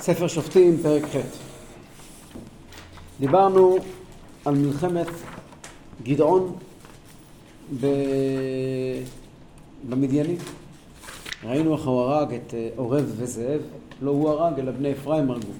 ספר 0.00 0.28
שופטים, 0.28 0.76
פרק 0.82 1.02
ח'. 1.04 1.16
דיברנו 3.20 3.76
על 4.44 4.54
מלחמת 4.54 5.06
גדעון 6.02 6.52
ב... 7.80 7.86
במדיינים. 9.88 10.36
ראינו 11.44 11.74
איך 11.76 11.86
הוא 11.86 12.00
הרג 12.00 12.34
את 12.34 12.54
אה, 12.54 12.68
עורב 12.76 13.12
וזאב, 13.16 13.60
לא 14.02 14.10
הוא 14.10 14.28
הרג, 14.28 14.58
אלא 14.58 14.72
בני 14.72 14.92
אפרים 14.92 15.30
הרגו. 15.30 15.52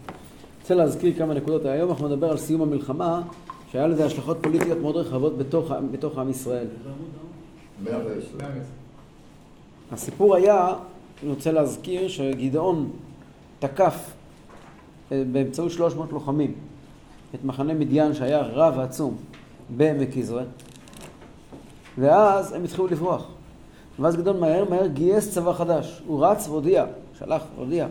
רוצה 0.62 0.74
להזכיר 0.74 1.18
כמה 1.18 1.34
נקודות 1.34 1.64
היום, 1.64 1.90
אנחנו 1.90 2.08
נדבר 2.08 2.30
על 2.30 2.38
סיום 2.38 2.62
המלחמה, 2.62 3.22
שהיה 3.72 3.86
לזה 3.86 4.04
השלכות 4.06 4.38
פוליטיות 4.40 4.78
מאוד 4.78 4.96
רחבות 4.96 5.38
בתוך, 5.38 5.70
בתוך 5.92 6.18
עם 6.18 6.30
ישראל. 6.30 6.66
הסיפור 9.92 10.36
היה, 10.36 10.68
אני 11.22 11.30
רוצה 11.30 11.52
להזכיר, 11.52 12.08
שגדעון 12.08 12.90
תקף 13.58 14.12
באמצעות 15.10 15.70
300 15.70 16.12
לוחמים 16.12 16.54
את 17.34 17.44
מחנה 17.44 17.74
מדיין 17.74 18.14
שהיה 18.14 18.40
רב 18.42 18.74
ועצום 18.76 19.16
בעמק 19.76 20.16
יזרעאל 20.16 20.46
ואז 21.98 22.52
הם 22.52 22.64
התחילו 22.64 22.86
לברוח. 22.86 23.26
ואז 24.00 24.16
גדעון 24.16 24.40
מהר 24.40 24.64
מהר 24.70 24.86
גייס 24.86 25.30
צבא 25.30 25.52
חדש. 25.52 26.02
הוא 26.06 26.26
רץ 26.26 26.48
והודיע, 26.48 26.84
שלח 27.18 27.42
והודיע 27.56 27.86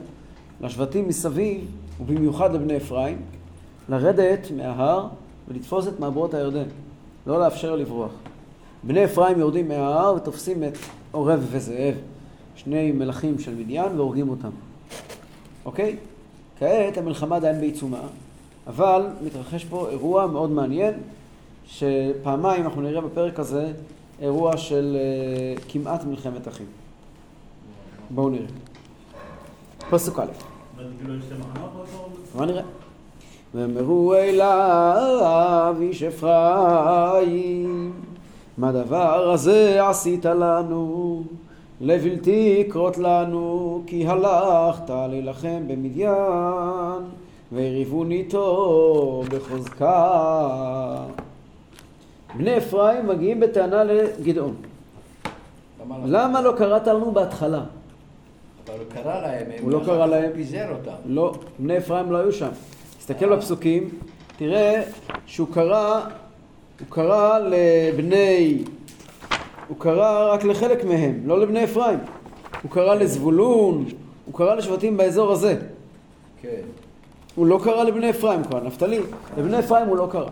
לשבטים 0.61 1.07
מסביב, 1.07 1.71
ובמיוחד 2.01 2.53
לבני 2.53 2.77
אפרים, 2.77 3.21
לרדת 3.89 4.47
מההר 4.57 5.07
ולתפוס 5.47 5.87
את 5.87 5.99
מעברות 5.99 6.33
הירדן. 6.33 6.67
לא 7.27 7.39
לאפשר 7.39 7.75
לברוח. 7.75 8.11
בני 8.83 9.05
אפרים 9.05 9.39
יורדים 9.39 9.67
מההר 9.67 10.13
ותופסים 10.15 10.63
את 10.63 10.77
עורב 11.11 11.47
וזאב, 11.51 11.95
שני 12.55 12.91
מלכים 12.91 13.39
של 13.39 13.55
מדיין, 13.55 13.95
והורגים 13.95 14.29
אותם. 14.29 14.49
אוקיי? 15.65 15.97
כעת 16.59 16.97
המלחמה 16.97 17.35
עדיין 17.35 17.59
בעיצומה, 17.59 18.01
אבל 18.67 19.07
מתרחש 19.23 19.65
פה 19.65 19.89
אירוע 19.89 20.27
מאוד 20.27 20.51
מעניין, 20.51 20.93
שפעמיים 21.67 22.63
אנחנו 22.63 22.81
נראה 22.81 23.01
בפרק 23.01 23.39
הזה 23.39 23.71
אירוע 24.21 24.57
של 24.57 24.97
uh, 25.57 25.61
כמעט 25.69 26.03
מלחמת 26.03 26.47
אחים. 26.47 26.65
בואו 28.09 28.29
נראה. 28.29 28.45
פסוק 29.89 30.19
א'. 30.19 30.25
בואו 32.35 32.45
נראה. 32.45 32.63
ואמרו 33.55 34.13
אליו 34.13 35.75
איש 35.81 36.03
אפרים, 36.03 37.93
מה 38.57 38.71
דבר 38.71 39.31
הזה 39.31 39.87
עשית 39.87 40.25
לנו? 40.25 41.23
לבלתי 41.81 42.67
כרות 42.69 42.97
לנו, 42.97 43.81
כי 43.87 44.07
הלכת 44.07 44.89
להילחם 44.89 45.67
במדיין, 45.67 47.03
ויריבון 47.51 48.11
איתו 48.11 49.23
בחוזקה. 49.29 51.05
בני 52.37 52.57
אפרים 52.57 53.07
מגיעים 53.07 53.39
בטענה 53.39 53.83
לגדעון. 53.83 54.55
למה 56.05 56.41
לא 56.41 56.53
קראת 56.57 56.87
לנו 56.87 57.11
בהתחלה? 57.11 57.63
אבל 58.67 58.79
הוא 58.79 58.85
קרא 58.93 59.21
להם, 59.21 59.45
הוא 59.61 59.71
לא 59.71 59.81
קרא 59.85 60.05
להם. 60.05 60.31
פיזר 60.35 60.71
אותם. 60.71 60.91
לא, 61.05 61.33
בני 61.59 61.77
אפרים 61.77 62.11
לא 62.11 62.17
היו 62.17 62.31
שם. 62.31 62.49
תסתכל 62.97 63.35
בפסוקים, 63.35 63.89
תראה 64.37 64.81
שהוא 65.25 65.47
קרא, 65.53 66.01
הוא 66.79 66.87
קרא 66.89 67.39
לבני, 67.39 68.63
הוא 69.69 69.77
קרא 69.79 70.33
רק 70.33 70.43
לחלק 70.43 70.85
מהם, 70.85 71.21
לא 71.25 71.39
לבני 71.41 71.63
אפרים. 71.63 71.99
הוא 72.61 72.71
קרא 72.71 72.95
לזבולון, 72.95 73.85
הוא 74.25 74.33
קרא 74.33 74.55
לשבטים 74.55 74.97
באזור 74.97 75.31
הזה. 75.31 75.59
כן. 76.41 76.61
הוא 77.35 77.47
לא 77.47 77.59
קרא 77.63 77.83
לבני 77.83 78.09
אפרים, 78.09 78.39
הוא 78.39 78.49
קרא 78.49 78.61
נפתלי. 78.61 78.99
לבני 79.37 79.59
אפרים 79.59 79.87
הוא 79.87 79.97
לא 79.97 80.07
קרא. 80.11 80.29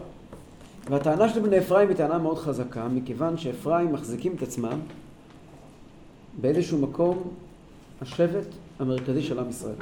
והטענה 0.89 1.29
של 1.29 1.39
בני 1.39 1.59
אפרים 1.59 1.89
היא 1.89 1.97
טענה 1.97 2.17
מאוד 2.17 2.37
חזקה, 2.37 2.87
מכיוון 2.87 3.37
שאפרים 3.37 3.93
מחזיקים 3.93 4.33
את 4.37 4.41
עצמם 4.41 4.79
באיזשהו 6.41 6.77
מקום 6.77 7.23
השבט 8.01 8.47
המרכזי 8.79 9.21
של 9.21 9.39
עם 9.39 9.49
ישראל. 9.49 9.75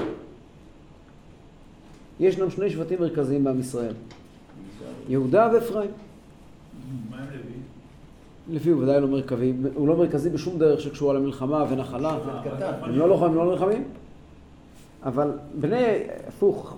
ישנם 2.20 2.50
שני 2.50 2.70
שבטים 2.70 3.02
מרכזיים 3.02 3.44
בעם 3.44 3.60
ישראל, 3.60 3.94
יהודה 5.10 5.50
ואפרים. 5.54 5.90
מה 7.10 7.18
עם 7.18 7.26
לוי? 7.26 7.65
לוי 8.50 8.72
הוא 8.72 8.84
ודאי 8.84 9.02
לא 9.02 9.08
מרכזי, 9.08 9.54
הוא 9.76 9.88
לא 9.88 9.98
מרכזי 9.98 10.30
בשום 10.30 10.58
דרך 10.60 10.82
שקשורה 10.82 11.14
למלחמה 11.14 11.66
ונחלה. 11.70 12.18
קטן. 12.44 12.72
הם 12.84 12.96
לא 13.00 13.10
לוחמים, 13.10 13.36
לא 13.36 13.46
נלחמים. 13.52 13.84
אבל 15.06 15.28
בני, 15.60 15.86
הפוך, 16.28 16.78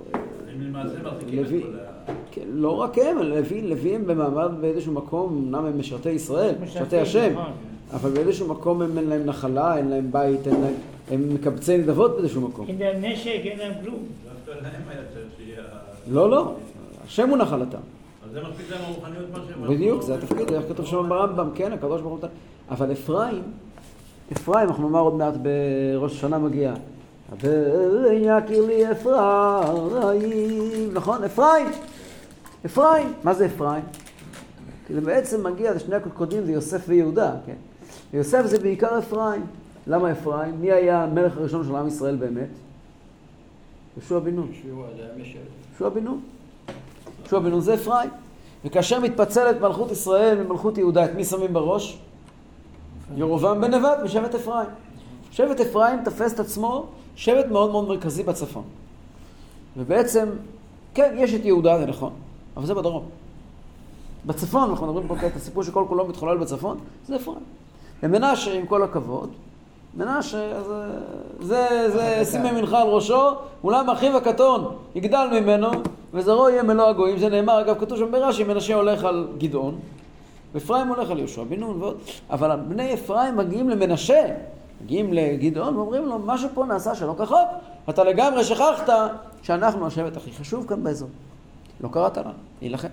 הם 0.53 0.61
למעשה 0.61 0.95
מחזיקים 1.03 1.39
את 1.43 1.49
לוי, 1.49 1.61
כל 1.63 1.67
ה... 1.79 2.13
כן, 2.31 2.41
לא 2.53 2.69
רק 2.71 2.97
הם, 2.97 3.17
לוי, 3.19 3.61
לוי 3.61 3.95
הם 3.95 4.05
במעמד 4.07 4.51
באיזשהו 4.61 4.93
מקום, 4.93 5.43
אמנם 5.47 5.65
הם 5.65 5.79
משרתי 5.79 6.09
ישראל, 6.09 6.55
משרתי 6.63 6.97
השם, 6.99 7.33
אבל 7.93 8.09
באיזשהו 8.11 8.47
מקום 8.47 8.81
הם 8.81 8.97
אין 8.97 9.09
להם 9.09 9.25
נחלה, 9.25 9.77
אין 9.77 9.87
להם 9.89 10.11
בית, 10.11 10.47
אין 10.47 10.61
להם, 10.61 10.73
הם 11.11 11.33
מקבצי 11.33 11.77
נדבות 11.77 12.11
באיזשהו 12.17 12.41
מקום. 12.41 12.65
אין 12.67 12.77
להם 12.79 13.05
נשק, 13.05 13.27
אין 13.43 13.59
להם 13.59 13.73
כלום. 13.83 13.95
דווקא 14.45 14.63
להם 14.63 14.81
היה 14.89 15.01
צריך 15.13 15.25
שיהיה... 15.37 15.61
ה- 15.61 16.11
לא, 16.11 16.29
לא, 16.29 16.53
השם 17.05 17.29
הוא 17.29 17.37
נחלתם. 17.37 17.77
אז 18.27 18.33
זה 18.33 18.41
מספיק 18.41 18.71
להם 18.71 18.81
הרוחניות 18.83 19.25
מה 19.31 19.39
שהם... 19.47 19.67
בדיוק. 19.67 20.01
זה 20.01 20.15
התפקיד, 20.15 20.53
איך 20.53 20.63
כתוב 20.69 20.85
שם 20.85 21.09
ברמב"ם, 21.09 21.49
כן, 21.55 21.73
הקדוש 21.73 22.01
ברוך 22.01 22.21
הוא. 22.21 22.29
אבל 22.69 22.91
אפרים, 22.91 23.43
אפרים, 24.31 24.69
אנחנו 24.69 24.83
נאמר 24.89 24.99
עוד 24.99 25.15
מעט 25.15 25.33
בראש 25.41 26.11
השנה 26.11 26.37
מגיע. 26.39 26.73
ויקיר 27.39 28.65
לי 28.65 28.91
אפרים, 28.91 30.33
נכון? 30.93 31.23
אפרים, 31.23 31.67
אפרים, 32.65 33.13
מה 33.23 33.33
זה 33.33 33.45
אפרים? 33.45 33.83
כי 34.87 34.93
זה 34.93 35.01
בעצם 35.01 35.47
מגיע, 35.47 35.73
זה 35.73 35.79
שני 35.79 35.95
הקודקודים, 35.95 36.45
זה 36.45 36.51
יוסף 36.51 36.85
ויהודה, 36.87 37.31
כן? 37.45 37.55
ויוסף 38.13 38.45
זה 38.45 38.59
בעיקר 38.59 38.99
אפרים. 38.99 39.45
למה 39.87 40.11
אפרים? 40.11 40.61
מי 40.61 40.71
היה 40.71 41.03
המלך 41.03 41.37
הראשון 41.37 41.63
של 41.63 41.75
עם 41.75 41.87
ישראל 41.87 42.15
באמת? 42.15 42.49
יהושע 43.97 44.19
בן 44.19 44.35
נון. 44.35 44.51
זה. 44.97 45.03
יהושע 45.79 45.89
בן 45.89 46.03
נון. 46.03 46.19
יהושע 47.31 47.39
בן 47.39 47.51
נון 47.51 47.61
זה 47.61 47.73
אפרים. 47.73 48.09
וכאשר 48.65 48.99
מתפצלת 48.99 49.61
מלכות 49.61 49.91
ישראל 49.91 50.43
ממלכות 50.43 50.77
יהודה, 50.77 51.05
את 51.05 51.15
מי 51.15 51.25
שמים 51.25 51.53
בראש? 51.53 51.97
ירובעם 53.15 53.61
בן 53.61 53.73
נבט 53.73 53.97
משבט 54.03 54.35
אפרים. 54.35 54.69
שבט 55.31 55.59
אפרים 55.59 55.99
תופס 56.05 56.33
את 56.33 56.39
עצמו 56.39 56.85
שבט 57.15 57.45
מאוד 57.45 57.71
מאוד 57.71 57.87
מרכזי 57.87 58.23
בצפון. 58.23 58.63
ובעצם, 59.77 60.29
כן, 60.93 61.15
יש 61.17 61.33
את 61.33 61.45
יהודה, 61.45 61.79
זה 61.79 61.85
נכון, 61.85 62.13
אבל 62.57 62.65
זה 62.65 62.73
בדרום. 62.73 63.05
בצפון, 64.25 64.69
אנחנו 64.69 64.87
מדברים 64.87 65.07
פה 65.07 65.15
כעת, 65.15 65.35
הסיפור 65.35 65.63
שכל 65.63 65.85
כולו 65.87 66.07
מתחולל 66.07 66.37
בצפון, 66.37 66.77
זה 67.07 67.15
אפרים. 67.15 67.43
ומנשה, 68.03 68.53
עם 68.53 68.65
כל 68.65 68.83
הכבוד, 68.83 69.29
מנשה, 69.93 70.63
זה, 70.63 70.87
זה, 71.39 71.89
זה 71.89 72.31
שימי 72.31 72.51
מנחה 72.51 72.81
על 72.81 72.87
ראשו, 72.87 73.31
אולם 73.63 73.89
אחיו 73.89 74.17
הקטון 74.17 74.75
יגדל 74.95 75.27
ממנו, 75.31 75.71
וזרעו 76.13 76.49
יהיה 76.49 76.63
מלוא 76.63 76.87
הגויים. 76.87 77.17
זה 77.17 77.29
נאמר, 77.29 77.61
אגב, 77.61 77.79
כתוב 77.79 77.97
שם 77.97 78.11
ברש"י, 78.11 78.43
מנשה 78.43 78.75
הולך 78.75 79.03
על 79.03 79.27
גדעון, 79.37 79.79
ואפרים 80.53 80.87
הולך 80.87 81.11
על 81.11 81.19
יהושע 81.19 81.43
בן 81.43 81.59
נון 81.59 81.81
ועוד. 81.81 81.97
אבל 82.29 82.55
בני 82.67 82.93
אפרים 82.93 83.37
מגיעים 83.37 83.69
למנשה, 83.69 84.25
מגיעים 84.83 85.13
לגדעון 85.13 85.75
ואומרים 85.75 86.05
לו, 86.05 86.19
משהו 86.19 86.49
פה 86.53 86.65
נעשה 86.65 86.95
שלא 86.95 87.15
כחוק. 87.17 87.49
אתה 87.89 88.03
לגמרי 88.03 88.43
שכחת 88.43 88.89
שאנחנו 89.43 89.87
השבט 89.87 90.17
הכי 90.17 90.31
חשוב 90.31 90.67
כאן 90.67 90.83
באזור. 90.83 91.09
לא 91.81 91.89
קראת 91.91 92.17
לנו, 92.17 92.29
להילחם. 92.61 92.87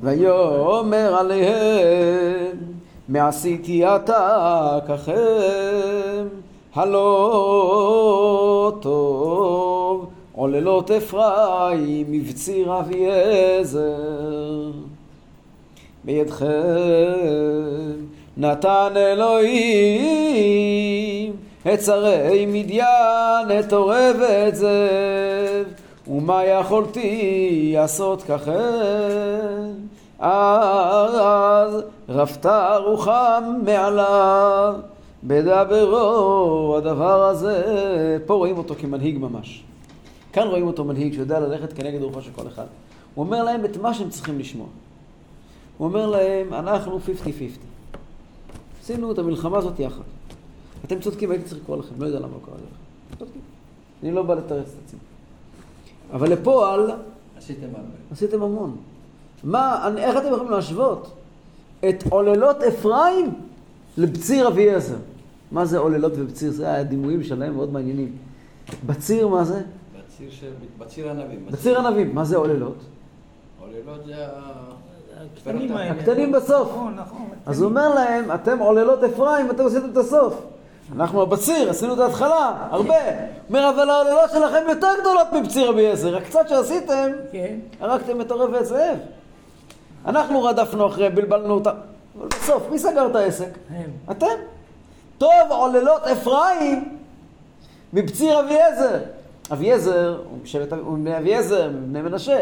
ויאמר 0.00 1.14
עליהם, 1.18 2.56
מעשיתי 3.08 3.86
אתה 3.86 4.78
ככם, 4.88 6.26
הלא 6.74 7.12
טוב, 8.80 10.10
עוללות 10.32 10.90
אפרים, 10.90 12.06
מבציר 12.08 12.78
אביעזר. 12.78 14.70
בידכם 16.04 16.46
נתן 18.36 18.92
אלוהים 18.96 20.52
את 21.74 21.82
שרי 21.82 22.46
מדיין, 22.48 23.58
את 23.60 23.72
עורב 23.72 24.16
ואת 24.20 24.56
זאב, 24.56 25.66
ומה 26.08 26.44
יכולתי 26.44 27.72
לעשות 27.76 28.22
ככם? 28.22 29.72
אז 30.22 31.82
רפתה 32.08 32.76
רוחם 32.76 33.42
מעליו, 33.64 34.74
בדברו 35.24 36.74
הדבר 36.78 37.22
הזה, 37.22 38.18
פה 38.26 38.34
רואים 38.34 38.58
אותו 38.58 38.74
כמנהיג 38.74 39.18
ממש. 39.18 39.64
כאן 40.32 40.48
רואים 40.48 40.66
אותו 40.66 40.84
מנהיג 40.84 41.14
שיודע 41.14 41.40
ללכת 41.40 41.72
כנגד 41.72 42.02
רוחו 42.02 42.22
של 42.22 42.30
כל 42.34 42.46
אחד. 42.46 42.64
הוא 43.14 43.24
אומר 43.24 43.44
להם 43.44 43.64
את 43.64 43.76
מה 43.76 43.94
שהם 43.94 44.10
צריכים 44.10 44.38
לשמוע. 44.38 44.66
הוא 45.78 45.88
אומר 45.88 46.06
להם, 46.06 46.54
אנחנו 46.54 46.98
50-50. 46.98 47.00
עשינו 48.82 49.12
את 49.12 49.18
המלחמה 49.18 49.58
הזאת 49.58 49.80
יחד. 49.80 50.02
אתם 50.84 51.00
צודקים, 51.00 51.30
הייתי 51.30 51.44
צריך 51.44 51.62
לקרוא 51.62 51.76
לכם, 51.76 51.94
לא 51.98 52.06
יודע 52.06 52.18
למה 52.18 52.36
קרא 52.44 52.54
לכם. 52.54 53.18
צודקים. 53.18 53.40
אני 54.02 54.12
לא 54.12 54.22
בא 54.22 54.34
לתרץ 54.34 54.66
את 54.66 54.86
עצמי. 54.86 55.00
אבל 56.12 56.32
לפועל, 56.32 56.90
עשיתם 57.36 57.66
הרבה. 57.66 57.96
עשיתם 58.12 58.42
המון. 58.42 58.76
מה, 59.44 59.86
אני- 59.86 60.04
איך 60.04 60.16
אתם 60.16 60.26
יכולים 60.32 60.50
להשוות 60.50 61.10
את 61.88 62.04
עוללות 62.10 62.62
אפרים 62.62 63.34
לבציר 63.98 64.48
אביעזר? 64.48 64.94
מה 65.52 65.64
זה 65.64 65.78
עוללות 65.78 66.12
ובציר? 66.16 66.50
זה 66.50 66.74
הדימויים 66.74 67.22
שלהם 67.22 67.54
מאוד 67.56 67.72
מעניינים. 67.72 68.12
בציר 68.86 69.28
מה 69.28 69.44
זה? 69.44 69.54
בציר 69.98 70.30
של... 70.30 70.46
בציר 70.78 71.10
ענבים. 71.10 71.46
בציר 71.50 71.78
ענבים. 71.78 72.14
מה 72.14 72.24
זה 72.24 72.36
עוללות? 72.36 72.76
עוללות 73.60 74.06
זה. 74.06 74.14
הקטנים 75.36 75.76
האלה. 75.76 75.90
הקטנים 75.90 76.32
בסוף. 76.32 76.68
נכון, 76.70 76.94
נכון. 76.96 77.28
אז 77.46 77.60
הוא 77.62 77.70
אומר 77.70 77.94
להם, 77.94 78.30
אתם 78.34 78.58
עוללות 78.58 79.04
אפרים, 79.04 79.50
אתם 79.50 79.66
עשיתם 79.66 79.90
את 79.92 79.96
הסוף. 79.96 80.42
אנחנו 80.96 81.22
הבציר, 81.22 81.70
עשינו 81.70 81.94
את 81.94 81.98
ההתחלה, 81.98 82.66
הרבה. 82.70 82.94
אומר, 83.48 83.70
אבל 83.74 83.90
העוללות 83.90 84.30
שלכם 84.32 84.62
יותר 84.68 84.88
גדולות 85.00 85.32
מבציר 85.32 85.70
אביעזר. 85.70 86.16
הקצת 86.16 86.48
שעשיתם, 86.48 87.10
כן. 87.32 87.56
הרגתם 87.80 88.20
את 88.20 88.30
עורב 88.30 88.50
ואת 88.52 88.66
זאב. 88.66 88.96
אנחנו 90.06 90.42
רדפנו 90.42 90.86
אחרי, 90.86 91.10
בלבלנו 91.10 91.54
אותם. 91.54 91.74
אבל 92.18 92.28
בסוף, 92.28 92.70
מי 92.70 92.78
סגר 92.78 93.06
את 93.10 93.16
העסק? 93.16 93.58
הם. 93.70 93.90
אתם. 94.10 94.26
טוב 95.18 95.30
עוללות 95.48 96.02
אפרים 96.02 96.98
מבציר 97.92 98.40
אביעזר. 98.40 98.98
אביעזר 99.52 100.22
הוא 100.30 100.38
משבט, 100.42 100.72
אביעזר, 101.18 101.70
מבני 101.70 102.02
מנשה. 102.02 102.40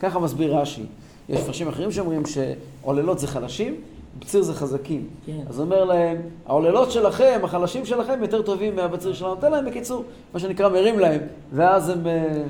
ככה 0.00 0.18
מסביר 0.18 0.56
רש"י. 0.56 0.86
יש 1.28 1.40
מפרשים 1.40 1.68
אחרים 1.68 1.92
שאומרים 1.92 2.22
שעוללות 2.26 3.18
זה 3.18 3.26
חלשים, 3.26 3.74
בציר 4.18 4.42
זה 4.42 4.54
חזקים. 4.54 5.06
כן. 5.26 5.40
אז 5.48 5.60
אומר 5.60 5.84
להם, 5.84 6.16
העוללות 6.46 6.90
שלכם, 6.90 7.40
החלשים 7.44 7.86
שלכם, 7.86 8.22
יותר 8.22 8.42
טובים 8.42 8.76
מהבציר 8.76 9.12
שלנו. 9.14 9.34
תן 9.34 9.50
להם 9.50 9.66
בקיצור, 9.66 10.04
מה 10.34 10.40
שנקרא 10.40 10.68
מרים 10.68 10.98
להם, 10.98 11.20
ואז 11.52 11.88
הם... 11.88 12.06
אה, 12.06 12.42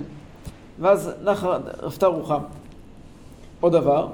ואז 0.80 1.10
נחה, 1.24 1.58
רפתה 1.82 2.06
רוחם. 2.06 2.40
עוד 3.60 3.72
דבר, 3.72 4.08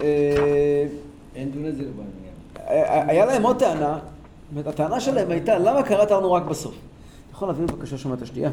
אה, 0.00 0.86
אין 1.34 1.50
דונזיר 1.52 1.88
בעניין. 1.96 2.34
היה 3.08 3.24
להם 3.26 3.42
עוד 3.42 3.58
טענה, 3.58 3.98
הטענה 4.66 5.00
שלהם 5.00 5.30
הייתה, 5.30 5.58
למה 5.58 5.82
קראת 5.82 6.10
לנו 6.10 6.32
רק 6.32 6.42
בסוף? 6.42 6.74
אתה 6.74 7.32
יכול 7.32 7.48
להביא 7.48 7.66
בבקשה 7.66 7.98
שם 7.98 8.12
את 8.12 8.22
השתייה? 8.22 8.50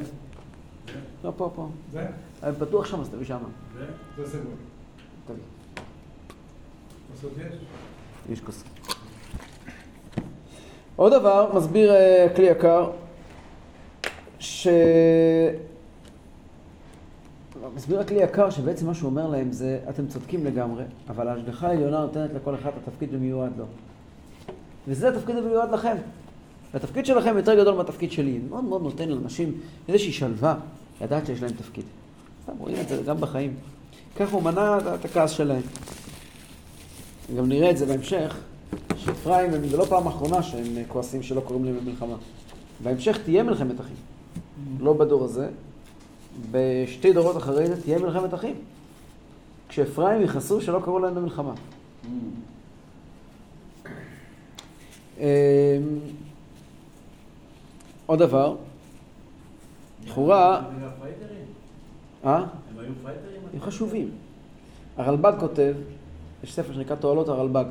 לא, 1.24 1.32
פה, 1.38 1.52
פה. 1.56 1.68
זה? 1.92 2.06
אני 2.44 2.56
פתוח 2.60 2.86
שם, 2.86 3.02
אז 3.02 3.10
תביא 3.10 3.26
שם. 3.26 3.38
ו- 3.78 3.86
זה 4.18 4.30
סגור. 4.32 4.52
תביא. 5.28 5.38
בסוף 7.14 7.32
יש? 7.38 7.54
יש 8.30 8.42
כוס. 8.42 8.64
עוד 10.96 11.14
דבר, 11.14 11.52
מסביר 11.54 11.92
אה, 11.94 12.28
כלי 12.36 12.46
יקר, 12.46 12.92
ש... 14.40 14.68
מסביר 17.76 18.00
הכלי 18.00 18.24
יקר 18.24 18.50
שבעצם 18.50 18.88
מה 18.88 18.94
שהוא 18.94 19.10
אומר 19.10 19.28
להם 19.28 19.52
זה, 19.52 19.80
אתם 19.90 20.08
צודקים 20.08 20.46
לגמרי, 20.46 20.84
אבל 21.10 21.28
ההשגחה 21.28 21.68
העליונה 21.68 22.00
נותנת 22.00 22.30
לכל 22.34 22.56
אחד 22.56 22.70
את 22.70 22.88
התפקיד 22.88 23.10
ומיועד 23.14 23.52
לו. 23.58 23.66
וזה 24.88 25.10
התפקיד 25.10 25.36
המיועד 25.36 25.72
לכם. 25.72 25.96
והתפקיד 26.74 27.06
שלכם 27.06 27.38
יותר 27.38 27.62
גדול 27.62 27.76
מהתפקיד 27.76 28.12
שלי. 28.12 28.40
מאוד 28.50 28.64
מאוד 28.64 28.82
נותן 28.82 29.10
לאנשים 29.10 29.58
איזושהי 29.88 30.12
שלווה 30.12 30.56
לדעת 31.02 31.26
שיש 31.26 31.42
להם 31.42 31.52
תפקיד. 31.52 31.84
סתם 32.44 32.54
רואים 32.60 32.78
את 32.82 32.88
זה 32.88 33.02
גם 33.06 33.18
בחיים. 33.18 33.54
ככה 34.16 34.36
הוא 34.36 34.44
מנע 34.44 34.78
את 34.96 35.06
הכעס 35.06 35.32
שלהם. 35.32 35.62
גם 37.38 37.50
נראה 37.50 37.72
את 37.72 37.78
זה 37.78 37.86
בהמשך, 37.86 38.38
שאפרים 38.96 39.54
הם, 39.54 39.62
לא 39.78 39.86
פעם 39.86 40.08
אחרונה 40.08 40.44
שהם 40.44 40.66
כועסים 40.88 41.24
שלא 41.24 41.42
קוראים 41.42 41.66
להם 41.66 41.76
למלחמה. 41.76 42.16
בהמשך 42.84 43.18
תהיה 43.24 43.44
מלחמת 43.44 43.82
אחים. 43.82 43.96
לא 44.80 44.94
בדור 44.94 45.24
הזה, 45.24 45.50
בשתי 46.52 47.14
דורות 47.14 47.38
אחרי 47.38 47.68
זה 47.68 47.82
תהיה 47.82 48.00
מלחמת 48.00 48.34
אחים. 48.34 48.56
כשאפרים 49.70 50.22
יכעסו 50.22 50.62
שלא 50.62 50.80
קראו 50.84 51.00
להם 51.00 51.16
למלחמה. 51.16 51.54
אמ, 55.18 55.24
עוד 58.06 58.20
דבר, 58.20 58.56
לכאורה, 60.06 60.58
הם 60.58 60.64
היו 60.80 60.90
פייטרים? 61.02 61.46
אה? 62.26 62.36
הם 62.36 62.46
היו 62.80 62.92
פייטרים? 63.04 63.42
הם 63.54 63.60
חשובים. 63.60 64.12
הרלב"ג 64.98 65.34
כותב, 65.40 65.74
יש 66.44 66.54
ספר 66.54 66.74
שנקרא 66.74 66.96
תועלות 66.96 67.30
הרלב"ג. 67.30 67.66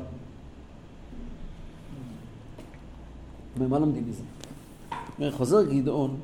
ומה 3.57 3.79
לומדים 3.79 4.03
מזה? 4.09 4.23
חוזר 5.31 5.63
גדעון 5.63 6.17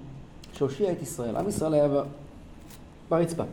שהושיע 0.54 0.92
את 0.92 1.02
ישראל. 1.02 1.36
עם 1.36 1.50
ישראל 1.50 1.74
היה 1.74 1.88
ברצפה. 3.10 3.44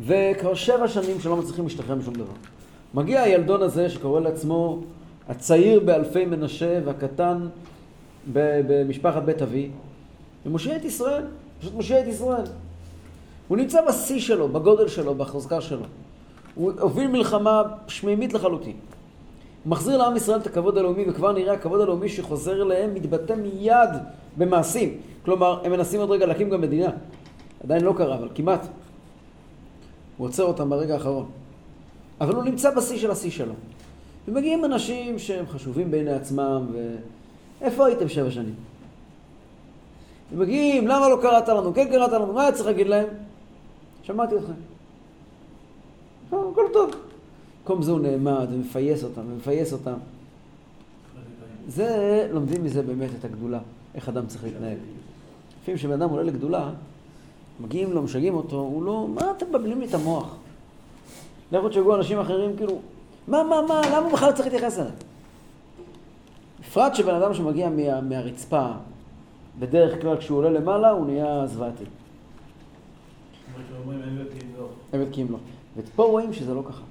וכבר 0.00 0.54
שבע 0.54 0.88
שנים 0.88 1.20
שלא 1.20 1.36
מצליחים 1.36 1.64
להשתחרר 1.64 1.94
משום 1.94 2.14
דבר. 2.14 2.32
מגיע 2.94 3.22
הילדון 3.22 3.62
הזה 3.62 3.90
שקורא 3.90 4.20
לעצמו 4.20 4.82
הצעיר 5.28 5.80
באלפי 5.80 6.24
מנשה 6.24 6.80
והקטן 6.84 7.46
במשפחת 8.32 9.22
בית 9.22 9.42
אבי, 9.42 9.70
ומושיע 10.46 10.76
את 10.76 10.84
ישראל, 10.84 11.24
פשוט 11.60 11.74
מושיע 11.74 12.00
את 12.00 12.06
ישראל. 12.06 12.44
הוא 13.48 13.58
נמצא 13.58 13.86
בשיא 13.88 14.20
שלו, 14.20 14.48
בגודל 14.48 14.88
שלו, 14.88 15.14
בחוזקה 15.14 15.60
שלו. 15.60 15.82
הוא 16.54 16.72
הוביל 16.80 17.06
מלחמה 17.06 17.62
שמימית 17.88 18.32
לחלוטין. 18.32 18.76
הוא 19.64 19.70
מחזיר 19.70 19.96
לעם 19.96 20.16
ישראל 20.16 20.40
את 20.40 20.46
הכבוד 20.46 20.78
הלאומי, 20.78 21.04
וכבר 21.08 21.32
נראה 21.32 21.52
הכבוד 21.52 21.80
הלאומי 21.80 22.08
שחוזר 22.08 22.62
אליהם 22.62 22.94
מתבטא 22.94 23.32
מיד 23.32 23.90
במעשים. 24.36 24.98
כלומר, 25.24 25.60
הם 25.64 25.72
מנסים 25.72 26.00
עוד 26.00 26.10
רגע 26.10 26.26
להקים 26.26 26.50
גם 26.50 26.60
מדינה. 26.60 26.90
עדיין 27.64 27.84
לא 27.84 27.94
קרה, 27.96 28.16
אבל 28.16 28.28
כמעט. 28.34 28.66
הוא 30.16 30.26
עוצר 30.28 30.44
אותם 30.44 30.70
ברגע 30.70 30.94
האחרון. 30.94 31.26
אבל 32.20 32.34
הוא 32.34 32.44
נמצא 32.44 32.74
בשיא 32.74 32.98
של 32.98 33.10
השיא 33.10 33.30
שלו. 33.30 33.54
ומגיעים 34.28 34.64
אנשים 34.64 35.18
שהם 35.18 35.46
חשובים 35.46 35.90
בעיני 35.90 36.12
עצמם, 36.12 36.66
ואיפה 37.60 37.86
הייתם 37.86 38.08
שבע 38.08 38.30
שנים? 38.30 38.54
ומגיעים, 40.32 40.88
למה 40.88 41.08
לא 41.08 41.18
קראת 41.22 41.48
לנו? 41.48 41.74
כן 41.74 41.88
קראת 41.90 42.12
לנו, 42.12 42.32
מה 42.32 42.42
היה 42.42 42.52
צריך 42.52 42.66
להגיד 42.66 42.86
להם? 42.86 43.06
שמעתי 44.02 44.34
אתכם. 44.36 44.52
אה, 46.32 46.38
הכל 46.52 46.64
טוב. 46.72 46.90
במקום 47.60 47.82
זה 47.82 47.90
הוא 47.90 48.00
נעמד 48.00 48.46
ומפייס 48.52 49.04
אותם, 49.04 49.20
ומפייס 49.26 49.72
אותם. 49.72 49.96
זה, 51.68 52.28
לומדים 52.32 52.64
מזה 52.64 52.82
באמת 52.82 53.10
את 53.18 53.24
הגדולה, 53.24 53.58
איך 53.94 54.08
אדם 54.08 54.26
צריך 54.26 54.44
להתנהג. 54.44 54.76
לפעמים 55.62 55.78
כשבן 55.78 56.02
אדם 56.02 56.10
עולה 56.10 56.22
לגדולה, 56.22 56.70
מגיעים 57.60 57.92
לו, 57.92 58.02
משגעים 58.02 58.34
אותו, 58.34 58.56
הוא 58.56 58.82
לא, 58.82 59.06
מה 59.14 59.30
אתם 59.30 59.48
מבלבלים 59.48 59.80
לי 59.80 59.86
את 59.86 59.94
המוח? 59.94 60.36
לכו 61.52 61.68
תשגעו 61.68 61.94
אנשים 61.94 62.18
אחרים, 62.18 62.56
כאילו, 62.56 62.78
מה, 63.28 63.42
מה, 63.42 63.62
מה, 63.68 63.80
למה 63.86 63.98
הוא 63.98 64.12
בכלל 64.12 64.32
צריך 64.32 64.48
להתייחס 64.48 64.78
אליהם? 64.78 64.94
בפרט 66.60 66.94
שבן 66.94 67.14
אדם 67.14 67.34
שמגיע 67.34 67.68
מה, 67.70 68.00
מהרצפה, 68.00 68.66
בדרך 69.58 70.02
כלל 70.02 70.16
כשהוא 70.16 70.38
עולה 70.38 70.50
למעלה, 70.50 70.90
הוא 70.90 71.06
נהיה 71.06 71.46
זוועתי. 71.46 71.84
עבד 74.92 75.06
כי 75.12 75.22
אם 75.22 75.26
לא. 75.30 75.38
ופה 75.76 76.04
רואים 76.04 76.32
שזה 76.32 76.54
לא 76.54 76.62
ככה. 76.68 76.82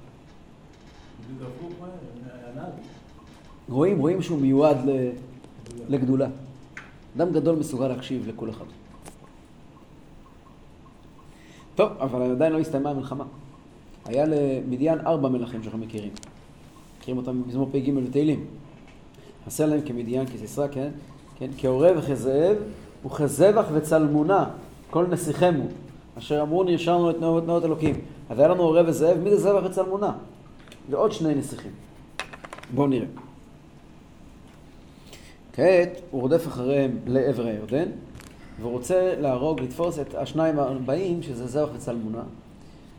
רואים, 3.68 3.98
רואים 3.98 4.22
שהוא 4.22 4.38
מיועד. 4.38 4.78
לגדולה. 5.88 6.28
אדם 7.16 7.32
גדול 7.32 7.56
מסוגל 7.56 7.88
להקשיב 7.88 8.28
לכל 8.28 8.50
אחד. 8.50 8.64
טוב, 11.76 11.92
אבל 12.00 12.30
עדיין 12.30 12.52
לא 12.52 12.58
הסתיימה 12.58 12.90
המלחמה. 12.90 13.24
היה 14.04 14.24
למדיין 14.28 15.00
ארבע 15.06 15.28
מלכים 15.28 15.62
שאנחנו 15.62 15.78
מכירים. 15.78 16.10
מכירים 16.98 17.18
אותם 17.18 17.42
במזמור 17.42 17.68
פ"ג 17.72 17.90
בתהילים. 17.90 18.44
עשה 19.46 19.66
להם 19.66 19.80
כמדיין, 19.80 20.26
כסיסרא, 20.26 20.68
כן? 20.68 20.88
כן? 21.38 21.50
כעורב 21.58 21.96
וכזאב, 21.98 22.56
וכזבח 23.06 23.66
וצלמונה, 23.72 24.44
כל 24.90 25.06
נסיכם 25.06 25.54
הוא. 25.54 25.68
אשר 26.18 26.42
אמרו 26.42 26.64
נרשמנו 26.64 27.10
את 27.10 27.20
נאות, 27.20 27.46
נאות 27.46 27.64
אלוקים. 27.64 27.94
אז 28.30 28.38
היה 28.38 28.48
לנו 28.48 28.62
עורב 28.62 28.86
וזאב, 28.88 29.18
מי 29.18 29.30
זה 29.30 29.36
זבח 29.36 29.62
וצלמונה? 29.64 30.12
ועוד 30.90 31.12
שני 31.12 31.34
נסיכים. 31.34 31.70
בואו 32.74 32.86
נראה. 32.86 33.06
כעת 35.52 36.00
הוא 36.10 36.20
רודף 36.20 36.46
אחריהם 36.46 36.98
לעבר 37.06 37.46
הירדן, 37.46 37.88
ורוצה 38.62 39.14
להרוג, 39.20 39.60
לתפוס 39.60 39.98
את 39.98 40.14
השניים 40.14 40.58
הבאים, 40.58 41.22
שזה 41.22 41.46
זרח 41.46 41.68
וצלמונה. 41.74 42.22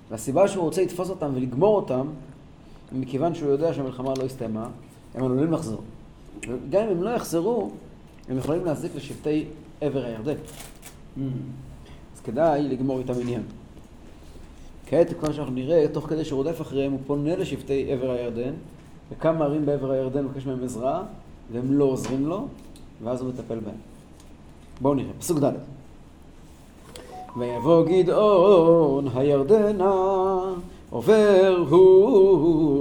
והסיבה 0.09 0.47
שהוא 0.47 0.63
רוצה 0.63 0.81
לתפוס 0.81 1.09
אותם 1.09 1.31
ולגמור 1.35 1.75
אותם, 1.75 2.07
מכיוון 2.91 3.35
שהוא 3.35 3.49
יודע 3.49 3.73
שהמלחמה 3.73 4.13
לא 4.17 4.23
הסתיימה, 4.23 4.69
הם 5.15 5.23
עלולים 5.23 5.51
לחזור. 5.51 5.81
וגם 6.41 6.83
אם 6.83 6.89
הם 6.89 7.03
לא 7.03 7.09
יחזרו, 7.09 7.71
הם 8.29 8.37
יכולים 8.37 8.65
להזיק 8.65 8.95
לשבטי 8.95 9.45
עבר 9.81 10.05
הירדן. 10.05 10.35
אז 12.15 12.21
כדאי 12.23 12.61
לגמור 12.61 12.99
איתם 12.99 13.13
עניין. 13.21 13.41
כעת, 14.85 15.13
כמו 15.19 15.33
שאנחנו 15.33 15.53
נראה, 15.53 15.85
תוך 15.93 16.05
כדי 16.09 16.25
שהוא 16.25 16.37
רודף 16.37 16.61
אחריהם, 16.61 16.91
הוא 16.91 16.99
פונה 17.07 17.35
לשבטי 17.35 17.91
עבר 17.91 18.11
הירדן, 18.11 18.53
וכמה 19.11 19.45
ערים 19.45 19.65
בעבר 19.65 19.91
הירדן 19.91 20.25
מבקש 20.25 20.45
מהם 20.45 20.63
עזרה, 20.63 21.03
והם 21.51 21.73
לא 21.73 21.83
עוזרים 21.85 22.27
לו, 22.27 22.47
ואז 23.03 23.21
הוא 23.21 23.29
מטפל 23.29 23.59
בהם. 23.59 23.96
בואו 24.81 24.93
נראה, 24.93 25.11
פסוק 25.19 25.39
ד' 25.39 25.51
ויבוא 27.37 27.85
גדעון 27.85 29.07
הירדנה 29.15 29.93
עובר 30.89 31.63
הוא 31.69 32.77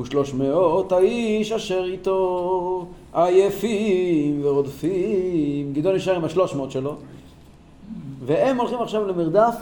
ושלוש 0.00 0.34
מאות 0.34 0.92
האיש 0.92 1.52
אשר 1.52 1.84
איתו 1.84 2.86
עייפים 3.12 4.40
ורודפים. 4.44 5.72
גדעון 5.72 5.96
נשאר 5.96 6.16
עם 6.16 6.24
השלוש 6.24 6.54
מאות 6.54 6.70
שלו 6.70 6.96
והם 8.24 8.60
הולכים 8.60 8.82
עכשיו 8.82 9.06
למרדף 9.06 9.54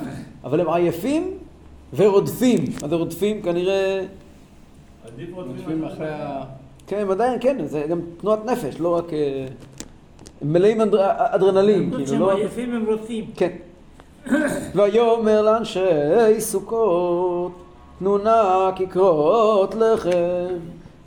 אבל 0.44 0.60
הם 0.60 0.68
עייפים 0.68 1.30
ורודפים. 1.94 2.64
מה 2.82 2.88
זה 2.88 2.94
רודפים? 2.94 3.42
כנראה 3.42 4.04
עדיף 5.06 5.28
רודפים 5.34 5.84
אחרי 5.84 6.08
ה... 6.08 6.42
כן, 6.86 7.10
עדיין, 7.10 7.38
כן, 7.40 7.66
זה 7.66 7.86
גם 7.90 8.00
תנועת 8.20 8.44
נפש, 8.44 8.80
לא 8.80 8.96
רק... 8.96 9.12
הם 10.42 10.52
מלאים 10.52 10.80
אדר- 10.80 11.00
אדרנלין, 11.16 11.90
כאילו, 11.96 12.26
לא... 12.26 12.32
עייפים 12.32 12.74
הם 12.74 12.84
רוצים. 12.88 13.24
כן. 13.36 13.50
ויאמר 14.74 15.42
לאנשי 15.42 15.80
סוכות, 16.40 17.52
תנו 17.98 18.18
נא 18.18 18.70
ככרות 18.76 19.74
לחם, 19.74 20.54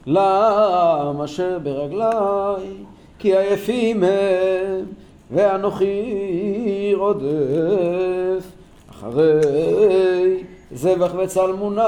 לעם 0.06 1.22
אשר 1.22 1.60
ברגלי, 1.63 2.74
כי 3.20 3.38
עייפים 3.38 4.04
הם, 4.04 4.86
ואנוכי 5.32 6.94
רודף 6.98 8.44
אחרי 8.92 10.44
זבח 10.72 11.12
וצלמונה, 11.18 11.86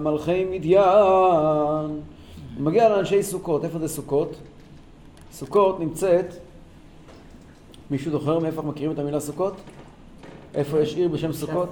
מלכי 0.00 0.44
מדיין. 0.44 2.00
מגיע 2.58 2.88
לאנשי 2.88 3.22
סוכות, 3.22 3.64
איפה 3.64 3.78
זה 3.78 3.88
סוכות? 3.88 4.34
סוכות 5.32 5.80
נמצאת, 5.80 6.34
מישהו 7.90 8.12
זוכר 8.12 8.38
מאיפה 8.38 8.56
אנחנו 8.56 8.70
מכירים 8.70 8.92
את 8.92 8.98
המילה 8.98 9.20
סוכות? 9.20 9.54
איפה 10.54 10.80
יש 10.80 10.96
עיר 10.96 11.08
בשם 11.08 11.32
סוכות? 11.32 11.68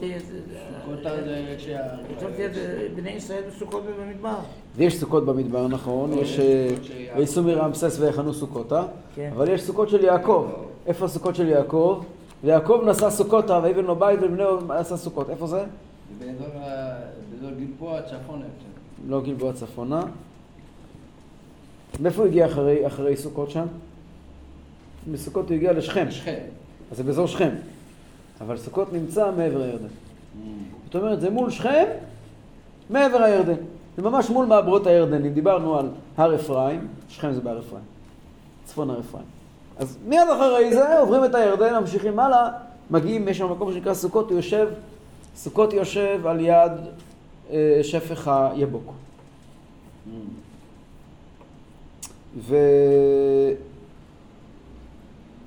חשבתי 2.19 2.47
את 2.47 2.55
זה, 2.55 2.89
בני 2.95 3.11
ישראל 3.11 3.43
בסוכות 3.49 3.83
ובמדבר. 3.87 4.39
ויש 4.77 5.01
סוכות 5.01 5.25
במדבר, 5.27 5.69
נכון, 5.69 6.13
יש 6.13 6.39
אה, 6.39 6.75
ויסעו 7.17 7.45
מרעמסס 7.45 7.97
ויחנו 8.01 8.35
סוכותה, 8.35 8.83
כן. 9.15 9.31
אבל 9.37 9.49
יש 9.49 9.63
סוכות 9.63 9.89
של 9.89 10.05
יעקב. 10.05 10.49
איפה 10.87 11.05
הסוכות 11.05 11.37
של 11.37 11.49
יעקב? 11.49 12.03
ויעקב 12.45 12.83
נשא 12.87 13.11
סוכותה, 13.11 13.61
ויבן 13.63 13.85
לו 13.85 13.97
בית 13.97 14.21
ולבנהו 14.23 14.59
נשא 14.81 14.97
סוכות. 14.97 15.31
איפה 15.31 15.47
זה? 15.47 15.65
באזור 16.19 17.51
גלבוע 17.59 18.03
צפונה. 18.03 18.45
לא 19.09 19.21
גלבוע 19.21 19.53
צפונה. 19.53 20.03
מאיפה 22.01 22.23
הוא 22.23 22.29
הגיע 22.29 22.47
אחרי, 22.47 22.87
אחרי 22.87 23.17
סוכות 23.17 23.51
שם? 23.51 23.67
מסוכות 25.07 25.49
הוא 25.49 25.57
הגיע 25.57 25.73
לשכם, 25.73 26.11
שכם. 26.11 26.39
אז 26.91 26.97
זה 26.97 27.03
באזור 27.03 27.27
שכם. 27.27 27.51
אבל 28.41 28.57
סוכות 28.57 28.93
נמצא 28.93 29.31
מעבר 29.37 29.63
הירדן. 29.63 29.89
זאת 30.85 30.95
אומרת, 30.95 31.21
זה 31.21 31.31
מול 31.31 31.51
שכם, 31.51 31.85
מעבר 32.91 33.23
הירדן. 33.23 33.55
זה 33.97 34.03
ממש 34.03 34.31
מול 34.31 34.47
מעברות 34.47 34.87
הירדן. 34.87 35.25
אם 35.25 35.33
דיברנו 35.33 35.79
על 35.79 35.89
הר 36.17 36.35
אפרים, 36.35 36.89
שכם 37.09 37.33
זה 37.33 37.41
בהר 37.41 37.59
אפרים. 37.59 37.85
צפון 38.65 38.91
הר 38.91 39.01
אפרים. 39.01 39.25
אז 39.79 39.99
מיד 40.09 40.29
אחרי 40.35 40.75
זה 40.75 40.99
עוברים 40.99 41.25
את 41.25 41.35
הירדן, 41.35 41.79
ממשיכים 41.81 42.19
הלאה, 42.19 42.51
מגיעים, 42.91 43.29
יש 43.29 43.39
שם 43.39 43.53
מקום 43.53 43.73
שנקרא 43.73 43.95
סוכות, 43.95 44.31
הוא 44.31 44.39
יושב, 44.39 44.69
סוכות 45.37 45.73
יושב 45.73 46.27
על 46.27 46.41
יד 46.41 46.73
אה, 47.51 47.81
שפך 47.83 48.29
היבוק. 48.29 48.93
ו... 52.39 52.57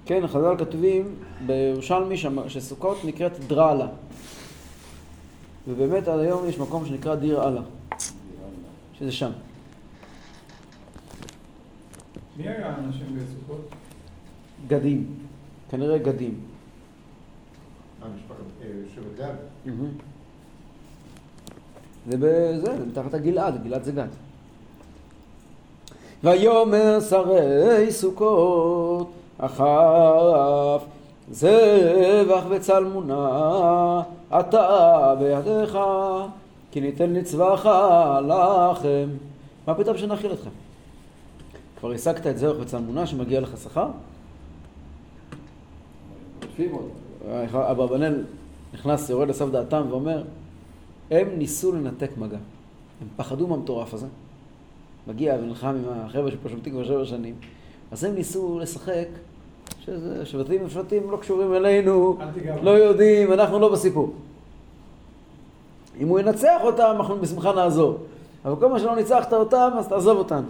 כן, 0.06 0.28
חז"ל 0.28 0.58
כותבים 0.58 1.16
בירושלמי 1.46 2.16
שסוכות 2.48 2.98
נקראת 3.06 3.40
דרעלה. 3.48 3.88
ובאמת 5.68 6.08
עד 6.08 6.20
היום 6.20 6.50
יש 6.50 6.60
מקום 6.60 6.86
שנקרא 6.86 7.16
דיר 7.16 7.48
אללה, 7.48 7.62
שזה 9.00 9.12
שם. 9.12 9.32
מי 12.38 12.48
היה 12.48 12.70
האנשים 12.70 13.06
בסוכות? 13.16 13.70
גדים. 14.68 15.08
כנראה 15.70 15.98
גדים. 15.98 16.40
אה, 18.02 18.08
אה. 19.20 19.74
זה 22.10 22.18
בזה, 22.18 22.78
זה 22.78 22.86
מתחת 22.86 23.14
לגלעד, 23.14 23.64
גלעד 23.64 23.84
זה 23.84 23.92
גד. 23.92 24.08
ויאמר 26.24 27.00
שרי 27.00 27.92
סוכות 27.92 29.12
אחריו 29.38 30.80
זבח 31.32 32.44
וצלמונה 32.50 34.02
אתה 34.40 35.16
בידיך 35.20 35.78
כי 36.72 36.82
ניתן 36.82 37.14
לצבך 37.14 37.70
לכם. 38.22 39.10
מה 39.68 39.74
פתאום 39.74 39.98
שנאכיל 39.98 40.34
אתכם? 40.34 40.50
כבר 41.80 41.92
השגת 41.92 42.28
את 42.28 42.38
זבח 42.38 42.56
וצלמונה 42.60 43.08
שמגיע 43.08 43.42
לך 43.42 43.58
שכר? 43.58 43.88
אברבנאל 47.54 48.24
נכנס, 48.74 49.10
יורד 49.10 49.28
לסף 49.28 49.50
דעתם 49.50 49.86
ואומר, 49.90 50.24
הם 51.12 51.28
ניסו 51.38 51.72
לנתק 51.72 52.12
מגע. 52.18 52.38
הם 53.02 53.08
פחדו 53.16 53.48
מהמטורף 53.48 53.94
הזה. 53.94 54.08
מגיע 55.08 55.36
ונלחם 55.42 55.68
עם 55.68 55.84
החבר'ה 56.06 56.32
שפה 56.32 56.50
שולטים 56.50 56.74
כבר 56.74 56.84
שבע 56.84 57.06
שנים. 57.06 57.36
אז 57.92 58.04
הם 58.04 58.16
ניסו 58.16 58.60
לשחק, 58.60 59.08
שבטים 60.24 60.62
ושבטים 60.66 61.12
לא 61.12 61.18
קשורים 61.18 61.54
אלינו, 61.54 62.18
לא 62.62 62.72
יודעים, 62.72 63.34
אנחנו 63.34 63.60
לא 63.60 63.72
בסיפור. 63.72 64.14
אם 66.00 66.08
הוא 66.08 66.20
ינצח 66.20 66.60
אותם, 66.64 66.94
אנחנו 66.96 67.18
בשמחה 67.22 67.54
נעזור. 67.54 67.98
אבל 68.46 68.56
כל 68.60 68.68
מה 68.68 68.80
שלא 68.80 68.96
ניצחת 68.96 69.34
אותם, 69.34 69.70
אז 69.78 69.88
תעזוב 69.88 70.18
אותנו. 70.18 70.48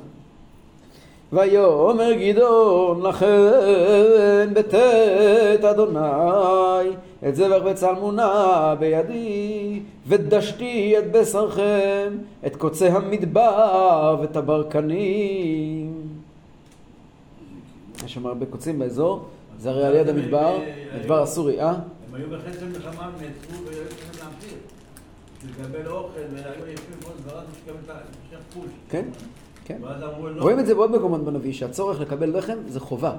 ויאמר 1.34 2.14
גדעון 2.14 3.02
לכן 3.02 4.54
בטאת 4.54 5.64
אדוני 5.64 6.90
את 7.28 7.36
זבח 7.36 7.62
וצלמונה 7.66 8.76
בידי 8.80 9.80
ודשתי 10.08 10.96
את 11.00 11.12
בשרכם 11.12 12.18
את 12.46 12.56
קוצי 12.56 12.88
המדבר 12.88 14.18
ואת 14.22 14.38
הברקנים 14.38 15.95
יש 18.06 18.14
שם 18.14 18.26
הרבה 18.26 18.46
קוצים 18.46 18.80
באזור 18.80 19.26
זה 19.60 19.70
הרי 19.70 19.86
על 19.86 19.96
יד 19.96 20.10
המדבר, 20.10 20.60
מדבר 21.00 21.22
הסורי, 21.22 21.62
אה? 21.62 21.70
הם 21.70 21.80
היו 22.14 22.30
בחצי 22.30 22.66
מלחמה, 22.66 23.06
הם 23.06 23.12
נעצרו 23.14 23.66
והיו 23.66 23.90
צריכים 23.90 24.24
להמשיך. 24.24 24.58
לקבל 25.50 25.88
אוכל, 25.88 26.20
והיו 26.34 26.68
יפים 26.74 26.98
כל 27.04 27.12
דבריו, 27.24 27.44
לקבל 27.68 27.78
את 27.86 27.90
המשך 27.90 28.44
פוש. 28.54 28.66
כן, 28.90 29.06
כן. 29.66 29.78
ואז 29.82 30.02
לא. 30.02 30.42
רואים 30.42 30.60
את 30.60 30.66
זה 30.66 30.76
בעוד 30.76 30.92
מקומות 30.92 31.24
בנביא, 31.24 31.54
שהצורך 31.54 32.00
לקבל 32.00 32.38
לחם 32.38 32.58
זה 32.68 32.80
חובה. 32.80 33.16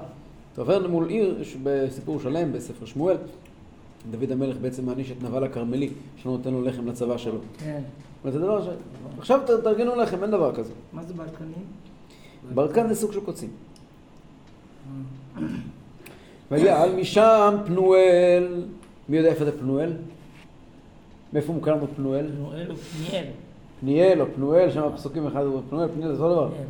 אתה 0.53 0.61
עובר 0.61 0.87
מול 0.87 1.09
עיר, 1.09 1.43
בסיפור 1.63 2.19
שלם, 2.19 2.53
בספר 2.53 2.85
שמואל, 2.85 3.17
דוד 4.11 4.31
המלך 4.31 4.57
בעצם 4.57 4.85
מעניש 4.85 5.11
את 5.11 5.23
נבל 5.23 5.43
הכרמלי, 5.43 5.89
שלא 6.17 6.31
נותן 6.31 6.53
לו 6.53 6.61
לחם 6.61 6.87
לצבא 6.87 7.17
שלו. 7.17 7.39
כן. 7.59 7.81
זה 8.31 8.39
דבר 8.39 8.65
ש... 8.65 8.67
עכשיו 9.19 9.39
תארגנו 9.63 9.95
לחם, 9.95 10.23
אין 10.23 10.31
דבר 10.31 10.55
כזה. 10.55 10.73
מה 10.93 11.03
זה 11.03 11.13
ברקנים? 11.13 11.65
ברקן 12.53 12.87
זה 12.87 12.95
סוג 12.95 13.11
של 13.11 13.19
קוצים. 13.19 13.49
ויעל 16.51 16.95
משם 16.95 17.55
פנואל, 17.65 18.63
מי 19.09 19.17
יודע 19.17 19.29
איפה 19.29 19.45
זה 19.45 19.59
פנואל? 19.59 19.91
מאיפה 21.33 21.53
מוכר 21.53 21.71
לנו 21.75 21.87
פנואל? 21.95 22.25
נואל 22.39 22.71
ופניאל. 22.71 23.25
פניאל 23.81 24.21
או 24.21 24.25
פנואל, 24.35 24.71
שם 24.71 24.83
הפסוקים 24.83 25.27
אחד 25.27 25.43
הוא 25.43 25.61
פנואל, 25.69 25.87
פניאל 25.95 26.15
זה 26.15 26.23
אותו 26.23 26.35
דבר. 26.35 26.49
כן. 26.57 26.63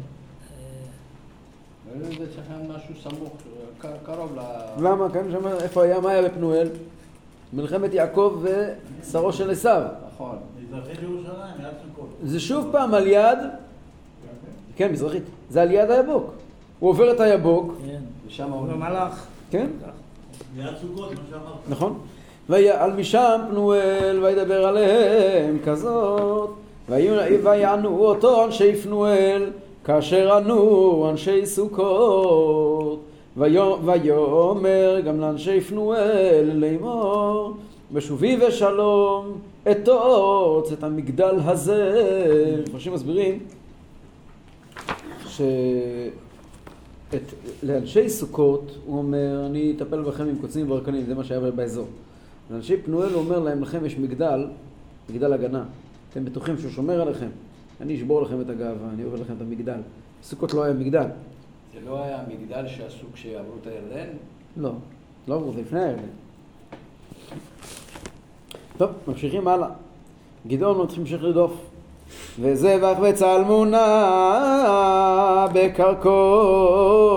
זה 2.17 2.33
צריך 2.35 2.47
להיות 2.49 2.77
משהו 2.77 2.95
סמוך, 3.11 3.33
ק- 3.81 3.85
קרוב 4.05 4.35
ל... 4.35 4.39
למה? 4.83 5.09
כאן 5.13 5.31
שם, 5.31 5.47
איפה 5.47 5.83
היה, 5.83 5.99
מה 5.99 6.11
היה 6.11 6.29
בפנואל? 6.29 6.67
מלחמת 7.53 7.93
יעקב 7.93 8.43
ושרו 9.01 9.33
של 9.33 9.51
עשיו. 9.51 9.81
נכון. 10.13 10.37
מזרחית 10.67 11.01
ירושלים, 11.03 11.33
יד 11.59 11.65
סוכות. 11.87 12.09
זה 12.23 12.39
שוב 12.39 12.69
פעם 12.71 12.93
על 12.93 13.07
יד, 13.07 13.37
כן, 14.75 14.91
מזרחית, 14.91 15.23
זה 15.49 15.61
על 15.61 15.71
יד 15.71 15.91
היבוק. 15.91 16.33
הוא 16.79 16.89
עובר 16.89 17.11
את 17.11 17.19
היבוק, 17.19 17.73
כן. 17.85 17.99
ושם 18.27 18.51
הוא 18.51 18.61
עולים. 18.61 18.79
מלאך. 18.79 19.25
כן, 19.51 19.67
יד 20.57 20.65
סוכות, 20.81 21.11
מה 21.11 21.15
שאמרת. 21.29 21.69
נכון. 21.69 21.97
ויעל 22.49 22.93
משם 22.93 23.41
פנואל 23.49 24.19
וידבר 24.23 24.65
עליהם 24.65 25.57
כזאת 25.65 26.49
ויענו 27.43 28.05
אותו 28.05 28.45
אנשי 28.45 28.75
פנואל 28.75 29.49
כאשר 29.83 30.35
ענו 30.35 31.09
אנשי 31.09 31.45
סוכות 31.45 32.99
ויאמר 33.37 34.99
גם 34.99 35.19
לאנשי 35.19 35.61
פנואל 35.61 36.51
לאמור 36.53 37.53
בשובי 37.91 38.37
ושלום 38.47 39.37
אתוץ 39.71 40.71
את 40.71 40.83
המגדל 40.83 41.35
הזה. 41.45 42.63
מפרשים 42.67 42.93
מסבירים 42.93 43.39
ש... 45.27 45.41
את, 47.15 47.33
לאנשי 47.63 48.09
סוכות, 48.09 48.77
הוא 48.85 48.97
אומר, 48.97 49.45
אני 49.45 49.73
אטפל 49.77 50.01
בכם 50.01 50.27
עם 50.27 50.37
קוצים 50.41 50.71
וברקנים, 50.71 51.05
זה 51.05 51.15
מה 51.15 51.23
שהיה 51.23 51.51
באזור. 51.51 51.87
לאנשי 52.51 52.77
פנואל 52.77 53.13
הוא 53.13 53.23
אומר 53.23 53.39
להם, 53.39 53.61
לכם 53.61 53.85
יש 53.85 53.97
מגדל, 53.97 54.47
מגדל 55.09 55.33
הגנה. 55.33 55.63
אתם 56.11 56.25
בטוחים 56.25 56.57
שהוא 56.57 56.71
שומר 56.71 57.01
עליכם? 57.01 57.29
אני 57.81 57.95
אשבור 57.95 58.21
לכם 58.21 58.41
את 58.41 58.49
הגאווה, 58.49 58.89
אני 58.93 59.03
אוריד 59.03 59.21
לכם 59.21 59.33
את 59.33 59.41
המגדל. 59.41 59.79
בסוכות 60.21 60.53
לא 60.53 60.63
היה 60.63 60.73
מגדל. 60.73 61.07
זה 61.73 61.79
לא 61.85 62.03
היה 62.03 62.19
מגדל 62.27 62.67
שעשו 62.67 63.05
כשעברו 63.13 63.53
את 63.61 63.67
הירדן? 63.67 64.09
לא, 64.57 64.71
לא 65.27 65.35
עברו, 65.35 65.53
זה 65.53 65.61
לפני 65.61 65.83
הירדן. 65.83 66.01
טוב, 68.77 68.91
ממשיכים 69.07 69.47
הלאה. 69.47 69.69
גדעון 70.47 70.81
מתחיל 70.81 70.99
להמשיך 70.99 71.23
לרדוף. 71.23 71.66
וזבח 72.39 72.97
וצלמונה 73.01 73.85
בקרקור. 75.53 77.07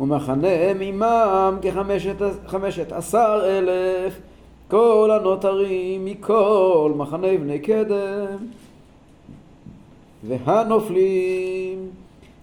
ומחנה 0.00 0.48
עמם 0.80 1.58
כחמשת 1.62 2.16
חמשת 2.46 2.92
עשר 2.92 3.40
אלף 3.44 4.20
כל 4.68 5.10
הנותרים 5.12 6.04
מכל 6.04 6.92
מחנה 6.96 7.28
בני 7.40 7.58
קדם. 7.58 8.36
והנופלים 10.28 11.78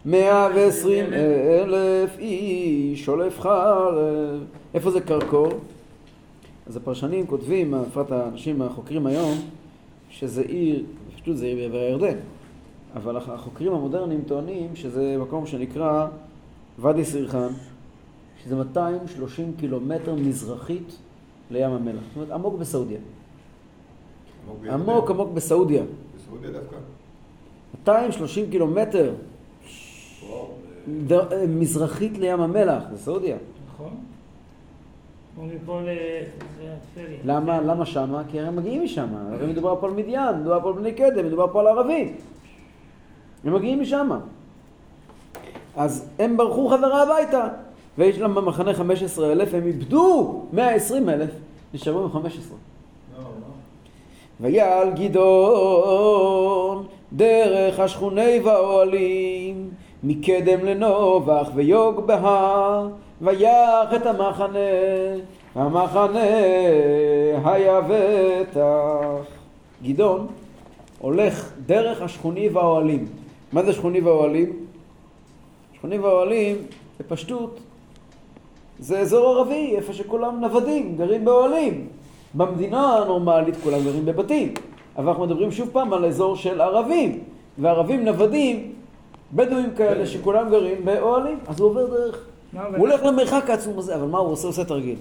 מאה 0.06 0.48
ועשרים 0.56 1.06
אלף 1.14 2.20
איש 2.20 3.06
שולף 3.06 3.40
חרב. 3.40 4.44
איפה 4.74 4.92
זה 4.92 5.02
קרקור? 5.02 5.48
אז 6.68 6.76
הפרשנים 6.76 7.28
כותבים, 7.28 7.72
בפרט 7.72 8.12
האנשים 8.12 8.62
החוקרים 8.62 9.06
היום, 9.08 9.38
שזה 10.10 10.42
עיר, 10.42 10.84
פשוט 11.24 11.38
זה 11.38 11.46
עיר 11.46 11.58
בעבר 11.58 11.77
הירדן. 11.77 12.18
אבל 12.96 13.18
החוקרים 13.18 13.74
המודרניים 13.74 14.22
טוענים 14.27 14.75
שזה 14.75 15.18
מקום 15.20 15.46
שנקרא 15.46 16.08
ואדי 16.80 17.06
סריחן, 17.06 17.48
שזה 18.44 18.56
230 18.56 19.53
קילומטר 19.60 20.15
מזרחית 20.15 20.98
לים 21.51 21.72
המלח. 21.72 22.03
זאת 22.08 22.15
אומרת, 22.15 22.32
עמוק 22.32 22.56
בסעודיה. 22.60 23.00
עמוק 24.70 25.10
עמוק 25.10 25.32
בסעודיה. 25.34 25.84
בסעודיה 26.18 26.51
דווקא. 26.51 26.75
230 27.82 28.50
קילומטר 28.51 29.13
מזרחית 31.48 32.18
לים 32.18 32.42
המלח, 32.42 32.84
זה 32.92 32.98
סעודיה. 32.98 33.38
נכון? 33.74 33.96
כמו 33.96 33.96
מפה 33.96 33.98
ל... 33.98 34.01
זה 34.01 34.01
הטבריה. 34.01 34.01
למה, 37.25 37.62
למה 37.62 37.86
שמה? 37.86 38.22
כי 38.32 38.40
הם 38.40 38.56
מגיעים 38.56 38.84
משם. 38.84 39.08
הרי 39.32 39.48
מדובר 39.48 39.75
פה 39.80 39.88
על 39.88 39.94
מדיין, 39.94 40.40
מדובר 40.40 40.60
פה 40.62 40.70
על 40.70 40.75
בני 40.75 40.92
קדם, 40.92 41.25
מדובר 41.25 41.48
פה 41.52 41.60
על 41.60 41.68
ערבים. 41.68 42.16
הם 43.44 43.54
מגיעים 43.54 43.82
משם. 43.82 44.10
אז 45.75 46.10
הם 46.20 46.38
ברחו 46.38 46.70
חזרה 46.70 47.04
הביתה. 47.04 47.48
ויש 47.98 48.18
להם 48.18 48.36
במחנה 48.36 48.74
15 48.74 49.32
אלף, 49.32 49.54
הם 49.54 49.68
איבדו 49.68 50.42
120 50.54 51.10
אלף, 51.10 51.30
נשארו 51.74 52.04
עם 52.04 52.12
15. 52.12 52.58
לא, 53.18 53.24
לא. 53.24 53.28
ויעל 54.42 54.92
גדעון 54.92 56.86
דרך 57.13 57.80
השכוני 57.80 58.40
והאוהלים 58.44 59.70
מקדם 60.04 60.66
לנובח 60.66 61.50
ויוג 61.56 62.08
בהר 62.08 62.88
ויח 63.24 63.94
את 63.96 64.06
המחנה 64.06 64.60
המחנה 65.56 66.20
היה 67.46 67.82
בטח 67.89 69.25
גדעון 69.84 70.27
הולך 71.00 71.51
דרך 71.65 72.01
השכוני 72.01 72.50
והאוהלים 72.50 73.08
מה 73.53 73.63
זה 73.63 73.74
שכוני 73.74 74.01
והאוהלים? 74.01 74.53
שכוני 75.74 75.98
והאוהלים 75.98 76.56
בפשטות 77.00 77.60
זה 78.80 79.00
אזור 79.00 79.27
ערבי, 79.27 79.75
איפה 79.75 79.94
שכולם 79.94 80.42
נוודים, 80.42 80.96
גרים 80.98 81.25
באוהלים. 81.25 81.88
במדינה 82.34 82.98
הנורמלית 82.98 83.56
כולם 83.63 83.84
גרים 83.84 84.06
בבתים. 84.06 84.54
אבל 84.98 85.08
אנחנו 85.08 85.26
מדברים 85.26 85.52
שוב 85.52 85.69
פעם 85.71 85.93
על 85.93 86.06
אזור 86.06 86.36
של 86.36 86.62
ערבים. 86.62 87.24
וערבים 87.58 88.06
נוודים, 88.06 88.74
בדואים 89.34 89.76
כאלה 89.76 90.06
שכולם 90.06 90.50
גרים 90.50 90.86
באוהלים. 90.86 91.39
אז 91.48 91.60
הוא 91.60 91.69
עובר 91.69 91.86
דרך. 91.86 92.26
הוא 92.54 92.78
הולך 92.78 93.04
למרחק 93.04 93.50
העצום 93.50 93.80
הזה, 93.80 93.96
אבל 93.96 94.08
מה 94.08 94.18
הוא 94.18 94.32
עושה? 94.32 94.44
הוא 94.44 94.50
עושה 94.50 94.66
תרגיל. 94.66 94.96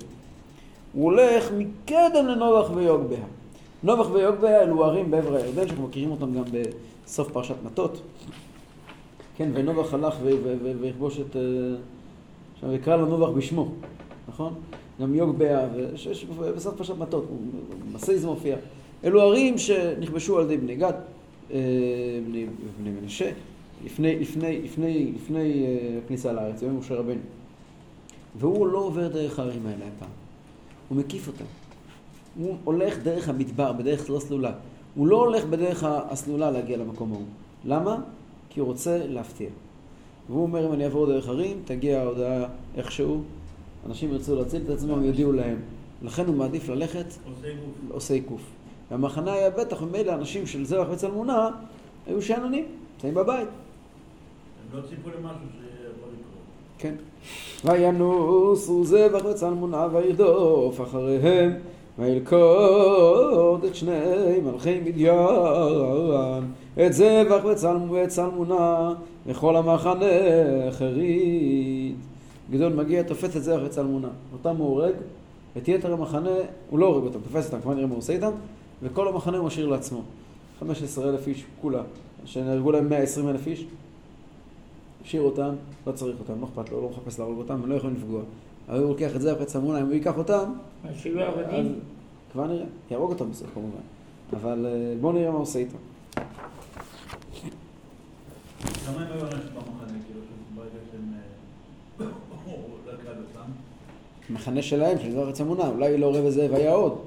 הוא 0.92 1.04
הולך 1.04 1.52
מקדם 1.58 2.26
לנובח 2.26 2.70
ויוגבה. 2.74 3.16
נובח 3.82 4.10
ויוגבה 4.12 4.62
אלו 4.62 4.84
ערים 4.84 5.10
בעבר 5.10 5.36
הירדן, 5.36 5.66
שאנחנו 5.66 5.86
מכירים 5.86 6.10
אותם 6.10 6.32
גם 6.34 6.42
בסוף 7.04 7.30
פרשת 7.32 7.54
מטות. 7.64 8.00
כן, 9.36 9.50
ונובח 9.54 9.94
הלך 9.94 10.14
ויכבוש 10.80 11.20
את... 11.20 11.36
אה, 11.36 11.42
עכשיו 12.54 12.72
יקרא 12.72 12.96
לו 12.96 13.06
נובח 13.06 13.28
בשמו, 13.28 13.68
נכון? 14.28 14.54
גם 15.00 15.14
יוגבה, 15.14 15.68
ובסוף 16.38 16.74
פרשת 16.76 16.96
מטות, 16.96 17.26
במסי 17.92 18.18
זה 18.18 18.26
מופיע. 18.26 18.56
אלו 19.04 19.20
ערים 19.20 19.58
שנכבשו 19.58 20.38
על 20.38 20.44
ידי 20.44 20.56
בני 20.56 20.74
גד, 20.74 20.92
אה, 21.52 21.58
בני, 22.26 22.90
מנשה, 23.02 23.30
לפני, 23.84 24.18
לפני, 24.18 24.62
לפני, 24.62 25.12
לפני 25.14 25.64
אה, 25.66 25.98
הכניסה 26.04 26.32
לארץ, 26.32 26.62
יום 26.62 26.78
משה 26.78 26.94
רבנו. 26.94 27.20
והוא 28.38 28.66
לא 28.66 28.78
עובר 28.78 29.08
דרך 29.08 29.38
הערים 29.38 29.66
האלה 29.66 29.84
הפעם, 29.96 30.10
הוא 30.88 30.98
מקיף 30.98 31.28
אותם. 31.28 31.44
הוא 32.36 32.56
הולך 32.64 32.98
דרך 32.98 33.28
המדבר, 33.28 33.72
בדרך 33.72 34.10
לא 34.10 34.20
סלולה. 34.20 34.52
הוא 34.94 35.06
לא 35.06 35.16
הולך 35.16 35.44
בדרך 35.44 35.84
הסלולה 35.86 36.50
להגיע 36.50 36.76
למקום 36.76 37.12
ההוא. 37.12 37.26
למה? 37.64 37.98
כי 38.50 38.60
הוא 38.60 38.68
רוצה 38.68 39.06
להפתיע. 39.06 39.48
והוא 40.28 40.42
אומר, 40.42 40.66
אם 40.66 40.72
אני 40.72 40.84
אעבור 40.84 41.06
דרך 41.06 41.28
ערים, 41.28 41.62
תגיע 41.64 42.00
ההודעה 42.00 42.44
איכשהו, 42.76 43.22
אנשים 43.86 44.12
ירצו 44.12 44.36
להציל 44.36 44.62
את 44.64 44.70
עצמם, 44.70 45.04
יודיעו 45.04 45.32
להם. 45.32 45.58
לכן 46.02 46.26
הוא 46.26 46.34
מעדיף 46.34 46.68
ללכת. 46.68 47.06
עושה 47.88 48.14
עיקוף. 48.14 48.42
והמחנה 48.90 49.32
היה 49.32 49.50
בטח, 49.50 49.82
ממילא 49.82 50.14
אנשים 50.14 50.46
של 50.46 50.64
זרח 50.64 50.88
וצלמונה 50.90 51.50
היו 52.06 52.22
שאננים, 52.22 52.64
נמצאים 52.94 53.14
בבית. 53.14 53.48
הם 53.48 54.78
לא 54.78 54.82
ציפו 54.88 55.08
למשהו 55.08 55.46
שיכול 55.52 56.08
לקרות. 56.08 56.42
כן. 56.78 56.94
וינוסו 57.64 58.84
זבח 58.84 59.24
וצלמונה 59.24 59.86
וירדוף 59.92 60.80
אחריהם 60.80 61.52
וילכוד 61.98 63.64
את 63.64 63.74
שני 63.74 64.40
מלכי 64.44 64.80
מדיין 64.80 66.44
את 66.86 66.92
זבח 66.92 67.44
וצלמ- 67.44 67.92
וצלמונה 67.92 68.94
וכל 69.26 69.56
המחנה 69.56 70.06
החריד. 70.68 71.94
גדעון 72.50 72.76
מגיע, 72.76 73.02
תופס 73.02 73.36
את 73.36 73.42
זבח 73.42 73.60
וצלמונה. 73.64 74.08
אותם 74.32 74.56
הוא 74.56 74.68
הורג, 74.68 74.92
את 75.56 75.68
יתר 75.68 75.92
המחנה, 75.92 76.30
הוא 76.70 76.78
לא 76.78 76.86
הורג 76.86 77.04
אותם, 77.04 77.18
תופס 77.18 77.46
אותם, 77.46 77.60
כבר 77.60 77.74
נראה 77.74 77.86
מה 77.86 77.92
הוא 77.92 77.98
עושה 77.98 78.12
איתם, 78.12 78.30
וכל 78.82 79.08
המחנה 79.08 79.38
הוא 79.38 79.46
משאיר 79.46 79.68
לעצמו. 79.68 80.00
15 80.60 81.08
אלף 81.08 81.28
איש, 81.28 81.44
כולה, 81.60 81.82
שנהרגו 82.24 82.72
להם 82.72 82.88
120 82.88 83.28
אלף 83.28 83.46
איש, 83.46 83.66
השאיר 85.04 85.22
אותם, 85.22 85.54
לא 85.86 85.92
צריך 85.92 86.16
אותם, 86.20 86.40
לא 86.40 86.46
אכפת 86.46 86.72
לו, 86.72 86.82
לא 86.82 86.88
מחפש 86.88 87.18
להרוג 87.18 87.38
אותם, 87.38 87.54
הם 87.54 87.70
לא 87.70 87.74
יכולים 87.74 87.96
לפגוע. 87.96 88.22
אבל 88.68 88.78
הוא 88.78 88.88
לוקח 88.88 89.16
את 89.16 89.20
זה 89.20 89.32
אחרי 89.32 89.46
צמונה, 89.46 89.80
אם 89.80 89.86
הוא 89.86 89.94
ייקח 89.94 90.18
אותם, 90.18 90.52
אז? 90.84 91.06
כבר 92.32 92.46
נראה, 92.46 92.64
יהרוג 92.90 93.12
אותם 93.12 93.30
בסוף 93.30 93.54
כמובן. 93.54 93.80
אבל 94.32 94.66
אה, 94.66 94.94
בואו 95.00 95.12
נראה 95.12 95.30
מה 95.30 95.38
עושה 95.38 95.58
איתם. 95.58 95.76
כמה 98.86 99.02
הם 99.02 99.12
היו 99.12 99.26
אנשים 99.26 99.50
במחנה, 99.54 99.98
כאילו, 100.06 100.20
ברגע 100.54 100.70
שהם... 100.92 101.14
אה, 102.00 102.06
אותם? 103.30 103.50
מחנה 104.30 104.62
שלהם, 104.62 104.98
של 104.98 105.12
זרח 105.12 105.30
צמונה, 105.30 105.68
אולי 105.68 105.98
לא 105.98 106.16
רבע 106.16 106.30
זאב 106.30 106.54
היה 106.54 106.72
עוד. 106.72 106.98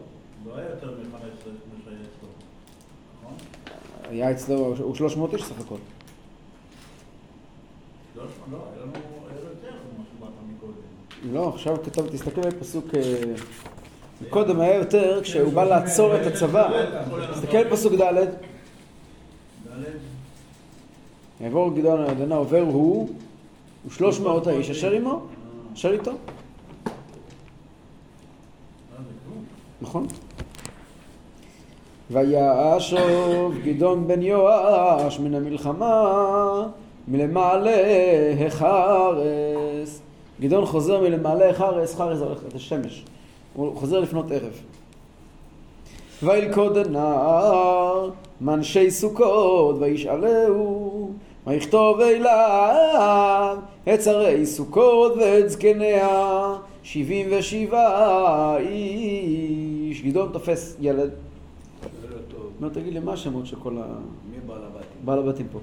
לא 0.47 0.57
היה 0.57 0.69
יותר 0.69 0.87
מ-15 0.87 1.43
כמו 1.43 1.83
שהיה 1.85 1.97
אצלו. 1.97 2.29
נכון? 3.21 3.33
היה 4.09 4.31
אצלו, 4.31 4.75
הוא 4.79 4.95
300 4.95 5.33
איש 5.33 5.43
סך 5.43 5.59
הכל. 5.59 5.75
לא, 5.75 5.79
לא, 5.79 5.79
היה 5.79 5.79
לנו 5.79 5.79
היה 5.79 5.79
לו 5.79 5.81
יותר 5.81 5.81
ממה 5.81 5.81
שבאת 5.81 5.85
מקודם. 5.85 5.95
לא, 11.33 11.49
עכשיו 11.49 11.77
כתוב, 11.83 12.07
תסתכל 12.07 12.41
בפסוק... 12.41 12.85
אה, 12.95 13.01
קודם 14.29 14.59
היה 14.59 14.75
יותר, 14.75 15.19
כשהוא 15.23 15.53
בא 15.53 15.63
לעצור 15.63 16.15
את 16.15 16.25
הצבא. 16.27 16.69
תסתכל 17.33 17.63
בפסוק 17.63 17.93
ד', 17.93 18.01
ד', 18.01 18.27
יעבור 21.41 21.75
גדעון 21.75 21.99
הירדנה, 21.99 22.35
עובר 22.35 22.61
הוא 22.61 23.09
ושלוש 23.87 24.19
מאות 24.19 24.47
האיש 24.47 24.69
אשר 24.69 24.91
עמו, 24.91 25.21
אשר 25.73 25.91
איתו. 25.91 26.11
נכון. 29.81 30.07
ויעשוב 32.11 33.57
גדעון 33.63 34.07
בן 34.07 34.21
יואש 34.21 35.19
מן 35.19 35.35
המלחמה 35.35 36.67
מלמעלה 37.07 37.81
החרס. 38.47 40.01
גדעון 40.41 40.65
חוזר 40.65 41.01
מלמעלה 41.01 41.49
החרס, 41.49 41.95
חרס 41.95 42.19
הולך 42.19 42.39
את 42.47 42.53
השמש. 42.53 43.03
הוא 43.53 43.75
חוזר 43.75 43.99
לפנות 43.99 44.31
ערב. 44.31 44.61
וילכוד 46.23 46.77
הנער 46.77 48.09
מאנשי 48.41 48.91
סוכות 48.91 49.75
וישאלהו 49.79 51.11
ויכתוב 51.47 51.99
אליו 51.99 53.57
את 53.93 54.01
שרי 54.01 54.45
סוכות 54.45 55.13
ואת 55.17 55.49
זקניה, 55.49 56.53
שבעים 56.83 57.27
ושבעה 57.31 58.57
איש. 58.57 60.01
גדעון 60.01 60.29
תופס 60.33 60.77
ילד, 60.79 61.09
זה 62.01 62.07
לא. 62.09 62.15
אומר, 62.59 62.69
תגיד 62.69 62.93
לי, 62.93 62.99
מה 62.99 63.13
השמות 63.13 63.45
של 63.45 63.55
כל 63.55 63.77
ה... 63.77 63.85
מי 64.31 64.37
בעל 64.47 64.61
הבתים? 64.63 65.05
בעל 65.05 65.19
הבתים 65.19 65.47
פה? 65.51 65.59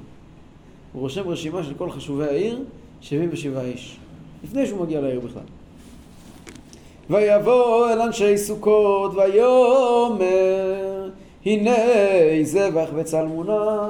הוא 0.92 1.02
רושם 1.02 1.28
רשימה 1.28 1.62
של 1.62 1.74
כל 1.74 1.90
חשובי 1.90 2.24
העיר, 2.24 2.58
77 3.00 3.60
איש, 3.62 3.96
לפני 4.44 4.66
שהוא 4.66 4.82
מגיע 4.82 5.00
לעיר 5.00 5.20
בכלל. 5.20 5.42
ויבוא 7.10 7.90
אל 7.90 8.00
אנשי 8.00 8.38
סוכות 8.38 9.12
ויאמר 9.14 11.10
הנה 11.46 11.76
זבח 12.42 12.88
וצלמונה 12.94 13.88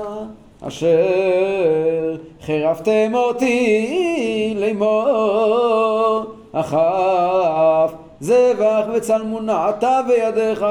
אשר 0.60 2.16
חירפתם 2.40 3.10
אותי 3.14 4.54
לאמור 4.56 6.24
אחף 6.52 7.92
זבח 8.20 8.84
וצלמונה 8.94 9.70
אתה 9.70 10.00
בידיך 10.06 10.64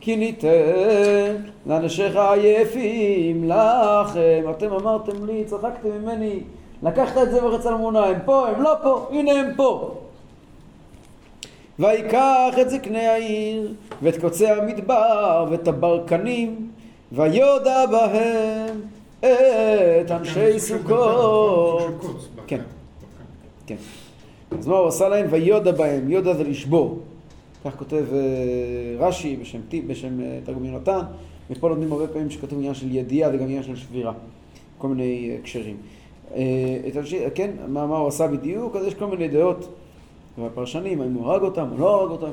כי 0.00 0.16
ניתן 0.16 1.36
לאנשיך 1.68 2.16
עייפים 2.16 3.50
לכם 3.50 4.44
אתם 4.50 4.72
אמרתם 4.72 5.26
לי 5.26 5.44
צחקתם 5.44 5.88
ממני 6.02 6.40
לקחת 6.82 7.22
את 7.22 7.30
זבח 7.30 7.52
וצלמונה 7.54 8.04
הם 8.04 8.18
פה 8.24 8.48
הם 8.48 8.62
לא 8.62 8.74
פה 8.82 9.08
הנה 9.10 9.32
הם 9.32 9.54
פה 9.56 9.94
ויקח 11.78 12.54
את 12.60 12.70
זקני 12.70 13.06
העיר, 13.06 13.74
ואת 14.02 14.20
קוצי 14.20 14.46
המדבר, 14.46 15.46
ואת 15.50 15.68
הברקנים, 15.68 16.70
ויודע 17.12 17.86
בהם 17.86 18.80
את 19.20 20.10
אנשי 20.10 20.58
סוכות. 20.60 21.82
כן, 22.46 22.60
כן. 23.66 23.76
אז 24.58 24.66
מה 24.66 24.76
הוא 24.76 24.88
עשה 24.88 25.08
להם? 25.08 25.26
ויודע 25.30 25.72
בהם, 25.72 26.10
יודע 26.10 26.34
זה 26.34 26.44
לשבור. 26.44 26.98
כך 27.64 27.76
כותב 27.76 28.04
אה, 28.12 29.06
רש"י 29.06 29.36
בשם, 29.36 29.58
בשם 29.86 30.20
אה, 30.20 30.38
תרגום 30.44 30.64
יונתן, 30.64 31.00
ופה 31.50 31.68
לומדים 31.68 31.92
הרבה 31.92 32.08
פעמים 32.08 32.30
שכתוב 32.30 32.58
עניין 32.58 32.74
של 32.74 32.94
ידיעה 32.94 33.30
וגם 33.30 33.42
עניין 33.42 33.62
של 33.62 33.76
שבירה, 33.76 34.12
כל 34.78 34.88
מיני 34.88 35.30
אה, 35.30 35.36
הקשרים. 35.40 35.76
אה, 36.34 37.30
כן, 37.34 37.50
מה, 37.68 37.86
מה 37.86 37.98
הוא 37.98 38.08
עשה 38.08 38.26
בדיוק? 38.26 38.76
אז 38.76 38.86
יש 38.86 38.94
כל 38.94 39.06
מיני 39.06 39.28
דעות. 39.28 39.68
והפרשנים, 40.38 41.00
האם 41.00 41.14
הוא 41.14 41.26
הרג 41.26 41.42
אותם 41.42 41.68
או 41.72 41.78
לא 41.78 42.00
הרג 42.00 42.10
אותם, 42.10 42.32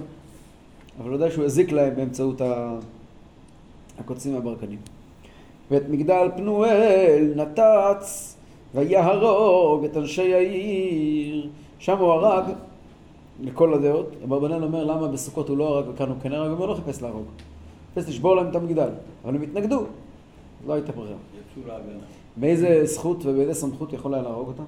אבל 1.02 1.14
ודאי 1.14 1.32
שהוא 1.32 1.46
הזיק 1.46 1.72
להם 1.72 1.96
באמצעות 1.96 2.42
הקוצים 4.00 4.36
והברקנים. 4.36 4.80
ואת 5.72 5.90
מגדל 5.90 6.30
פנואל 6.38 7.34
נתץ 7.36 8.38
ויהרוג 8.76 9.86
את 9.86 9.98
אנשי 9.98 10.34
העיר, 10.34 11.50
שם 11.80 11.98
הוא 11.98 12.12
הרג 12.12 12.46
לכל 13.44 13.74
הדעות. 13.74 14.16
אברבנאל 14.24 14.64
אומר 14.64 14.84
למה 14.84 15.08
בסוכות 15.08 15.50
הוא 15.50 15.58
לא 15.58 15.68
הרג 15.68 15.86
וכאן 15.94 16.10
הוא 16.10 16.18
כן 16.24 16.34
הרג, 16.34 16.60
הוא 16.60 16.68
לא 16.68 16.74
חיפש 16.74 17.02
להרוג. 17.02 17.26
חיפש 17.96 18.10
לשבור 18.10 18.36
להם 18.36 18.50
את 18.50 18.56
המגדל, 18.56 18.90
אבל 19.24 19.36
הם 19.36 19.42
התנגדו, 19.42 19.84
לא 20.68 20.74
הייתה 20.74 20.92
ברירה. 20.92 21.18
יצאו 21.52 21.68
להגנה. 21.68 22.04
באיזה 22.38 22.86
זכות 22.86 23.26
ובאיזה 23.26 23.54
סמכות 23.54 23.94
יכול 23.94 24.14
היה 24.14 24.24
להרוג 24.24 24.48
אותם? 24.48 24.64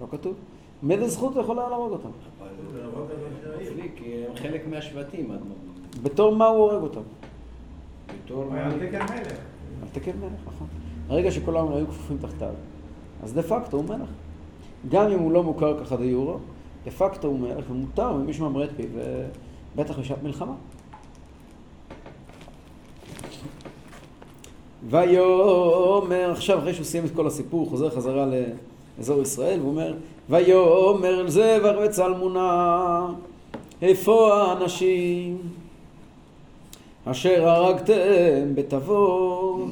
לא 0.00 0.06
כתוב. 0.10 0.34
מאיזה 0.82 1.08
זכות 1.08 1.34
הוא 1.34 1.42
יכול 1.42 1.58
היה 1.58 1.68
להרוג 1.68 1.92
אותם? 1.92 2.08
כי 3.96 4.24
הם 4.28 4.36
חלק 4.36 4.66
מהשבטים, 4.66 5.32
אדמו"ר. 5.32 5.56
בתור 6.02 6.36
מה 6.36 6.46
הוא 6.46 6.58
הורג 6.58 6.82
אותם? 6.82 7.00
בתור 8.24 8.44
הוא 8.44 8.54
היה 8.54 8.66
על 8.66 8.72
תקן 8.72 9.02
מלך. 9.02 9.38
על 9.82 9.88
תקן 9.92 10.18
מלך, 10.20 10.40
נכון. 10.46 10.66
ברגע 11.08 11.30
שכולם 11.30 11.72
היו 11.72 11.86
כפופים 11.86 12.18
תחתיו, 12.18 12.54
אז 13.22 13.34
דה 13.34 13.42
פקטו 13.42 13.76
הוא 13.76 13.84
מלך. 13.84 14.08
גם 14.88 15.10
אם 15.10 15.18
הוא 15.18 15.32
לא 15.32 15.42
מוכר 15.42 15.84
ככה 15.84 15.96
דה 15.96 16.04
יורו, 16.04 16.38
דה 16.84 16.90
פקטו 16.90 17.28
הוא 17.28 17.38
מלך 17.38 17.70
ומותר 17.70 18.10
אם 18.10 18.26
מישהו 18.26 18.50
ממרה 18.50 18.64
את 18.64 18.70
פיו, 18.76 18.86
ובטח 19.74 19.98
בשעת 19.98 20.22
מלחמה. 20.22 20.54
ויאמר, 24.90 26.30
עכשיו 26.30 26.58
אחרי 26.58 26.74
שהוא 26.74 26.84
סיים 26.84 27.04
את 27.04 27.10
כל 27.14 27.26
הסיפור, 27.26 27.60
הוא 27.60 27.68
חוזר 27.68 27.90
חזרה 27.90 28.26
לאזור 28.98 29.22
ישראל, 29.22 29.60
והוא 29.60 29.70
אומר, 29.70 29.94
ויאמר 30.28 31.20
אל 31.20 31.28
זבח 31.28 31.74
וצלמונה, 31.84 33.06
איפה 33.82 34.34
האנשים 34.34 35.38
אשר 37.04 37.48
הרגתם 37.48 38.54
בתבור? 38.54 39.68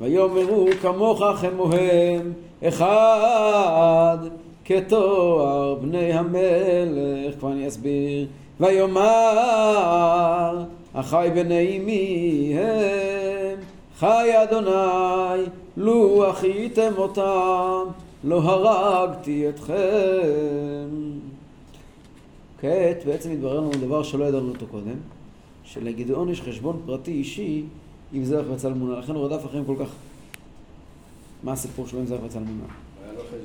ויאמרו 0.00 0.66
כמוך 0.82 1.22
כמוהם 1.40 2.32
אחד 2.62 4.18
כתואר 4.66 5.74
בני 5.74 6.12
המלך, 6.12 7.38
כבר 7.38 7.52
אני 7.52 7.68
אסביר, 7.68 8.26
ויאמר 8.60 9.84
אחי 10.92 11.28
בני 11.34 11.78
מי 11.78 12.54
הם 12.58 13.58
חי 13.98 14.30
אדוני 14.42 15.42
לו 15.76 16.30
אחייתם 16.30 16.92
אותם 16.96 17.84
לא 18.24 18.42
הרגתי 18.42 19.48
אתכם 19.48 19.74
כעת 22.60 23.04
בעצם 23.06 23.30
התברר 23.30 23.60
לנו 23.60 23.70
דבר 23.70 24.02
שלא 24.02 24.24
ידענו 24.24 24.48
אותו 24.48 24.66
קודם 24.66 24.96
שלגדעון 25.64 26.28
יש 26.28 26.40
חשבון 26.40 26.82
פרטי 26.86 27.12
אישי 27.12 27.64
עם 28.12 28.24
זרח 28.24 28.46
וצלמונה, 28.54 28.98
לכן 28.98 29.14
הוא 29.14 29.24
רדף 29.24 29.44
אחריהם 29.46 29.64
כל 29.64 29.76
כך. 29.80 29.88
מה 31.42 31.52
הסיפור 31.52 31.86
שלו 31.86 32.00
עם 32.00 32.06
זרח 32.06 32.20
וצלמונה? 32.24 32.85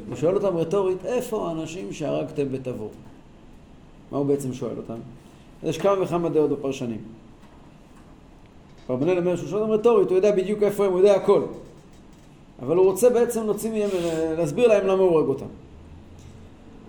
הוא 0.10 0.16
שואל 0.16 0.36
אותם 0.36 0.58
רטורית, 0.58 1.06
איפה 1.06 1.50
האנשים 1.50 1.94
שהרגתם 1.94 2.52
בתבור? 2.52 2.90
מה 4.12 4.18
הוא 4.18 4.26
בעצם 4.26 4.54
שואל 4.54 4.78
אותם? 4.78 4.98
יש 5.64 5.78
כמה 5.78 6.02
וכמה 6.02 6.30
דעות 6.30 6.50
בפרשנים. 6.50 7.02
פרבנל 8.88 9.18
אומר 9.18 9.36
שהוא 9.36 9.50
שואל 9.50 9.62
אותם 9.62 9.74
רטורית, 9.74 10.10
הוא 10.10 10.16
יודע 10.16 10.32
בדיוק 10.36 10.64
איפה 10.64 10.86
הם, 10.86 10.92
הוא 10.92 11.00
יודע 11.00 11.16
הכל. 11.16 11.42
אבל 12.62 12.76
הוא 12.76 12.86
רוצה 12.86 13.10
בעצם 13.10 13.46
להוציא 13.46 13.72
מהם, 13.72 13.90
להסביר 14.38 14.68
להם 14.68 14.88
למה 14.88 15.04
הוא 15.04 15.20
הרג 15.20 15.28
אותם. 15.28 15.46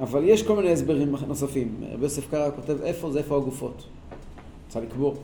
אבל 0.01 0.25
יש 0.25 0.43
כל 0.43 0.57
מיני 0.57 0.73
הסברים 0.73 1.15
נוספים. 1.29 1.75
רבי 1.93 2.03
יוסף 2.03 2.31
קרא 2.31 2.51
כותב 2.51 2.83
איפה 2.83 3.11
זה 3.11 3.19
איפה 3.19 3.37
הגופות. 3.37 3.83
רוצה 4.67 4.81
לקבור. 4.81 5.15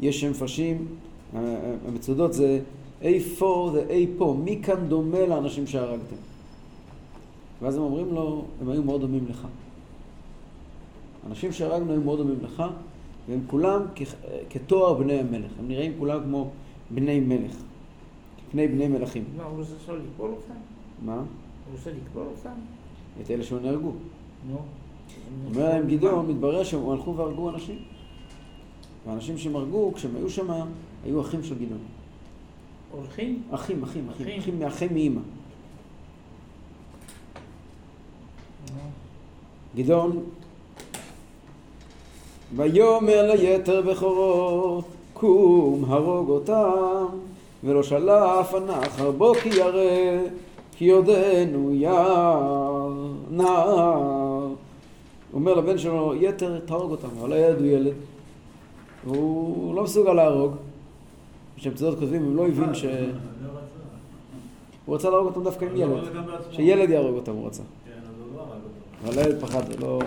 יש 0.00 0.20
שמפרשים, 0.20 0.86
המצודות 1.88 2.32
זה 2.32 2.60
איפה 3.02 3.70
זה 3.72 3.84
אי 3.88 4.06
פה, 4.18 4.36
מי 4.44 4.60
כאן 4.62 4.88
דומה 4.88 5.26
לאנשים 5.26 5.66
שהרגתם? 5.66 6.16
ואז 7.62 7.76
הם 7.76 7.82
אומרים 7.82 8.14
לו, 8.14 8.44
הם 8.60 8.68
היו 8.68 8.82
מאוד 8.82 9.00
דומים 9.00 9.24
לך. 9.28 9.46
אנשים 11.26 11.52
שהרגנו 11.52 11.92
היו 11.92 12.00
מאוד 12.00 12.18
דומים 12.18 12.38
לך, 12.42 12.62
והם 13.28 13.40
כולם 13.46 13.82
כ- 13.94 14.14
כתואר 14.50 14.94
בני 14.94 15.12
המלך. 15.20 15.50
הם 15.58 15.68
נראים 15.68 15.92
כולם 15.98 16.22
כמו 16.22 16.50
בני 16.90 17.20
מלך, 17.20 17.56
כפני 18.48 18.68
בני 18.68 18.88
מלכים. 18.88 19.24
מה, 19.36 19.44
הוא 19.44 19.58
רוצה 19.58 19.72
לקבור 19.92 20.26
אותם? 20.28 20.54
מה? 21.04 21.14
הוא 21.16 21.24
רוצה 21.72 21.90
לקבור 21.90 22.24
אותם? 22.36 22.54
את 23.22 23.30
אלה 23.30 23.44
שנהרגו. 23.44 23.92
נו. 24.48 24.56
אומר 25.46 25.68
להם 25.68 25.86
גדעון, 25.88 26.26
מתברר 26.26 26.64
שהם 26.64 26.90
הלכו 26.90 27.16
והרגו 27.16 27.50
אנשים. 27.50 27.78
והאנשים 29.06 29.38
שהם 29.38 29.56
הרגו, 29.56 29.92
כשהם 29.94 30.16
היו 30.16 30.30
שם, 30.30 30.50
היו 31.04 31.20
אחים 31.20 31.42
של 31.42 31.54
גדעון. 31.54 31.78
הולכים? 32.92 33.42
אחים, 33.50 33.82
אחים, 33.82 34.08
אחים, 34.08 34.26
אחים. 34.26 34.38
אחים 34.40 34.58
מאחים 34.58 34.92
מאימא. 34.94 35.20
גדעון, 39.76 40.22
ויאמר 42.56 43.34
ליתר 43.34 43.82
בכורו, 43.82 44.82
קום 45.12 45.84
הרוג 45.88 46.30
אותם, 46.30 47.04
ולא 47.64 47.82
שלף 47.82 48.54
הנחר 48.54 49.10
בו 49.10 49.34
כי 49.34 49.48
ירא, 49.48 50.18
כי 50.76 50.90
עודנו 50.90 51.74
יער 51.74 52.92
נער. 53.30 54.40
הוא 55.32 55.40
אומר 55.40 55.54
לבן 55.54 55.78
שלו, 55.78 56.14
יתר 56.14 56.58
תהרוג 56.58 56.90
אותם, 56.90 57.08
אבל 57.20 57.32
הילד 57.32 57.58
הוא 57.58 57.66
ילד, 57.66 57.94
והוא 59.04 59.74
לא 59.74 59.82
מסוגל 59.82 60.12
להרוג. 60.12 60.54
כשמצדות 61.56 61.98
כותבים, 61.98 62.24
הוא 62.24 62.36
לא 62.36 62.46
הבין 62.46 62.74
ש... 62.74 62.84
לא 62.84 62.90
רצה. 62.90 63.06
הוא 64.86 64.94
רצה 64.94 65.10
להרוג 65.10 65.26
אותם 65.26 65.42
דווקא 65.42 65.64
עם 65.64 65.70
הוא 65.70 65.78
ילד. 65.78 66.02
שילד 66.50 66.90
יהרוג 66.90 67.16
אותם 67.16 67.32
הוא 67.32 67.46
רצה. 67.46 67.62
כן, 67.62 67.90
אז 67.90 68.20
הוא 68.20 68.36
לא 68.36 68.42
הילד 69.06 69.40
פחד, 69.40 69.62
לא... 69.80 69.98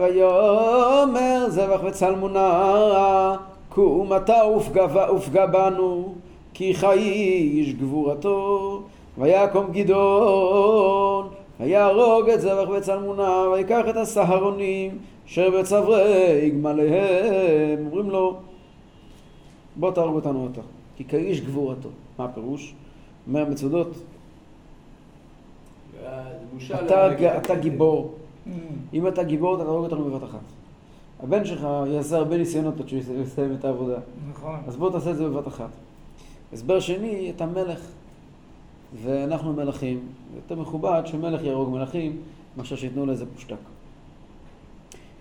ויאמר 0.00 1.46
זבח 1.48 1.80
וצלמונה 1.84 3.36
קום 3.68 4.12
אתה 4.16 4.34
ופגע- 5.16 5.46
בנו 5.46 6.14
כי 6.54 6.74
חי 6.74 6.98
איש 6.98 7.74
גבורתו 7.74 8.82
ויקום 9.18 9.66
גדעון 9.72 11.28
ויהרוג 11.60 12.30
את 12.30 12.40
זבח 12.40 12.68
וצלמונה 12.68 13.44
ויקח 13.52 13.80
את 13.90 13.96
הסהרונים 13.96 14.98
אשר 15.26 15.50
בצורי 15.50 16.50
גמליהם 16.50 17.86
אומרים 17.86 18.10
לו 18.10 18.36
בוא 19.76 19.90
תהרוג 19.90 20.14
אותנו 20.14 20.48
אתה, 20.52 20.60
כי 20.96 21.04
כאיש 21.04 21.40
גבורתו. 21.40 21.88
מה 22.18 22.24
הפירוש? 22.24 22.74
אומר 23.28 23.40
המצודות, 23.46 23.88
בושה 23.88 24.02
אתה. 27.38 27.54
גיבור, 27.54 28.14
Mm. 28.46 28.50
אם 28.94 29.08
אתה 29.08 29.22
גיבור 29.22 29.56
אתה 29.56 29.64
תהרוג 29.64 29.84
אותנו 29.84 30.04
בבת 30.04 30.24
אחת. 30.24 30.38
הבן 31.22 31.44
שלך 31.44 31.66
יעשה 31.86 32.16
הרבה 32.16 32.36
ניסיונות 32.36 32.80
עד 32.80 32.88
שהוא 32.88 33.00
יסיים 33.22 33.54
את 33.58 33.64
העבודה, 33.64 33.98
נכון. 34.30 34.56
אז 34.66 34.76
בוא 34.76 34.90
תעשה 34.90 35.10
את 35.10 35.16
זה 35.16 35.28
בבת 35.28 35.48
אחת. 35.48 35.68
הסבר 36.52 36.80
שני, 36.80 37.32
אתה 37.36 37.46
מלך, 37.46 37.80
ואנחנו 39.02 39.52
מלכים, 39.52 40.00
יותר 40.36 40.54
מכובד 40.62 41.02
שמלך 41.04 41.42
יהרוג 41.42 41.70
מלכים, 41.70 42.16
מאשר 42.56 42.76
שייתנו 42.76 43.06
לאיזה 43.06 43.26
פושטק. 43.34 43.56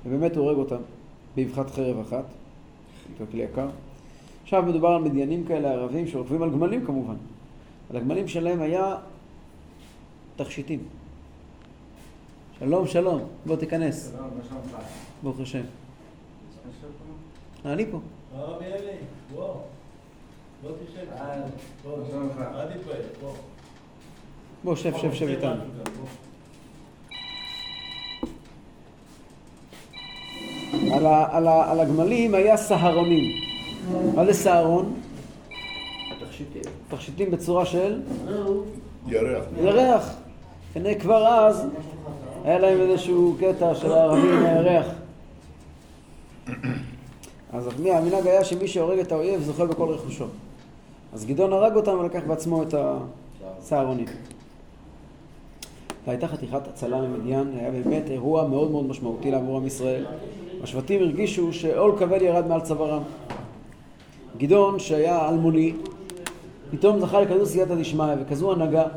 ובאמת 0.06 0.36
הוא 0.36 0.46
הורג 0.46 0.58
אותם 0.58 0.82
באבחת 1.36 1.70
חרב 1.70 2.00
אחת, 2.00 2.26
זה 3.20 3.26
כלי 3.32 3.44
יקר. 3.44 3.68
עכשיו 4.44 4.64
מדובר 4.64 4.90
על 4.90 5.02
מדיינים 5.02 5.44
כאלה 5.44 5.72
ערבים 5.72 6.08
שרוכבים 6.08 6.44
על 6.44 6.50
גמלים 6.50 6.86
כמובן. 6.86 7.16
על 7.90 7.98
הגמלים 7.98 8.28
שלהם 8.28 8.62
היה 8.62 8.96
תכשיטים. 10.44 10.80
שלום, 12.60 12.88
שלום, 12.88 13.22
בוא 13.46 13.56
תיכנס, 13.56 14.12
שלום, 14.12 14.30
מה 14.38 14.44
שלומך? 14.50 14.86
ברוך 15.24 15.40
השם. 15.40 15.62
אה, 17.66 17.74
אני 17.74 17.86
פה. 17.92 18.00
הרב 18.36 18.62
אלי, 18.62 18.92
בוא. 19.36 19.54
בוא 20.62 20.72
תשב. 20.72 21.12
אה, 21.12 21.42
בוא, 21.84 21.98
בוא. 24.64 24.76
שב, 24.76 24.98
שב, 24.98 25.14
שב 25.14 25.28
איתנו. 25.28 25.64
על, 30.94 31.06
ה, 31.06 31.38
על, 31.38 31.48
ה, 31.48 31.72
על 31.72 31.80
הגמלים 31.80 32.36
היה 32.36 32.58
סהרונים. 32.58 33.42
מה 34.16 34.26
זה 34.26 34.34
סהרון? 34.34 34.94
תכשיטים. 36.20 36.62
תכשיטים 36.90 37.32
בצורה 37.32 37.66
של 37.66 38.02
ירח. 39.08 39.44
ירח. 39.58 40.16
כנראה 40.74 40.96
כבר 40.96 41.28
אז 41.28 41.68
היה 42.44 42.60
להם 42.60 42.82
איזשהו 42.82 43.36
קטע 43.40 43.76
של 43.76 43.92
הערבים 43.92 44.46
הירח. 44.46 44.86
אז 47.54 47.68
המנהג 47.68 48.28
היה 48.28 48.44
שמי 48.44 48.68
שהורג 48.68 49.00
את 49.00 49.12
האויב 49.12 49.42
זוכה 49.42 49.66
בכל 49.66 49.90
רכושו. 49.90 50.26
אז 51.14 51.26
גדעון 51.26 51.54
הרג 51.54 51.76
אותם 51.76 51.98
ולקח 52.00 52.22
בעצמו 52.28 52.64
את 52.64 52.76
הסהרונים. 53.44 54.06
והייתה 56.08 56.28
חתיכת 56.28 56.68
הצלה 56.68 57.02
ממדיין, 57.02 57.54
היה 57.60 57.72
באמת 57.72 58.04
אירוע 58.10 58.48
מאוד 58.48 58.72
מאוד 58.72 58.86
משמעותי 58.86 59.32
לעבור 59.32 59.58
עם 59.58 59.68
ישראל. 59.68 60.06
השבטים 60.64 61.02
הרגישו 61.02 61.54
שעול 61.54 61.96
כבד 62.00 62.22
ירד 62.22 62.48
מעל 62.48 62.62
צווארם. 62.62 63.04
גדעון, 64.38 64.80
שהיה 64.80 65.30
אלמוני, 65.30 65.74
פתאום 66.72 67.00
זכה 67.00 67.22
לכזו 67.22 67.46
סייעתא 67.46 67.76
דשמיא 67.76 68.06
וכזו 68.22 68.52
הנהגה. 68.52 68.88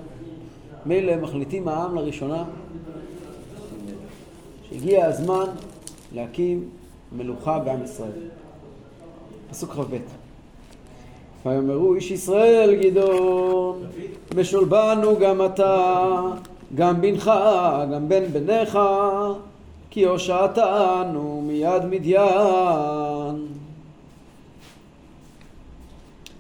מילא 0.87 1.17
מחליטים 1.17 1.69
העם 1.69 1.95
לראשונה 1.95 2.45
שהגיע 4.69 5.07
הזמן 5.07 5.45
להקים 6.15 6.69
מלוכה 7.13 7.59
בעם 7.59 7.85
ישראל. 7.85 8.11
פסוק 9.51 9.71
כ"ב: 9.71 9.97
ויאמרו 11.47 11.95
איש 11.95 12.11
ישראל 12.11 12.75
גדעון 12.75 13.85
משול 14.37 14.65
בנו 14.65 15.19
גם 15.19 15.45
אתה 15.47 16.21
גם 16.75 17.01
בנך 17.01 17.31
גם 17.93 18.09
בן 18.09 18.25
בניך 18.33 18.79
כי 19.91 20.05
הושעתנו 20.05 21.43
מיד 21.47 21.85
מדיין 21.85 23.47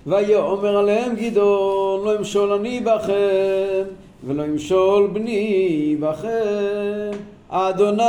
ויאמר 0.06 0.76
עליהם 0.76 1.14
גדעון 1.16 2.04
לא 2.04 2.18
אמשול 2.18 2.52
אני 2.52 2.80
בכם 2.80 4.01
ולא 4.26 4.42
ימשול 4.42 5.10
בני 5.12 5.96
בכם 6.00 7.10
אדוני. 7.48 8.02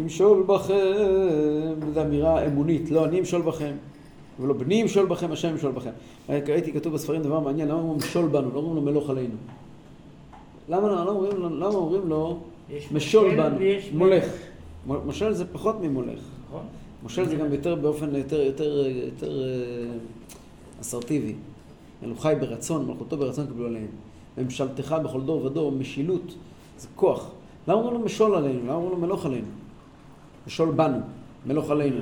ימשול 0.00 0.42
בכם. 0.46 0.74
זו 1.94 2.02
אמירה 2.02 2.46
אמונית. 2.46 2.90
לא 2.90 3.04
אני 3.04 3.20
אמשול 3.20 3.42
בכם. 3.42 3.72
ולא 4.40 4.54
בני 4.54 4.74
ימשול 4.74 5.06
בכם 5.06 5.32
השם 5.32 5.48
ימשול 5.48 5.72
בכם. 5.72 5.90
ראיתי 6.28 6.72
כתוב 6.72 6.92
בספרים 6.94 7.22
דבר 7.22 7.40
מעניין 7.40 7.68
למה 7.68 7.78
אומרים 7.78 7.98
משול 7.98 8.28
בנו? 8.28 8.50
לא 8.54 8.58
אומרים 8.58 8.76
לו 8.76 8.82
מלוך 8.82 9.10
עלינו? 9.10 9.34
למה 10.68 10.88
לא, 10.88 11.04
לא 11.04 11.10
אומרים 11.10 11.36
לו, 11.36 11.48
למה 11.48 11.74
אומרים 11.74 12.08
לו 12.08 12.38
יש 12.70 12.92
משול 12.92 13.34
בנו? 13.36 13.56
מולך 13.58 13.84
מלך. 13.94 14.24
מ- 14.86 15.08
משל 15.08 15.32
זה 15.32 15.44
פחות 15.52 15.76
ממולך. 15.80 16.20
נכון? 16.48 16.62
מושל 17.02 17.24
זה 17.28 17.36
גם 17.36 17.52
יותר 17.52 17.74
באופן 17.74 18.14
יותר, 18.14 18.40
יותר, 18.42 18.86
יותר 18.86 19.42
אה, 19.42 19.46
אסרטיבי. 20.80 21.34
מלוכה 22.02 22.28
היא 22.28 22.38
ברצון, 22.38 22.86
מלכותו 22.86 23.16
ברצון 23.16 23.46
קיבלו 23.46 23.66
עליהם. 23.66 23.86
ממשלתך 24.38 24.96
בכל 25.04 25.20
דור 25.20 25.44
ודור, 25.44 25.72
משילות, 25.72 26.34
זה 26.78 26.88
כוח. 26.96 27.30
למה 27.68 27.76
אומרים 27.78 27.94
לו 27.94 28.00
משול 28.00 28.34
עלינו? 28.34 28.60
למה 28.62 28.74
אומרים 28.74 28.90
לו 28.92 28.98
מלוך 29.06 29.26
עלינו? 29.26 29.46
משול 30.46 30.70
בנו, 30.70 30.98
מלוך 31.46 31.70
עלינו. 31.70 31.96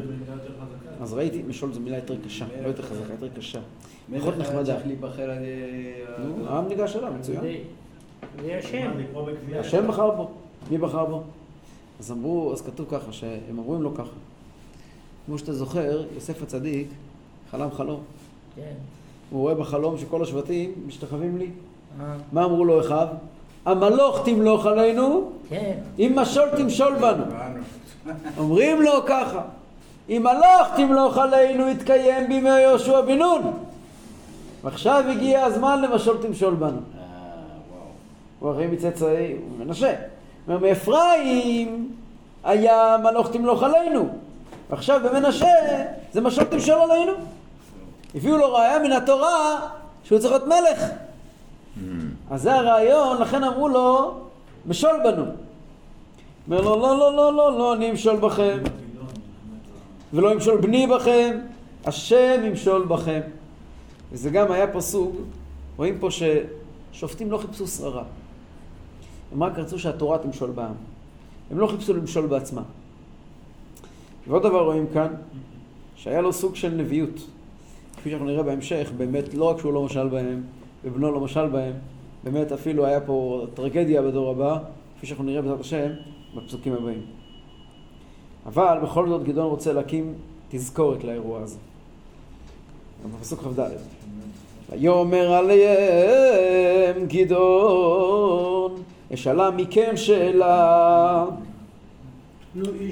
אז 1.01 1.13
ראיתי, 1.13 1.43
משול 1.49 1.73
זו 1.73 1.81
מילה 1.81 1.97
יותר 1.97 2.15
קשה, 2.25 2.45
לא 2.63 2.69
יותר 2.69 2.83
חזקה, 2.83 3.13
יותר 3.13 3.29
קשה. 3.37 3.61
מלך 4.09 4.21
פחות 4.23 4.35
היה 4.35 4.43
נחמדה. 4.43 4.65
צריך 4.75 4.87
להיבחר 4.87 5.23
על 5.23 5.37
ידי... 5.37 5.47
נו, 6.39 6.47
העם 6.49 6.69
ניגש 6.69 6.97
אליו, 6.97 7.13
מצוין. 7.19 7.41
זה- 8.43 8.59
השם. 8.59 8.91
השם 9.61 9.89
בחר 9.89 10.11
בו. 10.11 10.31
מי 10.71 10.79
בחר 10.79 11.05
בו? 11.05 11.23
אז 12.01 12.13
אמרו, 12.13 12.53
אז 12.53 12.63
כתוב 12.63 12.87
ככה, 12.91 13.13
שהם 13.13 13.59
אומרים 13.59 13.83
לו 13.83 13.95
ככה. 13.95 14.11
כמו 15.27 15.39
שאתה 15.39 15.53
זוכר, 15.53 16.05
יוסף 16.15 16.43
הצדיק 16.43 16.89
חלם 17.51 17.71
חלום. 17.71 18.01
כן. 18.57 18.73
הוא 19.31 19.41
רואה 19.41 19.55
בחלום 19.55 19.99
שכל 19.99 20.23
השבטים 20.23 20.73
משתחווים 20.87 21.39
לי. 21.39 21.51
מה 22.33 22.45
אמרו 22.45 22.65
לו 22.65 22.81
אחיו? 22.81 23.07
המלוך 23.65 24.25
תמלוך 24.25 24.67
עלינו, 24.67 25.31
כן. 25.49 25.73
אם 25.99 26.13
משול 26.17 26.49
תמשול 26.57 26.95
בנו. 26.95 27.25
אומרים 28.39 28.83
לו 28.83 28.93
ככה, 29.07 29.41
אם 30.09 30.23
מלוך 30.23 30.69
תמלוך 30.77 31.19
עלינו 31.19 31.69
יתקיים 31.69 32.29
בימי 32.29 32.61
יהושע 32.61 33.01
בן 33.01 33.19
נון. 33.19 33.53
ועכשיו 34.65 35.05
הגיע 35.11 35.45
הזמן 35.45 35.83
למשול 35.83 36.17
תמשול 36.23 36.55
בנו. 36.55 36.69
אה. 36.69 37.03
הוא 38.41 38.51
הרי 38.51 38.67
מצאצאי, 38.67 39.33
הוא 39.33 39.67
מנשה. 39.67 39.95
אומר, 40.49 40.59
מאפרים 40.59 41.91
היה 42.45 42.97
מלוך 43.03 43.31
תמלוך 43.31 43.63
עלינו. 43.63 44.09
ועכשיו 44.71 45.01
במנשה 45.05 45.55
זה 46.13 46.21
משול 46.21 46.45
תמשול 46.45 46.79
עלינו. 46.91 47.13
הביאו 48.15 48.37
לו 48.37 48.55
ראיה 48.55 48.79
מן 48.79 48.93
התורה 48.93 49.61
שהוא 50.05 50.19
צריך 50.19 50.33
להיות 50.33 50.47
מלך. 50.47 50.85
אז 52.31 52.43
זה 52.43 52.55
הרעיון, 52.55 53.21
לכן 53.21 53.45
אמרו 53.45 53.69
לו, 53.69 54.15
משול 54.67 55.01
בנו. 55.05 55.25
אומר 56.47 56.61
לו, 56.61 56.77
לא, 56.77 56.99
לא, 56.99 57.17
לא, 57.17 57.33
לא, 57.37 57.59
לא, 57.59 57.75
אני 57.75 57.91
אמשול 57.91 58.17
בכם. 58.17 58.59
ולא 60.13 60.33
ימשול 60.33 60.61
בני 60.61 60.87
בכם, 60.87 61.39
השם 61.85 62.41
ימשול 62.45 62.87
בכם. 62.87 63.21
וזה 64.13 64.31
גם 64.31 64.53
היה 64.53 64.67
פה 64.67 64.81
סוג, 64.81 65.17
רואים 65.77 65.99
פה 65.99 66.09
ששופטים 66.11 67.31
לא 67.31 67.39
חיפשו 67.39 67.67
שררה. 67.67 68.05
הם 69.33 69.43
רק 69.43 69.59
רצו 69.59 69.79
שהתורה 69.79 70.19
תמשול 70.19 70.51
בעם. 70.51 70.75
הם 71.51 71.59
לא 71.59 71.67
חיפשו 71.67 71.95
למשול 71.95 72.27
בעצמם. 72.27 72.63
ועוד 74.29 74.43
דבר 74.43 74.65
רואים 74.65 74.87
כאן, 74.95 75.15
שהיה 75.97 76.21
לו 76.21 76.33
סוג 76.33 76.57
של 76.57 76.71
נביאות. 76.71 77.21
כפי 77.97 78.11
שאנחנו 78.11 78.27
נראה 78.27 78.43
בהמשך, 78.43 78.91
באמת 78.97 79.35
לא 79.35 79.45
רק 79.45 79.59
שהוא 79.59 79.73
לא 79.73 79.83
משל 79.83 80.09
בהם, 80.09 80.43
ובנו 80.85 81.13
לא 81.13 81.21
משל 81.21 81.47
בהם, 81.47 81.73
באמת 82.25 82.53
אפילו 82.53 82.87
היה 82.87 83.01
פה 83.01 83.47
טרגדיה 83.55 84.03
בדור 84.03 84.31
הבא, 84.31 84.59
כפי 84.97 85.07
שאנחנו 85.07 85.25
נראה 85.25 85.43
בעזרת 85.43 85.61
השם 85.61 85.89
בפסוקים 86.37 86.73
הבאים. 86.73 87.03
אבל 88.47 88.79
בכל 88.83 89.09
זאת 89.09 89.25
גדעון 89.25 89.51
רוצה 89.51 89.73
להקים 89.73 90.15
תזכורת 90.51 91.05
לאירוע 91.05 91.41
הזה. 91.43 91.59
בפסוק 93.19 93.41
כ"ד. 93.41 93.61
ויאמר 94.71 95.33
עליהם 95.33 97.07
גדעון, 97.07 98.83
אשאלה 99.15 99.51
מכם 99.51 99.97
שאלה, 99.97 101.27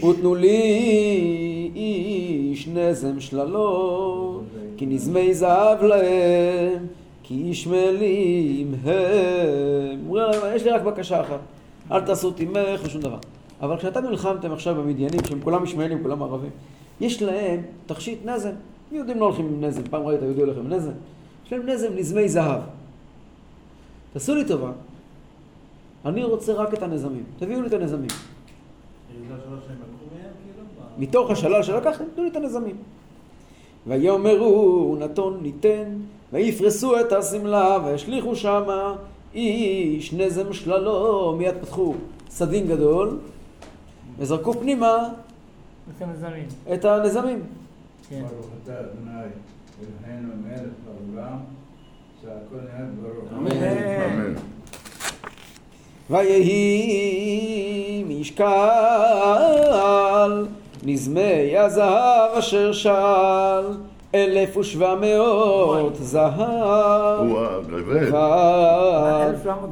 ותנו 0.09 0.35
לי 0.35 1.71
איש 1.75 2.69
נזם 2.69 3.21
שללות, 3.21 4.43
כי 4.77 4.87
נזמי 4.87 5.35
זהב 5.35 5.83
להם, 5.83 6.87
כי 7.31 7.35
ישמלים 7.35 8.75
הם. 8.85 10.01
הוא 10.07 10.21
אומר 10.21 10.53
יש 10.55 10.65
לי 10.65 10.71
רק 10.71 10.83
בקשה 10.83 11.21
אחת, 11.21 11.39
אל 11.91 12.01
תעשו 12.01 12.31
תימך 12.31 12.81
ושום 12.83 13.03
דבר. 13.03 13.19
אבל 13.61 13.77
כשאתם 13.77 14.05
נלחמתם 14.05 14.53
עכשיו 14.53 14.75
במדיינים, 14.75 15.21
שהם 15.29 15.41
כולם 15.41 15.65
ישמעאלים, 15.65 16.03
כולם 16.03 16.23
ערבים, 16.23 16.51
יש 17.01 17.23
להם 17.23 17.63
תכשיט 17.87 18.19
נזם. 18.25 18.51
יהודים 18.93 19.19
לא 19.19 19.25
הולכים 19.25 19.47
עם 19.47 19.65
נזם, 19.65 19.83
פעם 19.91 20.03
ראית 20.03 20.23
יהודי 20.23 20.41
הולך 20.41 20.57
עם 20.57 20.69
נזם? 20.69 20.91
יש 21.47 21.53
להם 21.53 21.67
נזם 21.67 21.89
נזמי 21.97 22.29
זהב. 22.29 22.61
תעשו 24.13 24.35
לי 24.35 24.45
טובה, 24.45 24.73
אני 26.05 26.25
רוצה 26.25 26.53
רק 26.53 26.75
את 26.75 26.83
הנזמים, 26.83 27.25
תביאו 27.39 27.63
לי 27.63 27.69
את 27.69 27.73
הנזמים. 27.73 28.11
מתוך 30.99 31.31
השלל 31.31 31.63
שלקחתם, 31.63 32.05
תנו 32.15 32.25
לי 32.25 32.31
את 32.31 32.37
הנזמים. 32.37 32.77
ויאמרו 33.87 34.97
נתון 35.01 35.39
ניתן, 35.43 35.85
ויפרסו 36.33 37.01
את 37.01 37.13
השמלה, 37.13 37.79
וישליכו 37.85 38.37
שמה 38.37 38.97
איש 39.35 40.13
נזם 40.13 40.53
שללו, 40.53 41.35
מיד 41.39 41.55
פתחו 41.61 41.95
סדין 42.29 42.67
גדול, 42.67 43.19
וזרקו 44.19 44.53
פנימה 44.53 45.09
את 45.97 46.03
הנזמים. 46.03 46.47
את 46.75 46.85
הנזמים. 46.85 47.43
כן. 48.09 48.25
אמן. 53.33 54.35
ויהי 56.11 58.05
משקל 58.09 58.47
נזמי 60.83 61.57
הזהב 61.57 62.31
אשר 62.39 62.73
של 62.73 62.91
אלף 64.15 64.57
ושבע 64.57 64.95
מאות 65.01 65.97
זהב. 65.97 66.31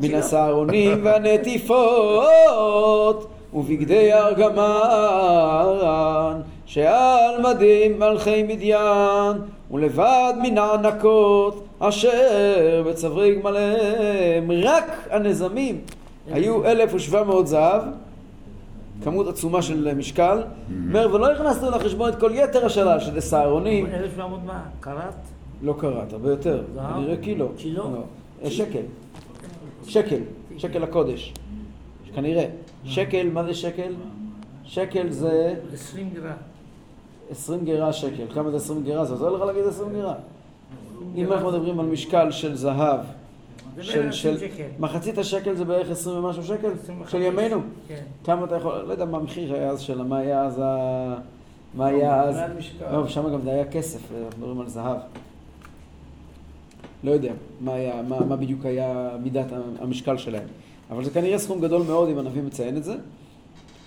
מן 0.03 0.14
הסהרונים 0.14 0.98
והנטיפות 1.05 2.46
ובגדי 3.55 4.12
ארגמן 4.12 4.64
שעל 6.66 7.42
מדים 7.42 7.98
מלכי 7.98 8.42
מדיין 8.42 9.37
ולבד 9.70 10.33
מן 10.42 10.59
הענקות 10.59 11.64
אשר 11.79 12.83
בצווי 12.87 13.35
גמליהם 13.35 14.51
רק 14.62 15.09
הנזמים 15.11 15.81
היו 16.31 16.64
אלף 16.64 16.94
ושבע 16.94 17.22
מאות 17.22 17.46
זהב 17.46 17.83
כמות 19.05 19.27
עצומה 19.29 19.63
של 19.63 19.95
משקל 19.95 20.43
אומר 20.89 21.15
ולא 21.15 21.33
הכנסנו 21.33 21.71
לחשבון 21.71 22.09
את 22.09 22.21
כל 22.21 22.31
יתר 22.35 22.67
השלל 22.67 23.01
שזה 23.01 23.21
סהרונים 23.21 23.87
1700 23.87 24.41
מה? 24.47 24.63
קראט? 24.81 25.15
לא 25.63 25.75
קראת, 25.79 26.13
הרבה 26.13 26.31
יותר. 26.31 26.63
זהב? 26.75 26.95
כנראה 26.95 27.17
קילו. 27.17 27.49
קילו? 27.57 27.83
לא. 27.83 28.03
אה, 28.45 28.51
שקל. 28.51 28.83
שקל. 29.87 30.21
שקל 30.57 30.83
הקודש. 30.83 31.35
כנראה. 32.15 32.47
שקל, 32.85 33.31
מה 33.33 33.45
זה 33.45 33.55
שקל? 33.55 33.93
שקל 34.65 35.11
זה 35.11 35.55
20 35.73 36.11
גרם. 36.15 36.33
20 37.31 37.65
גרה 37.65 37.93
שקל. 37.93 38.25
כמה 38.35 38.51
זה 38.51 38.57
20 38.57 38.85
גרה? 38.85 39.05
זה 39.05 39.13
עוזר 39.13 39.31
לך 39.31 39.43
להגיד 39.43 39.65
20 39.67 39.93
גרה? 39.93 40.15
אם 41.17 41.33
אנחנו 41.33 41.49
מדברים 41.49 41.81
על 41.81 41.87
משקל 41.87 42.31
של 42.31 42.55
זהב, 42.57 43.01
זה 43.01 43.07
של, 43.81 44.01
בערך 44.01 44.14
של 44.14 44.35
20 44.35 44.51
שקל. 44.53 44.64
מחצית 44.79 45.18
השקל 45.18 45.55
זה 45.55 45.64
בערך 45.64 45.90
20 45.90 46.25
ומשהו 46.25 46.42
שקל? 46.42 46.71
25. 46.83 47.11
של 47.12 47.23
ימינו? 47.23 47.61
כן. 47.88 48.03
כמה 48.25 48.44
אתה 48.44 48.57
יכול, 48.57 48.79
לא 48.79 48.92
יודע 48.92 49.05
מה 49.05 49.18
המחיר 49.18 49.55
היה 49.55 49.71
אז 49.71 49.81
שלה, 49.81 50.03
מה 50.03 50.18
היה 50.18 50.44
אז 50.44 50.59
ה... 50.62 51.14
מה 51.75 51.87
היה 51.87 52.23
אז... 52.23 52.37
לא, 52.92 53.09
שם 53.09 53.33
גם 53.33 53.42
זה 53.42 53.51
היה 53.51 53.64
כסף, 53.64 54.01
אנחנו 54.12 54.38
מדברים 54.38 54.61
על 54.61 54.68
זהב. 54.68 54.97
לא 57.05 57.11
יודע 57.11 57.33
מה, 57.61 57.75
היה, 57.75 58.03
מה, 58.03 58.21
מה 58.21 58.37
בדיוק 58.37 58.64
היה 58.64 59.09
מידת 59.23 59.47
המשקל 59.81 60.16
שלהם. 60.16 60.47
אבל 60.90 61.05
זה 61.05 61.11
כנראה 61.11 61.38
סכום 61.38 61.61
גדול 61.61 61.83
מאוד 61.83 62.09
אם 62.09 62.18
הנביא 62.18 62.42
מציין 62.42 62.77
את 62.77 62.85
זה. 62.85 62.94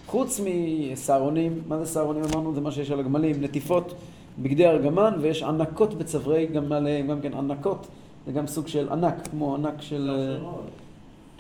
חוץ 0.08 0.42
מסהרונים, 0.44 1.62
מה 1.68 1.78
זה 1.78 1.86
סהרונים 1.86 2.24
אמרנו? 2.24 2.56
זה 2.56 2.62
מה 2.62 2.72
שיש 2.72 2.92
על 2.92 3.00
הגמלים, 3.00 3.44
נטיפות 3.44 3.94
בגדי 4.40 4.68
ארגמן, 4.68 5.14
ויש 5.22 5.44
ענקות 5.44 5.94
בצווארי 5.94 6.46
גמליהם, 6.46 7.08
גם 7.08 7.22
כן 7.22 7.34
ענקות, 7.34 7.88
זה 8.26 8.32
גם 8.32 8.48
סוג 8.48 8.68
של 8.68 8.90
ענק, 8.90 9.28
כמו 9.28 9.56
ענק 9.56 9.82
של... 9.82 10.10
אה, 10.10 10.52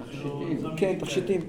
תכשיטים. 0.05 0.77
כן, 0.77 0.95
תכשיטים. 0.99 1.41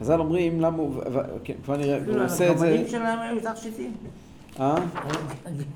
חז"ל 0.00 0.20
אומרים 0.20 0.60
למה 0.60 0.76
הוא, 0.76 1.02
כן, 1.44 1.54
כבר 1.64 1.76
נראה, 1.76 1.98
הוא 2.06 2.24
עושה 2.24 2.52
את 2.52 2.58
זה, 2.58 2.66
הגמלים 2.66 2.88
שלהם 2.88 3.18
היו 3.18 3.54
תכשיטים. 3.54 3.92
אה? 4.60 4.74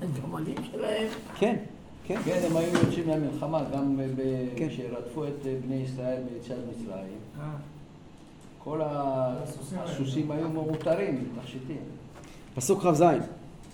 הגמלים 0.01 0.55
שלהם. 0.71 1.07
כן, 1.37 1.55
כן. 2.07 2.21
כן, 2.25 2.39
הם 2.45 2.57
היו 2.57 2.73
יוצאים 2.73 3.09
למלחמה, 3.09 3.63
גם 3.73 3.99
כן. 4.55 4.67
כשרדפו 4.69 5.23
את 5.27 5.47
בני 5.65 5.75
ישראל 5.75 6.21
ביציאת 6.33 6.59
מצרים. 6.69 7.17
אה. 7.41 7.51
כל 8.63 8.81
הסוסים 8.83 10.31
היו 10.31 10.49
מעוטרים 10.49 11.23
תכשיטים. 11.41 11.81
פסוק 12.55 12.83
כ"ז: 12.83 13.03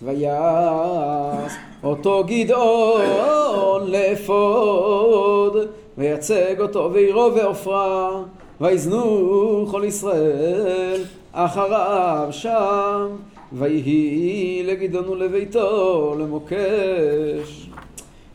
ויעש 0.02 1.52
אותו 1.82 2.24
גדעון 2.26 3.90
לאפוד 3.90 5.56
ויצג 5.98 6.60
אותו 6.60 6.90
ועירו 6.92 7.34
ועופרה 7.34 8.22
ויזנו 8.60 9.66
כל 9.70 9.82
ישראל 9.86 11.04
אחריו 11.32 12.28
שם 12.30 13.08
ויהי 13.52 14.62
לגדעון 14.64 15.08
ולביתו 15.08 16.14
למוקש. 16.18 17.70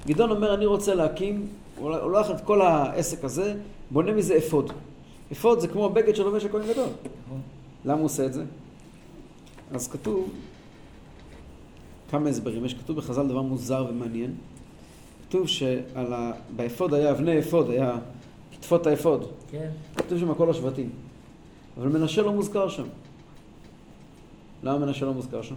גדעון 0.08 0.32
אומר 0.32 0.54
אני 0.54 0.66
רוצה 0.66 0.96
להקים, 0.96 1.48
הוא 1.80 1.92
לוקח 1.92 2.32
את 2.32 2.42
כל 2.42 2.62
העסק 2.62 3.24
הזה, 3.24 3.54
בונה 3.92 4.12
מזה 4.12 4.38
אפוד. 4.38 4.72
אפוד 5.32 5.60
זה 5.60 5.68
כמו 5.68 5.90
בגד 5.90 6.16
שלובש 6.16 6.46
הכהן 6.46 6.62
גדול. 6.74 6.88
למה 7.86 7.98
הוא 7.98 8.06
עושה 8.06 8.26
את 8.26 8.34
זה? 8.34 8.44
אז 9.74 9.88
כתוב 9.88 10.30
כמה 12.14 12.30
הסברים, 12.30 12.66
יש 12.66 12.74
כתוב 12.74 12.98
בחז"ל 12.98 13.28
דבר 13.28 13.42
מוזר 13.42 13.86
ומעניין. 13.90 14.32
כתוב 15.30 15.48
שבאפוד 15.48 16.94
היה, 16.94 17.12
אבני 17.12 17.40
אפוד, 17.40 17.70
היה 17.70 17.96
כתפות 18.52 18.88
האפוד. 18.88 19.32
כן. 19.52 19.70
כתוב 19.96 20.20
שם 20.20 20.34
כל 20.34 20.50
השבטים. 20.50 20.90
אבל 21.78 21.88
מנשה 21.88 22.22
לא 22.22 22.34
מוזכר 22.34 22.70
שם. 22.70 22.84
למה 24.64 24.86
מנשה 24.86 25.06
לא 25.06 25.14
מוזכר 25.14 25.42
שם? 25.42 25.56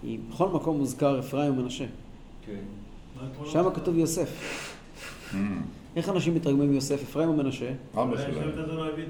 כי 0.00 0.18
בכל 0.30 0.48
מקום 0.48 0.78
מוזכר 0.78 1.18
אפרים 1.18 1.58
ומנשה. 1.58 1.84
שם 3.44 3.64
כתוב 3.74 3.98
יוסף. 3.98 4.30
איך 5.96 6.08
אנשים 6.08 6.34
מתרגמים 6.34 6.72
יוסף, 6.72 7.02
אפרים 7.02 7.28
או 7.28 7.34
מנשה? 7.34 7.72
אבא 7.94 8.16
שלהם. 8.16 8.50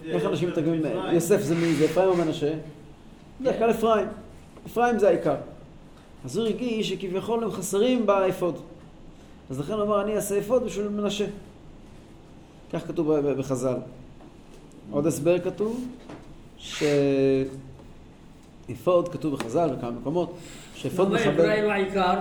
איך 0.06 0.24
אנשים 0.24 0.48
מתרגמים, 0.48 0.82
יוסף 1.12 1.40
זה 1.40 1.54
מי 1.54 1.74
זה, 1.74 1.84
אפרים 1.84 2.08
או 2.08 2.16
מנשה? 2.16 2.54
בדרך 3.40 3.58
כלל 3.58 3.70
אפרים. 3.70 4.06
אפרים 4.66 4.98
זה 4.98 5.08
העיקר. 5.08 5.36
אז 6.24 6.36
הוא 6.36 6.46
הרגיש 6.46 6.88
שכביכול 6.88 7.44
הם 7.44 7.50
חסרים 7.50 8.06
באפוד. 8.06 8.58
אז 9.50 9.60
לכן 9.60 9.72
הוא 9.72 9.82
אמר, 9.82 10.02
אני 10.02 10.16
אעשה 10.16 10.38
אפוד 10.38 10.64
בשביל 10.64 10.88
מנשה. 10.88 11.26
כך 12.72 12.86
כתוב 12.86 13.20
בחז"ל. 13.20 13.76
עוד 14.90 15.06
הסבר 15.06 15.38
כתוב, 15.38 15.88
שאפוד 16.58 17.08
כתוב 19.08 19.34
בחז"ל 19.34 19.70
בכמה 19.76 19.90
מקומות, 19.90 20.34
שאפוד 20.74 21.08
למה 21.08 21.20
מכבד... 21.20 21.40
אפרים 21.40 21.70
העיקר? 21.70 22.14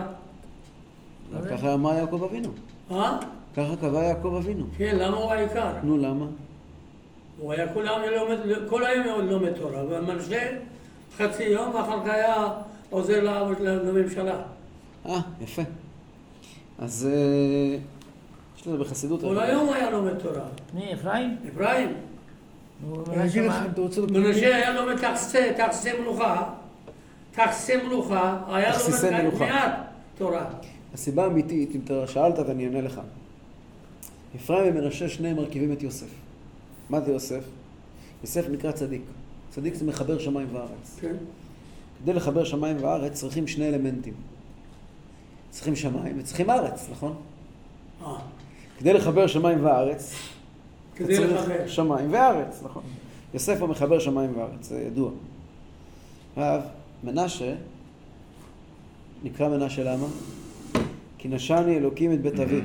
ככה 1.49 1.73
אמר 1.73 1.93
יעקב 1.93 2.23
אבינו. 2.23 2.49
אה? 2.91 3.17
ככה 3.55 3.75
קבע 3.75 4.03
יעקב 4.03 4.35
אבינו. 4.37 4.65
כן, 4.77 4.95
למה 4.99 5.17
הוא 5.17 5.31
העיקר? 5.31 5.71
נו, 5.83 5.97
למה? 5.97 6.25
הוא 7.39 7.53
היה 7.53 7.73
כל 7.73 7.87
היום 7.87 8.01
לומד, 8.15 8.37
כל 8.69 8.85
היום 8.85 9.27
לומד 9.27 9.53
תורה, 9.53 9.83
ומנשה 9.89 10.49
חצי 11.17 11.43
יום, 11.43 11.75
ואחר 11.75 11.99
כך 12.05 12.13
היה 12.13 12.47
עוזר 12.89 13.23
לממשלה. 13.59 14.41
אה, 15.05 15.19
יפה. 15.41 15.61
אז 16.79 17.09
אה, 17.11 17.77
יש 18.57 18.67
לזה 18.67 18.77
בחסידות. 18.77 19.21
כל 19.21 19.39
היום 19.39 19.73
היה 19.73 19.89
לומד 19.91 20.19
תורה. 20.19 20.45
מי, 20.73 20.93
אפרים? 20.93 21.37
אפרים, 21.53 21.93
מנשה 24.11 24.55
היה 24.55 24.73
לומד 24.73 24.95
תכסי, 24.97 25.89
מלוכה, 26.01 26.53
תכסי 27.31 27.77
מלוכה, 27.77 28.39
היה 28.47 28.73
לומד 28.77 29.23
מלוכה. 29.23 29.45
מעט 29.45 29.73
תורה. 30.17 30.45
הסיבה 30.93 31.23
האמיתית, 31.23 31.75
אם 31.75 31.79
אתה 31.83 32.07
שאלת, 32.07 32.39
אז 32.39 32.49
אני 32.49 32.65
אענה 32.65 32.81
לך. 32.81 33.01
אפרים 34.35 34.77
ומנשה 34.77 35.09
שניהם 35.09 35.35
מרכיבים 35.35 35.71
את 35.71 35.83
יוסף. 35.83 36.07
מה 36.89 37.01
זה 37.01 37.11
יוסף? 37.11 37.43
יוסף 38.23 38.49
נקרא 38.49 38.71
צדיק. 38.71 39.01
צדיק 39.53 39.73
זה 39.75 39.85
מחבר 39.85 40.19
שמיים 40.19 40.47
וארץ. 40.51 40.97
כן. 41.01 41.15
כדי 42.01 42.13
לחבר 42.13 42.43
שמיים 42.43 42.77
וארץ 42.83 43.13
צריכים 43.13 43.47
שני 43.47 43.69
אלמנטים. 43.69 44.13
צריכים 45.49 45.75
שמיים 45.75 46.19
וצריכים 46.19 46.49
ארץ, 46.49 46.87
נכון? 46.91 47.15
אה, 48.03 48.15
כדי 48.79 48.93
לחבר 48.93 49.27
שמיים 49.27 49.65
וארץ, 49.65 50.15
כדי 50.95 51.27
לחבר. 51.27 51.67
שמיים 51.67 52.13
וארץ, 52.13 52.61
נכון. 52.63 52.83
יוסף 53.33 53.61
הוא 53.61 53.69
מחבר 53.69 53.99
שמיים 53.99 54.37
וארץ, 54.37 54.67
זה 54.67 54.81
ידוע. 54.81 55.11
עכשיו, 56.29 56.61
מנשה, 57.03 57.55
נקרא 59.23 59.49
מנשה 59.49 59.83
למה? 59.83 60.07
כי 61.17 61.27
נשני 61.27 61.77
אלוקים 61.77 62.13
את 62.13 62.21
בית 62.21 62.39
אבי. 62.39 62.61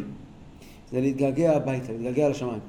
זה 0.93 1.01
להתגעגע 1.01 1.57
הביתה, 1.57 1.93
להתגעגע 1.93 2.28
לשמיים. 2.28 2.61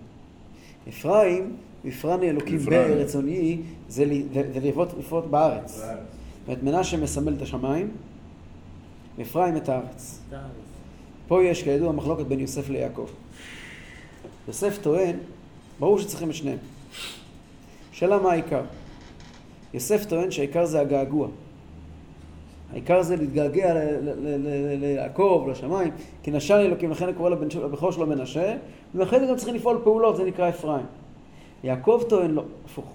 אפרים, 0.89 1.55
הפרני 1.85 2.29
אלוקים. 2.29 2.57
ברצוני, 2.97 3.57
זה 3.89 4.05
ל- 4.05 4.21
זה- 4.33 4.49
זה 4.53 4.69
לפרוט 4.69 4.87
לפרוט 4.99 5.25
בארץ. 5.25 5.77
זאת 5.77 5.85
אומרת, 6.47 6.63
מנשה 6.63 6.97
מסמל 6.97 7.33
את 7.33 7.41
השמיים, 7.41 7.89
ואפרים 9.17 9.57
את 9.57 9.69
הארץ. 9.69 10.19
פה 11.27 11.43
יש 11.43 11.63
כידוע 11.63 11.91
מחלוקת 11.91 12.25
בין 12.25 12.39
יוסף 12.39 12.69
ליעקב. 12.69 13.05
יוסף 14.47 14.77
טוען, 14.81 15.15
ברור 15.79 15.99
שצריכים 15.99 16.29
את 16.29 16.35
שניהם. 16.35 16.57
שאלה 17.91 18.19
מה 18.19 18.31
העיקר? 18.31 18.61
יוסף 19.73 20.05
טוען 20.05 20.31
שהעיקר 20.31 20.65
זה 20.65 20.79
הגעגוע. 20.81 21.27
העיקר 22.73 23.01
זה 23.03 23.15
להתגעגע 23.15 23.73
ליעקב, 24.79 25.47
לשמיים, 25.51 25.91
כי 26.23 26.31
נשן 26.31 26.55
אלוקים, 26.55 26.91
לכן 26.91 27.05
הוא 27.05 27.13
קורא 27.13 27.29
לבכור 27.29 27.91
שלו 27.91 28.07
מנשה, 28.07 28.55
ואחרי 28.95 29.19
זה 29.19 29.25
גם 29.25 29.35
צריכים 29.35 29.55
לפעול 29.55 29.79
פעולות, 29.83 30.15
זה 30.17 30.23
נקרא 30.23 30.49
אפרים. 30.49 30.85
יעקב 31.63 32.03
טוען 32.09 32.31
לא, 32.31 32.43
הפוך. 32.65 32.85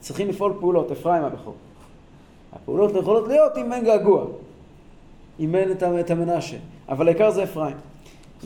צריכים 0.00 0.28
לפעול 0.28 0.52
פעולות, 0.60 0.90
אפרים 0.90 1.22
הבכור. 1.24 1.54
הפעולות 2.52 2.92
יכולות 2.96 3.28
להיות 3.28 3.52
אם 3.58 3.72
אין 3.72 3.84
געגוע, 3.84 4.26
אם 5.40 5.54
אין 5.54 5.68
את 6.00 6.10
המנשה, 6.10 6.56
אבל 6.88 7.08
העיקר 7.08 7.30
זה 7.30 7.42
אפרים. 7.42 7.76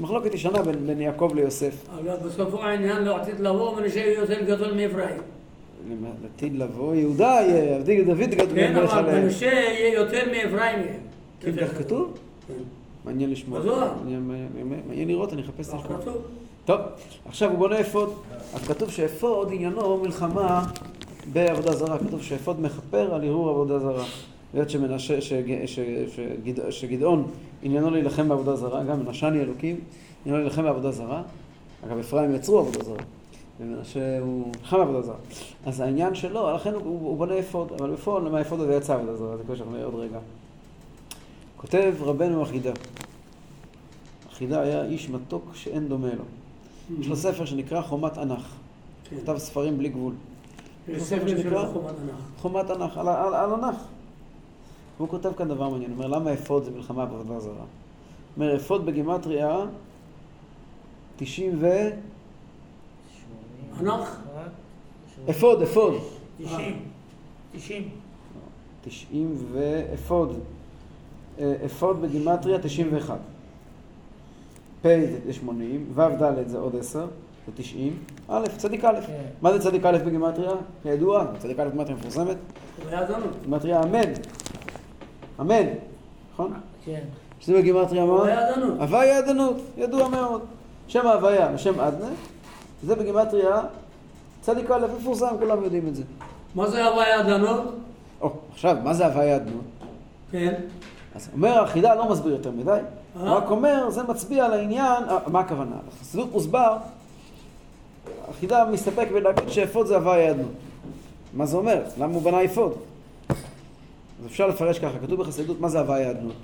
מחלוקת 0.01 0.35
ישנה 0.35 0.63
בין, 0.63 0.87
בין 0.87 1.01
יעקב 1.01 1.31
ליוסף. 1.35 1.87
אבל 1.99 2.17
בסופו 2.27 2.63
העניין 2.63 3.05
לא 3.05 3.17
עתיד 3.17 3.41
לבוא 3.41 3.77
מנשה 3.81 4.07
יותר 4.07 4.43
גדול 4.45 4.75
מאפרים. 4.75 5.17
לעתיד 6.23 6.55
לבוא, 6.59 6.95
יהודה 6.95 7.25
יהיה, 7.41 7.77
עבדי 7.77 8.05
דוד 8.05 8.21
גדול 8.31 8.47
כן, 8.55 8.77
אבל. 8.77 9.21
מנשה 9.21 9.47
יהיה 9.47 9.95
יותר 9.95 10.23
מאפרים. 10.33 10.87
כן, 11.41 11.53
כך 11.57 11.79
כתוב? 11.79 12.19
כן. 12.49 12.55
מעניין 13.05 13.31
לשמוע. 13.31 13.61
מעניין- 14.05 15.09
לראות, 15.09 15.33
אני 15.33 15.43
אחפש 15.43 15.69
את 15.69 15.75
כך 15.75 16.05
זה. 16.05 16.11
טוב, 16.65 16.81
עכשיו 17.27 17.51
הוא 17.51 17.59
בונה 17.59 17.81
אפוד. 17.81 18.15
אז 18.55 18.63
כתוב 18.69 18.91
שאפוד 18.91 19.49
עניינו 19.53 19.97
מלחמה 19.97 20.67
בעבודה 21.33 21.73
זרה. 21.73 21.99
כתוב 21.99 22.23
שאפוד 22.23 22.61
מכפר 22.61 23.15
על 23.15 23.25
ערעור 23.25 23.49
עבודה 23.49 23.79
זרה. 23.79 24.05
היות 24.55 24.71
שמנשה, 24.71 25.19
שגדעון 26.71 27.27
עניינו 27.63 27.91
להילחם 27.91 28.29
בעבודה 28.29 28.57
זרה, 28.57 28.85
גם 28.85 29.05
מנשני 29.05 29.41
אלוקים, 29.41 29.81
עניינו 30.25 30.45
להילחם 30.45 30.63
בעבודה 30.63 30.91
זרה. 30.91 31.23
אגב, 31.87 31.99
אפרים 31.99 32.35
יצרו 32.35 32.59
עבודה 32.59 32.85
זרה. 32.85 33.03
ומנשה 33.61 34.19
הוא 34.21 34.53
נלחם 34.61 34.77
בעבודה 34.77 35.03
זרה. 35.03 35.17
אז 35.67 35.81
העניין 35.81 36.15
שלו, 36.15 36.55
לכן 36.55 36.75
הוא, 36.75 36.83
הוא 36.85 37.17
בונה 37.17 37.39
אפוד, 37.39 37.73
אבל 37.73 37.91
בפועל 37.91 38.25
למה 38.25 38.39
האפוד 38.39 38.61
הזה 38.61 38.75
יצא 38.75 38.95
עבודה 38.95 39.17
זרה, 39.17 39.37
זה 39.37 39.43
כבר 39.43 39.55
שאנחנו 39.55 39.73
נראה 39.73 39.85
עוד 39.85 39.95
רגע. 39.95 40.19
כותב 41.57 41.95
רבנו 42.01 42.43
אחידה. 42.43 42.73
אחידה 44.33 44.61
היה 44.61 44.85
איש 44.85 45.11
מתוק 45.11 45.51
שאין 45.55 45.89
דומה 45.89 46.09
לו. 46.15 46.25
יש 47.01 47.07
לו 47.09 47.17
ספר 47.17 47.45
שנקרא 47.45 47.83
חומת 47.83 48.19
ענך. 48.19 48.55
כן. 49.11 49.17
כתב 49.17 49.39
ספרים 49.39 49.79
בלי 49.79 49.89
גבול. 49.89 50.13
יש 50.89 51.03
ספר 51.03 51.19
ספר 51.19 51.29
שנקרא? 51.29 51.67
חומת 51.73 51.95
ענך. 52.03 52.17
חומת 52.39 52.71
ענך, 52.71 52.99
על, 52.99 53.09
על, 53.09 53.35
על 53.35 53.53
ענך. 53.53 53.77
הוא 54.99 55.09
כותב 55.09 55.33
כאן 55.37 55.49
דבר 55.49 55.69
מעניין, 55.69 55.91
הוא 55.91 56.05
אומר 56.05 56.19
למה 56.19 56.33
אפוד 56.33 56.65
זה 56.65 56.71
מלחמה 56.71 57.07
בעבודה 57.07 57.41
זרה? 57.41 57.55
הוא 57.55 57.67
אומר 58.37 58.57
אפוד 58.57 58.87
בגימטריה 58.87 59.59
90 61.17 61.59
ו... 61.61 61.67
ענך? 63.81 64.21
אפוד, 65.31 65.63
אפוד. 65.63 65.95
90. 66.39 66.79
90. 67.53 67.89
90 68.85 69.37
ואפוד. 69.53 70.39
אה, 71.39 71.55
אפוד 71.67 72.03
בגימטריה 72.03 72.59
91. 72.59 73.19
פ' 74.85 74.89
זה 75.27 75.33
80, 75.33 75.87
ו' 75.95 76.01
ד' 76.01 76.49
זה 76.49 76.59
עוד 76.59 76.77
10, 76.77 77.07
זה 77.47 77.53
90. 77.55 77.99
א', 78.29 78.45
צדיק 78.57 78.85
א'. 78.85 79.01
כן. 79.07 79.13
מה 79.43 79.53
זה 79.53 79.59
צדיק 79.59 79.85
א' 79.85 79.99
בגימטריה? 80.07 80.51
כידוע, 80.83 81.27
צדיק 81.39 81.61
א' 81.61 81.65
בגימטריה 81.65 81.97
מפורסמת. 81.97 82.37
גימטריה 83.43 83.83
אמן. 83.83 84.13
אמן, 85.41 85.67
נכון? 86.33 86.53
כן. 86.85 87.01
שזה 87.41 87.59
בגימטריה 87.59 88.05
מה? 88.05 88.13
הוויה 88.79 89.19
עדנות, 89.19 89.57
ידוע 89.77 90.09
מאוד. 90.09 90.43
שם 90.89 91.07
ההוויה 91.07 91.49
ושם 91.55 91.81
אדנה, 91.81 92.09
זה 92.83 92.95
בגימטריה 92.95 93.63
צדיק 94.41 94.71
א' 94.71 94.87
מפורסם, 94.99 95.35
כולם 95.39 95.65
יודעים 95.65 95.89
את 95.89 95.95
זה. 95.95 96.03
מה 96.55 96.69
זה 96.71 96.85
הוויה 96.85 97.23
דנות? 97.23 97.75
או, 98.21 98.33
עכשיו, 98.53 98.77
מה 98.85 98.95
זה 98.95 99.07
הוויה 99.07 99.35
עדנות? 99.35 99.65
כן. 100.31 100.55
אז 101.15 101.29
אומר 101.33 101.59
החידה 101.63 101.95
לא 101.95 102.11
מסביר 102.11 102.33
יותר 102.33 102.51
מדי, 102.51 102.79
הוא? 103.15 103.29
רק 103.29 103.51
אומר, 103.51 103.91
זה 103.91 104.03
מצביע 104.03 104.45
על 104.45 104.53
העניין, 104.53 105.05
אה, 105.09 105.19
מה 105.27 105.41
הכוונה? 105.41 105.77
בחסידות 105.89 106.33
מוסבר, 106.33 106.77
החידה 108.31 108.65
מסתפק 108.73 109.09
בלהגיד 109.13 109.49
שאפוד 109.49 109.87
זה 109.87 109.97
הוויה 109.97 110.31
עדנות. 110.31 110.53
מה 111.35 111.47
זה 111.47 111.57
אומר? 111.57 111.83
למה 111.99 112.15
הוא 112.15 112.23
בנה 112.23 112.45
אפוד? 112.45 112.73
אז 113.29 114.27
אפשר 114.27 114.47
לפרש 114.47 114.79
ככה, 114.79 114.99
כתוב 114.99 115.21
בחסידות 115.21 115.61
מה 115.61 115.69
זה 115.69 115.81
הוויה 115.81 116.11
עדנות. 116.11 116.37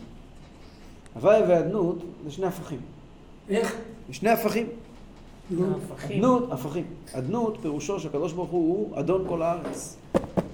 הוויה 1.15 1.41
ועדנות 1.49 1.99
זה 2.25 2.31
שני 2.31 2.47
הפכים. 2.47 2.81
איך? 3.49 3.77
זה 4.09 4.15
שני 4.15 4.31
הפכים. 4.31 4.67
נו. 5.51 5.65
הפכים. 5.77 6.17
אדנות, 6.19 6.53
הפכים. 6.53 6.85
אדנות 7.13 7.59
פירושו 7.63 8.01
שהקדוש 8.01 8.33
ברוך 8.33 8.51
הוא 8.51 8.89
הוא 8.91 8.99
אדון 8.99 9.25
כל 9.29 9.43
הארץ. 9.43 9.97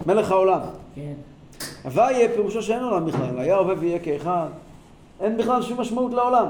מלך 0.07 0.31
העולם. 0.31 0.61
כן. 0.95 1.13
הוויה 1.85 2.29
פירושו 2.35 2.63
שאין 2.63 2.83
עולם 2.83 3.07
בכלל, 3.07 3.39
היה 3.39 3.57
הווה 3.57 3.75
ויהיה 3.79 3.99
כאחד. 3.99 4.49
אין 5.21 5.37
בכלל 5.37 5.63
שום 5.63 5.81
משמעות 5.81 6.13
לעולם. 6.13 6.47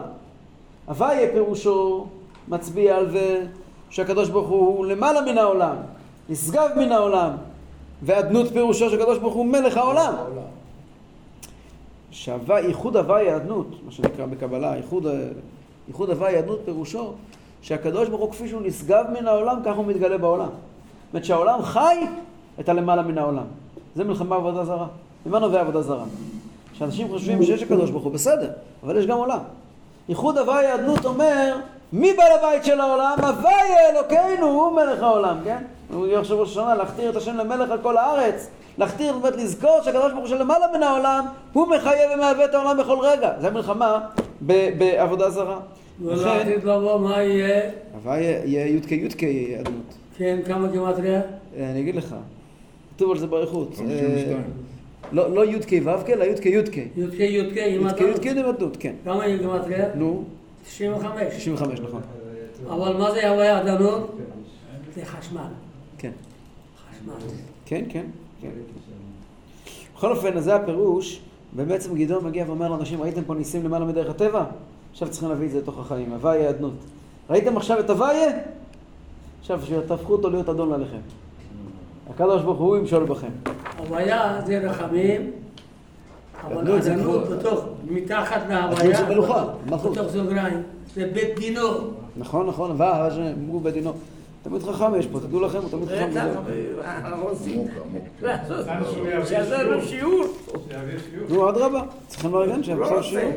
הוויה 0.87 1.33
פירושו 1.33 2.07
מצביע 2.49 2.97
על 2.97 3.11
זה 3.11 3.47
שהקדוש 3.91 4.29
ברוך 4.29 4.49
הוא 4.49 4.87
למעלה 4.87 5.21
מן 5.21 5.39
העולם, 5.39 5.77
נשגב 6.29 6.71
מן 6.77 6.93
העולם. 6.93 7.31
ואדנות 8.03 8.53
פירושו 8.53 8.91
שהקדוש 8.91 9.19
ברוך 9.19 9.35
הוא 9.35 9.47
מלך 9.47 9.77
העולם. 9.77 10.15
שהווה, 12.11 12.61
ייחוד 12.61 12.97
הוויה 12.97 13.37
אדנות, 13.37 13.67
מה 13.85 13.93
שנקרא 13.93 14.27
בקבלה, 14.27 14.77
ייחוד 15.89 16.11
הוויה 16.11 16.39
אדנות 16.39 16.61
פירושו 16.65 17.13
שהקדוש 17.63 18.09
ברוך 18.09 18.21
הוא 18.21 18.31
כפי 18.31 18.49
שהוא 18.49 18.63
נשגב 18.63 19.05
מן 19.21 19.27
העולם, 19.27 19.61
כך 19.65 19.77
הוא 19.77 19.87
מתגלה 19.87 20.19
בעולם. 20.19 20.49
זאת 20.49 21.15
אומרת 21.15 21.25
שהעולם 21.25 21.63
חי 21.63 21.97
את 22.61 22.69
הלמעלה 22.69 23.03
מן 23.03 23.19
העולם. 23.19 23.45
זה 23.97 24.05
מלחמה 24.05 24.37
בעבודה 24.37 24.65
זרה. 24.65 24.87
ממה 25.27 25.39
נובע 25.39 25.61
עבודה 25.61 25.83
זרה? 25.83 26.05
שאנשים 26.79 27.09
חושבים 27.09 27.43
שיש 27.43 27.63
הקדוש 27.63 27.91
ברוך 27.91 28.05
הוא, 28.05 28.13
בסדר, 28.13 28.51
אבל 28.83 28.97
יש 28.97 29.07
גם 29.07 29.19
עולם. 29.19 29.39
ייחוד 30.09 30.39
הוויה 30.39 30.75
אדנות 30.75 31.05
אומר, 31.05 31.57
מי 31.93 32.13
בעל 32.13 32.33
הבית 32.39 32.65
של 32.65 32.81
העולם? 32.81 33.17
הוויה 33.23 33.91
אלוקינו, 33.91 34.47
הוא 34.47 34.73
מלך 34.73 35.03
העולם, 35.03 35.39
כן? 35.45 35.63
הוא 35.93 36.07
עכשיו 36.07 36.41
ראש 36.41 36.51
השנה, 36.51 36.75
להכתיר 36.75 37.11
את 37.11 37.17
השם 37.17 37.37
למלך 37.37 37.71
על 37.71 37.79
כל 37.83 37.97
הארץ. 37.97 38.49
להכתיר, 38.79 39.13
זאת 39.13 39.23
אומרת, 39.23 39.37
לזכור 39.37 39.81
שהקדוש 39.85 40.13
ברוך 40.13 40.29
הוא 40.29 40.29
שלמעלה 40.29 40.67
מן 40.77 40.83
העולם, 40.83 41.25
הוא 41.53 41.69
מחיה 41.69 42.15
ומהווה 42.15 42.45
את 42.45 42.55
העולם 42.55 42.79
בכל 42.79 42.99
רגע. 43.01 43.33
זה 43.41 43.51
מלחמה 43.51 44.01
בעבודה 44.79 45.31
זרה. 45.31 45.59
לכן, 46.05 46.19
ולעתיד 46.21 46.65
לבוא 46.65 46.99
מה 47.01 47.23
יהיה? 47.23 47.71
הוויה 47.95 48.45
יהיה 48.45 48.67
י"ק 48.67 48.93
י"ק 48.93 49.23
יהיה 49.23 49.61
אדנות. 49.61 49.95
כן, 50.17 50.39
כמה 50.47 50.69
גימטריה? 50.69 51.21
אה, 51.57 51.71
אני 51.71 51.81
אגיד 51.81 51.97
לך, 51.97 52.15
כתוב 52.97 53.11
על 53.11 53.19
זה 53.19 53.27
באריכות. 53.27 53.75
52. 53.77 54.43
לא 55.13 55.35
לא 55.35 55.45
י"ק 55.45 55.71
ו"ק, 55.85 56.11
אלא 56.11 56.25
י"ק 56.25 56.47
י"ק. 56.47 56.77
י"ק 56.77 56.77
י"ק 56.97 57.57
י"ק 57.57 57.59
אדנות. 57.59 58.01
י"ק 58.01 58.27
עם 58.27 58.45
אדנות, 58.45 58.77
כן. 58.81 58.95
כמה 59.05 59.27
יהיה 59.27 59.37
גימטריה? 59.37 59.95
נו, 59.95 60.25
95. 60.65 61.33
65 61.33 61.81
נכון. 61.81 62.01
אבל 62.67 62.97
מה 62.97 63.11
זה 63.11 63.31
הוויה 63.31 63.65
דנות? 63.65 64.17
זה 64.95 65.05
חשמל. 65.05 65.41
כן. 65.99 66.11
חשמל. 66.91 67.15
כן, 67.67 67.85
כן, 67.89 68.05
כן. 68.41 68.49
בכל 69.97 70.13
אופן, 70.13 70.37
אז 70.37 70.45
זה 70.45 70.55
הפירוש, 70.55 71.21
ובעצם 71.57 71.95
גדעון 71.95 72.25
מגיע 72.25 72.45
ואומר 72.47 72.69
לאנשים, 72.69 73.03
ראיתם 73.03 73.25
פה 73.25 73.35
ניסים 73.35 73.65
למעלה 73.65 73.85
מדרך 73.85 74.11
הטבע? 74.11 74.45
עכשיו 74.93 75.09
צריכים 75.09 75.29
להביא 75.29 75.47
את 75.47 75.53
זה 75.53 75.59
לתוך 75.59 75.79
החיים, 75.79 76.13
הוויה 76.13 76.51
אדנות. 76.51 76.73
ראיתם 77.31 77.57
עכשיו 77.57 77.81
את 77.81 77.91
הוויה? 77.91 78.31
עכשיו 79.41 79.61
שתהפכו 79.67 80.13
אותו 80.13 80.31
להיות 80.31 80.49
אדון 80.49 80.73
עליכם. 80.73 80.99
הקדוש 82.11 82.43
ברוך 82.43 82.59
הוא 82.59 82.77
ימשול 82.77 83.05
בכם. 83.05 83.31
הוויה 83.89 84.41
זה 84.47 84.59
רחמים, 84.59 85.31
אבל 86.45 86.81
גבול. 86.97 87.19
בתוך, 87.25 87.65
מתחת 87.91 88.41
להוויה, 88.49 89.03
בתוך- 89.05 90.09
סוגריים, 90.13 90.63
זה 90.95 91.11
בית 91.15 91.39
דינו. 91.39 91.61
נכון, 92.17 92.47
נכון, 92.47 92.75
ואה, 92.77 93.09
אמרו 93.33 93.61
בדינו. 93.61 93.93
תלמיד 94.43 94.63
חכם 94.63 94.95
יש 94.99 95.07
פה, 95.07 95.21
תדעו 95.21 95.41
לכם, 95.41 95.59
הוא 95.59 95.71
תלמיד 95.71 95.89
חכם 95.89 96.11
גדול. 96.11 96.21
עמוק. 97.13 97.31
לעשות. 98.23 98.57
רצינו 98.67 98.85
שהוא 98.93 99.07
יעביר 99.07 99.27
שיעשה 99.27 99.63
לו 99.63 99.83
שיעור. 99.83 100.25
שיעביר 100.69 100.99
שיעור. 101.11 101.27
נו, 101.29 101.51
אדרבה, 101.51 101.83
צריכים 102.09 102.33
לארגן 102.33 102.63
שהם 102.63 102.79
לא 102.79 102.85
בכלל 102.87 102.97
רוצה. 102.97 103.09
שיעור. 103.09 103.33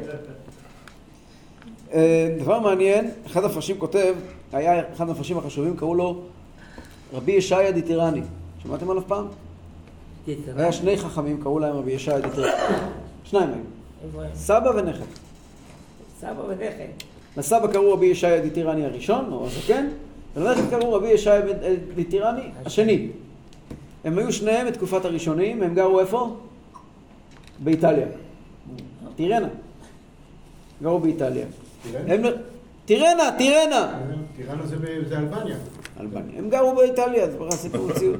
אה, 1.93 2.35
דבר 2.39 2.59
מעניין, 2.59 3.11
אחד 3.27 3.43
המפרשים 3.43 3.77
כותב, 3.77 4.13
היה 4.53 4.81
אחד 4.93 5.09
המפרשים 5.09 5.37
החשובים, 5.37 5.77
קראו 5.77 5.95
לו 5.95 6.21
רבי 7.13 7.31
ישעיה 7.31 7.71
דיטירני. 7.71 8.21
שמעתם 8.63 8.89
עליו 8.89 9.03
פעם? 9.07 9.25
היה 10.57 10.71
שני 10.71 10.97
חכמים, 10.97 11.41
קראו 11.43 11.59
להם 11.59 11.75
רבי 11.75 11.91
ישעיה 11.91 12.19
דיטירני. 12.19 12.51
שניים 13.23 13.49
היו? 13.49 14.23
סבא 14.33 14.69
ונכד. 14.75 15.05
סבא 16.19 16.41
ונכד. 16.49 16.87
לסבא 17.37 17.67
קראו 17.67 17.93
רבי 17.93 18.05
ישעיה 18.05 18.41
דיטירני 18.41 18.85
הראשון, 18.85 19.25
או 19.31 19.47
הזקן, 19.47 19.87
ולנכד 20.35 20.69
קראו 20.69 20.93
רבי 20.93 21.07
ישעיה 21.07 21.41
דיטירני 21.95 22.41
השני. 22.65 23.07
הם 24.03 24.17
היו 24.17 24.33
שניהם 24.33 24.67
בתקופת 24.67 25.05
הראשונים, 25.05 25.63
הם 25.63 25.75
גרו 25.75 25.99
איפה? 25.99 26.35
באיטליה. 27.59 28.07
טירנה. 29.15 29.47
גרו 30.81 30.99
באיטליה. 30.99 31.45
טירנה, 32.85 33.31
טירנה! 33.37 33.99
טיראנו 34.37 34.67
זה 34.67 35.17
אלבניה. 35.17 35.57
אלבניה. 35.99 36.39
הם 36.39 36.49
גרו 36.49 36.75
באיטליה, 36.75 37.31
זה 37.31 37.37
בכלל 37.37 37.51
סיפור 37.51 37.87
מציאות. 37.87 38.19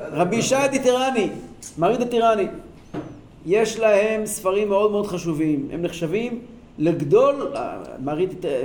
רבי 0.00 0.36
ישי 0.36 0.54
הדיטרני, 0.54 1.30
מריד 1.78 2.00
הטירני, 2.00 2.46
יש 3.46 3.78
להם 3.78 4.26
ספרים 4.26 4.68
מאוד 4.68 4.90
מאוד 4.90 5.06
חשובים. 5.06 5.68
הם 5.72 5.82
נחשבים 5.82 6.40
לגדול, 6.78 7.52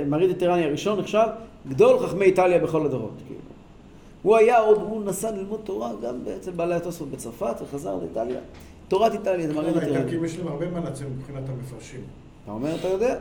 מריד 0.06 0.30
הטירני 0.30 0.64
הראשון 0.64 1.00
נחשב 1.00 1.26
גדול 1.68 2.06
חכמי 2.06 2.24
איטליה 2.24 2.58
בכל 2.58 2.86
הדורות. 2.86 3.14
כאילו. 3.26 3.40
הוא 4.22 4.36
היה 4.36 4.58
עוד, 4.58 4.78
הוא 4.78 5.04
נסע 5.04 5.30
ללמוד 5.30 5.60
תורה 5.64 5.90
גם 6.02 6.14
אצל 6.36 6.50
בעלי 6.50 6.74
התוספות 6.74 7.10
בצרפת 7.10 7.54
וחזר 7.62 7.96
לאיטליה. 7.96 8.40
תורת 8.88 9.12
איטליה 9.12 9.46
זה 9.46 9.54
מריד 9.54 9.76
הטירני. 9.76 9.96
האיטלקים 9.96 10.24
יש 10.24 10.38
להם 10.38 10.48
הרבה 10.48 10.70
מה 10.70 10.80
להציע 10.80 11.06
מבחינת 11.06 11.48
המפרשים. 11.48 12.00
אתה 12.44 12.52
אומר, 12.52 12.74
אתה 12.74 12.88
יודע? 12.88 13.16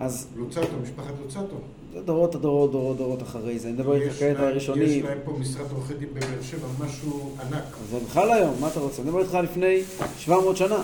אז 0.00 0.28
לוצטו, 0.36 0.60
משפחת 0.82 1.14
לוצטו. 1.22 1.56
זה 1.92 2.02
דורות 2.02 2.34
הדורות 2.34 2.70
דורות 2.72 2.96
דורות 2.96 3.22
אחרי 3.22 3.58
זה. 3.58 3.68
אני 3.68 3.76
מדבר 3.76 3.94
איתך 3.94 4.14
כעת 4.18 4.36
להם- 4.36 4.44
הראשונים. 4.48 4.82
יש 4.88 5.04
להם 5.04 5.18
פה 5.24 5.32
משרד 5.40 5.70
עורכי 5.72 5.94
דין 5.94 6.08
בבאר 6.14 6.42
שבע, 6.42 6.66
משהו 6.86 7.30
ענק. 7.40 7.62
זה 7.90 7.98
בכלל 8.08 8.30
היום, 8.32 8.54
מה 8.60 8.68
אתה 8.68 8.80
רוצה? 8.80 9.02
אני 9.02 9.10
מדבר 9.10 9.22
איתך 9.22 9.34
לפני 9.34 9.80
700 10.18 10.56
שנה. 10.56 10.82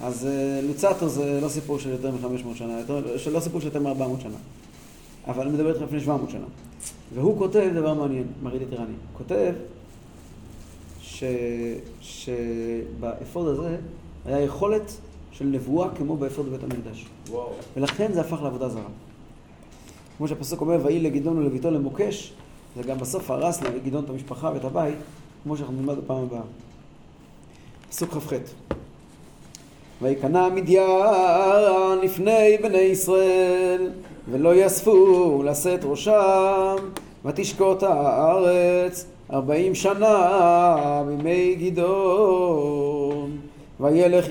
אז 0.00 0.26
אה, 0.26 0.60
לוצטו 0.62 1.08
זה 1.08 1.38
לא 1.42 1.48
סיפור 1.48 1.78
של 1.78 1.90
יותר 1.90 2.10
מ-500 2.10 2.54
שנה, 2.58 2.78
יותר, 2.78 3.18
של- 3.18 3.32
לא 3.32 3.40
סיפור 3.40 3.60
של 3.60 3.66
יותר 3.66 3.80
מ-400 3.80 4.20
שנה. 4.22 4.36
אבל 5.26 5.42
אני 5.46 5.52
מדבר 5.52 5.68
איתך 5.72 5.82
לפני 5.82 6.00
700 6.00 6.30
שנה. 6.30 6.46
והוא 7.14 7.38
כותב 7.38 7.70
דבר 7.74 7.94
מעניין, 7.94 8.24
מרי 8.42 8.58
ליטרני. 8.58 8.84
הוא 8.84 9.18
כותב 9.18 9.52
ש... 11.02 11.24
שבאפוד 12.00 13.48
הזה 13.48 13.76
היה 14.26 14.40
יכולת 14.40 14.96
של 15.32 15.44
נבואה 15.44 15.88
כמו 15.94 16.16
באפוד 16.16 16.46
בבית 16.46 16.62
המקדש. 16.64 17.06
ולכן 17.76 18.12
זה 18.12 18.20
הפך 18.20 18.42
לעבודה 18.42 18.68
זרה. 18.68 18.82
כמו 20.18 20.28
שהפסוק 20.28 20.60
אומר, 20.60 20.78
ויהי 20.84 21.00
לגדעון 21.00 21.38
ולביתו 21.38 21.70
למוקש, 21.70 22.32
זה 22.76 22.82
גם 22.82 22.98
בסוף 22.98 23.30
הרס 23.30 23.62
לגדעון 23.62 24.04
את 24.04 24.10
המשפחה 24.10 24.50
ואת 24.54 24.64
הבית, 24.64 24.94
כמו 25.42 25.56
שאנחנו 25.56 25.74
נלמד 25.74 25.96
בפעם 25.98 26.22
הבאה. 26.22 26.40
פסוק 27.90 28.10
כ"ח: 28.10 28.32
ויקנא 30.02 30.48
מדיין 30.48 31.98
לפני 32.02 32.56
בני 32.62 32.78
ישראל, 32.78 33.90
ולא 34.30 34.54
יאספו 34.54 35.42
לשאת 35.44 35.80
ראשם, 35.84 36.76
ותשקוט 37.24 37.82
הארץ 37.82 39.06
ארבעים 39.32 39.74
שנה 39.74 41.02
בימי 41.06 41.54
גדעון. 41.54 43.36
וילך 43.80 44.26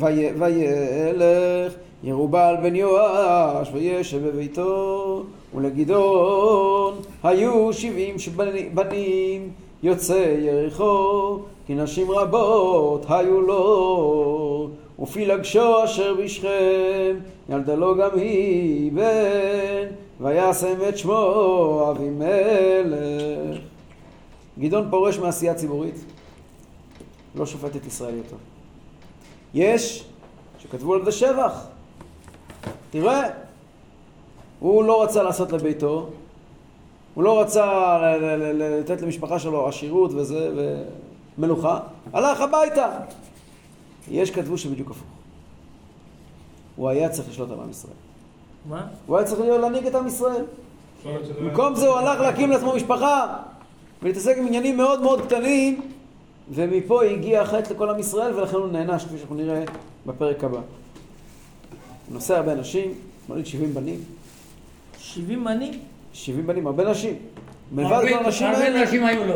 וי- 0.00 0.32
וילך 0.38 1.72
ירובל 2.04 2.54
בן 2.62 2.76
יואש 2.76 3.68
וישב 3.72 4.28
בביתו 4.28 5.22
ולגדעון 5.54 6.94
היו 7.22 7.72
שבעים 7.72 8.16
בנים 8.74 9.50
יוצאי 9.82 10.40
יריחו 10.40 11.38
כי 11.66 11.74
נשים 11.74 12.10
רבות 12.10 13.06
היו 13.08 13.40
לו 13.40 14.70
ופילגשו 14.98 15.84
אשר 15.84 16.14
בשכם 16.14 17.16
ילדה 17.48 17.74
לו 17.74 17.96
גם 17.96 18.18
היא 18.18 18.92
בן 18.92 19.86
וישם 20.20 20.88
את 20.88 20.98
שמו 20.98 21.90
אבימלך 21.90 23.58
גדעון 24.58 24.90
פורש 24.90 25.18
מעשייה 25.18 25.54
ציבורית 25.54 26.04
לא 27.34 27.46
שופט 27.46 27.76
את 27.76 27.86
ישראל 27.86 28.14
יותר. 28.14 28.36
יש 29.54 30.04
שכתבו 30.58 30.94
על 30.94 31.04
זה 31.04 31.12
שבח. 31.12 31.73
תראה, 32.94 33.28
הוא 34.60 34.84
לא 34.84 35.02
רצה 35.02 35.22
לעשות 35.22 35.52
לביתו, 35.52 36.08
הוא 37.14 37.24
לא 37.24 37.40
רצה 37.40 37.98
לתת 38.54 39.02
למשפחה 39.02 39.38
שלו 39.38 39.68
עשירות 39.68 40.10
וזה, 40.14 40.50
ומלוכה, 41.38 41.80
הלך 42.12 42.40
הביתה. 42.40 42.88
יש 44.10 44.30
כתבו 44.30 44.58
שבדיוק 44.58 44.90
הפוך. 44.90 45.06
הוא 46.76 46.88
היה 46.88 47.08
צריך 47.08 47.28
לשלוט 47.28 47.50
על 47.50 47.60
עם 47.60 47.70
ישראל. 47.70 47.94
מה? 48.68 48.86
הוא 49.06 49.16
היה 49.16 49.26
צריך 49.26 49.40
להיות 49.40 49.60
להנהיג 49.60 49.86
את 49.86 49.94
עם 49.94 50.06
ישראל. 50.06 50.44
במקום 51.40 51.74
זה 51.74 51.88
הוא 51.88 51.96
הלך 51.96 52.20
להקים 52.20 52.50
לעצמו 52.50 52.74
משפחה 52.76 53.36
ולהתעסק 54.02 54.36
עם 54.38 54.46
עניינים 54.46 54.76
מאוד 54.76 55.02
מאוד 55.02 55.20
קטנים 55.20 55.90
ומפה 56.50 57.04
הגיע 57.04 57.42
החטא 57.42 57.72
לכל 57.72 57.90
עם 57.90 57.98
ישראל 57.98 58.34
ולכן 58.34 58.56
הוא 58.56 58.68
נענש 58.68 59.04
כפי 59.04 59.18
שאנחנו 59.18 59.34
נראה 59.34 59.64
בפרק 60.06 60.44
הבא. 60.44 60.60
הוא 62.06 62.14
נושא 62.14 62.36
הרבה 62.36 62.54
נשים, 62.54 62.94
מוליד 63.28 63.46
70 63.46 63.74
בנים, 63.74 64.00
70 64.98 65.44
בנים? 65.44 65.72
70 66.12 66.46
בנים, 66.46 66.66
הרבה 66.66 66.90
נשים. 66.90 67.16
מלבד 67.72 67.92
הרבה- 67.92 68.08
כל 68.18 68.24
הנשים 68.24 68.46
הרבה 68.46 68.58
האלה, 68.58 68.84
נשים 68.84 69.04
היו 69.04 69.24
לו. 69.24 69.34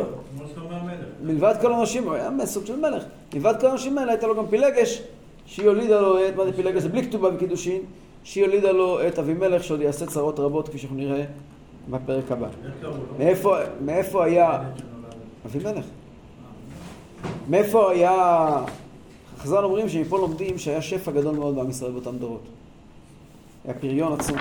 מלבד 1.23 1.55
כל 1.61 1.73
הנשים, 1.73 2.05
הוא 2.05 2.15
היה 2.15 2.31
סוג 2.45 2.67
של 2.67 2.77
מלך, 2.81 3.03
מלבד 3.35 3.55
כל 3.61 3.67
הנשים 3.67 3.99
האלה 3.99 4.13
הייתה 4.13 4.27
לו 4.27 4.37
גם 4.37 4.47
פילגש, 4.47 5.03
שהיא 5.47 5.67
הולידה 5.69 6.01
לו 6.01 6.27
את, 6.29 6.37
מה 6.37 6.45
זה 6.45 6.53
פילגש? 6.53 6.83
זה 6.83 6.89
בלי 6.89 7.07
כתובה 7.07 7.29
וקידושין, 7.35 7.83
שהיא 8.25 8.45
הולידה 8.45 8.73
לו 8.73 9.07
את 9.09 9.19
אבימלך 9.19 9.65
שעוד 9.65 9.81
יעשה 9.81 10.07
צרות 10.07 10.41
רבות 10.41 10.69
כפי 10.69 10.79
שאנחנו 10.79 10.97
נראה 10.97 11.25
בפרק 11.91 12.33
הבא. 12.33 12.49
מאיפה, 13.19 13.57
מאיפה 13.85 14.25
היה. 14.25 14.63
אבימלך? 15.47 15.85
מאיפה 17.51 17.91
היה... 17.91 18.49
חז"ל 19.39 19.65
אומרים 19.65 19.89
שמפה 19.89 20.19
לומדים 20.19 20.59
שהיה 20.59 20.83
שפע 20.83 21.11
גדול 21.13 21.35
מאוד 21.37 21.57
בעם 21.57 21.71
ישראל 21.71 21.91
באותם 21.93 22.17
דורות. 22.19 22.43
היה 23.69 23.77
פריון 23.79 24.13
עצום. 24.13 24.37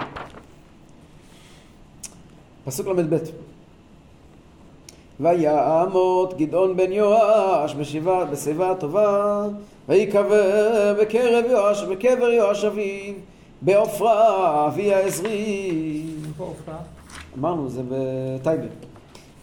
פסוק 2.66 2.88
ל"ב 2.88 3.18
ויעמוד 5.20 6.38
גדעון 6.38 6.78
בן 6.78 6.92
יואש 6.92 7.76
בשיבה, 7.76 8.26
בשיבה 8.26 8.72
הטובה 8.72 9.44
ויקבר 9.90 10.96
בקרב 11.02 11.46
יואש, 11.50 11.84
בקבר 11.84 12.30
יואש 12.30 12.64
אביו 12.64 13.14
בעופרה 13.62 14.68
אבי 14.68 14.94
העזרי? 14.94 16.04
אמרנו, 17.40 17.70
זה 17.70 17.82
בטייבה. 17.90 18.68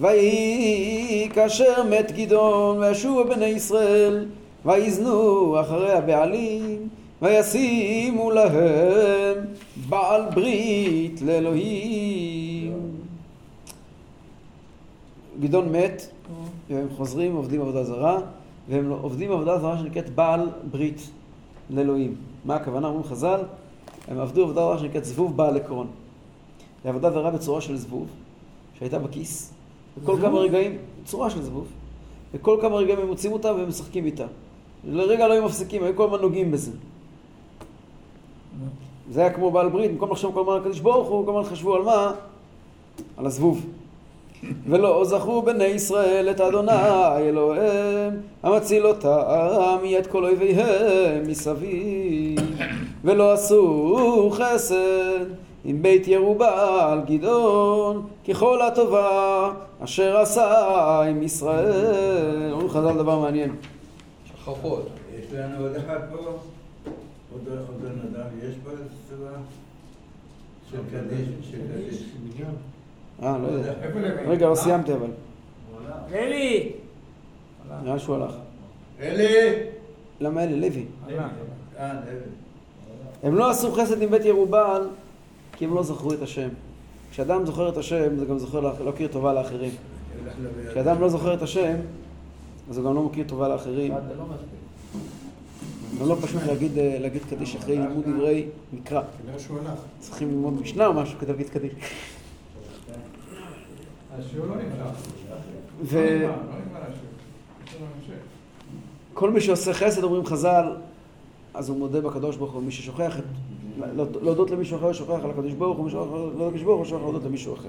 ויהי 0.00 1.28
כאשר 1.34 1.82
מת 1.82 2.12
גדעון 2.12 2.78
וישובו 2.78 3.24
בני 3.24 3.46
ישראל 3.46 4.26
ויזנו 4.64 5.60
אחרי 5.60 5.92
הבעלים 5.92 6.88
וישימו 7.24 8.30
להם 8.30 9.44
בעל 9.88 10.22
ברית 10.34 11.22
לאלוהים. 11.22 12.72
גדעון 15.40 15.72
מת 15.72 16.06
והם 16.70 16.86
חוזרים 16.96 17.36
עובדים 17.36 17.60
עבודה 17.60 17.84
זרה 17.84 18.18
והם 18.68 18.90
עובדים 18.90 19.32
עבודה 19.32 19.58
זרה 19.58 19.78
שנקראת 19.78 20.10
בעל 20.10 20.50
ברית 20.70 21.10
לאלוהים. 21.70 22.14
מה 22.44 22.54
הכוונה? 22.56 22.88
אומרים 22.88 23.04
חז"ל, 23.04 23.40
הם 24.08 24.18
עבדו 24.18 24.42
עבודה 24.42 24.60
זרה 24.60 24.78
שנקראת 24.78 25.04
זבוב 25.04 25.36
בעל 25.36 25.56
עקרון. 25.56 25.86
זה 26.82 26.88
עבודה 26.88 27.10
זרה 27.10 27.30
בצורה 27.30 27.60
של 27.60 27.76
זבוב, 27.76 28.06
שהייתה 28.78 28.98
בכיס, 28.98 29.52
וכל 29.98 30.16
כמה 30.20 30.38
רגעים, 30.38 30.78
צורה 31.04 31.30
של 31.30 31.42
זבוב, 31.42 31.66
וכל 32.34 32.58
כמה 32.60 32.76
רגעים 32.76 32.98
הם 32.98 33.06
מוצאים 33.06 33.32
אותה 33.32 33.52
והם 33.54 33.68
משחקים 33.68 34.06
איתה. 34.06 34.26
לרגע 34.84 35.28
לא 35.28 35.32
היו 35.32 35.44
מפסיקים, 35.44 35.82
היו 35.82 35.96
כל 35.96 36.04
הזמן 36.04 36.20
נוגעים 36.20 36.50
בזה. 36.50 36.70
זה 39.10 39.20
היה 39.20 39.30
כמו 39.30 39.50
בעל 39.50 39.68
ברית, 39.68 39.90
במקום 39.90 40.10
לחשוב 40.10 40.34
כל 40.34 40.40
הזמן 40.40 40.52
על 40.52 40.60
הקדוש 40.60 40.80
ברוך 40.80 41.08
הוא, 41.08 41.26
כל 41.26 41.38
הזמן 41.38 41.50
חשבו 41.50 41.74
על 41.74 41.82
מה? 41.82 42.12
על 43.16 43.26
הזבוב. 43.26 43.66
ולא 44.68 45.04
זכו 45.04 45.42
בני 45.42 45.64
ישראל 45.64 46.30
את 46.30 46.40
אדוני 46.40 46.72
אלוהיהם 47.18 48.20
המציל 48.42 48.86
אותם 48.86 49.78
מיד 49.82 50.06
כל 50.06 50.24
אויביהם 50.24 51.22
מסביב 51.26 52.40
ולא 53.04 53.32
עשו 53.32 54.30
חסד 54.32 55.24
עם 55.64 55.82
בית 55.82 56.08
ירובל 56.08 57.00
גדעון 57.06 58.06
ככל 58.28 58.62
הטובה 58.62 59.50
אשר 59.80 60.16
עשה 60.16 61.00
עם 61.00 61.22
ישראל. 61.22 62.52
אומרים 62.52 62.68
חז"ל 62.68 62.92
דבר 62.98 63.18
מעניין. 63.18 63.50
יש 65.18 65.32
לנו 65.32 65.64
עוד 65.64 65.76
אחד 65.76 65.98
פה, 66.12 66.38
עוד 67.34 67.48
אדם, 68.14 68.26
יש 68.42 68.54
פה 68.64 68.70
איזה 68.70 68.84
צבא? 69.08 69.30
של 70.70 70.78
קדיש, 70.90 71.28
של 71.50 71.58
קדיש. 71.74 72.04
אה, 73.22 73.38
לא 73.38 73.46
יודע. 73.48 73.72
רגע, 74.26 74.48
לא 74.48 74.54
סיימתי 74.54 74.92
אבל. 74.92 75.10
אלי! 76.12 76.72
נראה 77.84 77.98
שהוא 77.98 78.16
הלך. 78.16 78.34
אלי! 79.00 79.56
למה 80.20 80.44
אלה? 80.44 80.56
לוי. 80.56 80.84
אה, 81.78 81.92
לוי. 81.92 82.14
הם 83.22 83.34
לא 83.34 83.50
עשו 83.50 83.72
חסד 83.72 84.02
עם 84.02 84.10
בית 84.10 84.24
ירובל 84.24 84.88
כי 85.52 85.64
הם 85.64 85.74
לא 85.74 85.82
זכרו 85.82 86.12
את 86.12 86.22
השם. 86.22 86.48
כשאדם 87.10 87.46
זוכר 87.46 87.68
את 87.68 87.76
השם, 87.76 88.16
זה 88.18 88.24
גם 88.26 88.38
זוכר 88.38 88.60
לה- 88.60 88.72
להכיר 88.84 89.08
טובה 89.08 89.32
לאחרים. 89.32 89.70
כשאדם 90.70 91.00
לא 91.00 91.08
זוכר 91.08 91.34
את 91.34 91.42
השם, 91.42 91.76
אז 92.70 92.78
הוא 92.78 92.86
גם 92.86 92.94
לא 92.94 93.02
מכיר 93.02 93.24
טובה 93.28 93.48
לאחרים. 93.48 93.92
זה 95.98 96.04
לא 96.04 96.08
לא 96.08 96.16
פשוט 96.22 96.42
להגיד, 96.42 96.78
אה, 96.78 96.96
להגיד 97.00 97.22
קדיש 97.30 97.56
אחרי 97.56 97.76
לימוד 97.78 98.04
דברי 98.08 98.46
מקרא. 98.72 99.02
צריכים 100.00 100.28
ללמוד 100.28 100.52
משנה 100.60 100.86
או 100.86 100.92
משהו 100.94 101.18
כדי 101.18 101.32
להגיד 101.32 101.48
קדיש. 101.48 101.72
לא. 101.72 101.86
לא 105.92 106.18
לא. 106.20 106.32
כל 109.14 109.30
מי 109.30 109.40
שעושה 109.40 109.72
חסד, 109.72 110.02
אומרים 110.04 110.26
חז"ל, 110.26 110.64
אז 111.54 111.68
הוא 111.68 111.78
מודה 111.78 112.00
בקדוש 112.00 112.36
ברוך 112.36 112.52
הוא, 112.52 112.62
מי 112.62 112.72
ששוכח. 112.72 113.16
לא- 113.96 114.06
להודות 114.22 114.50
למישהו 114.50 114.76
אחר, 114.78 114.92
שוכח 114.92 115.24
על 115.24 115.30
הקדוש 115.30 115.52
ברוך 115.52 115.76
הוא, 115.78 115.84
מי 115.84 115.90
שוכח 115.90 116.10
להודות 116.12 116.46
לקדוש 116.46 116.62
ברוך 116.62 116.78
הוא, 116.78 116.86
שוכח 116.86 117.02
להודות 117.02 117.24
למישהו 117.24 117.54
אחר. 117.54 117.68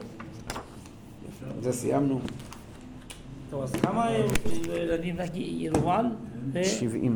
זה 1.62 1.72
סיימנו. 1.72 2.20
טוב, 3.50 3.64
אז 3.64 3.72
כמה 3.72 4.08
ילדים 4.74 5.16
רק 5.18 5.30
ירובעל? 5.34 6.06
ו- 6.54 6.64
70. 6.66 7.14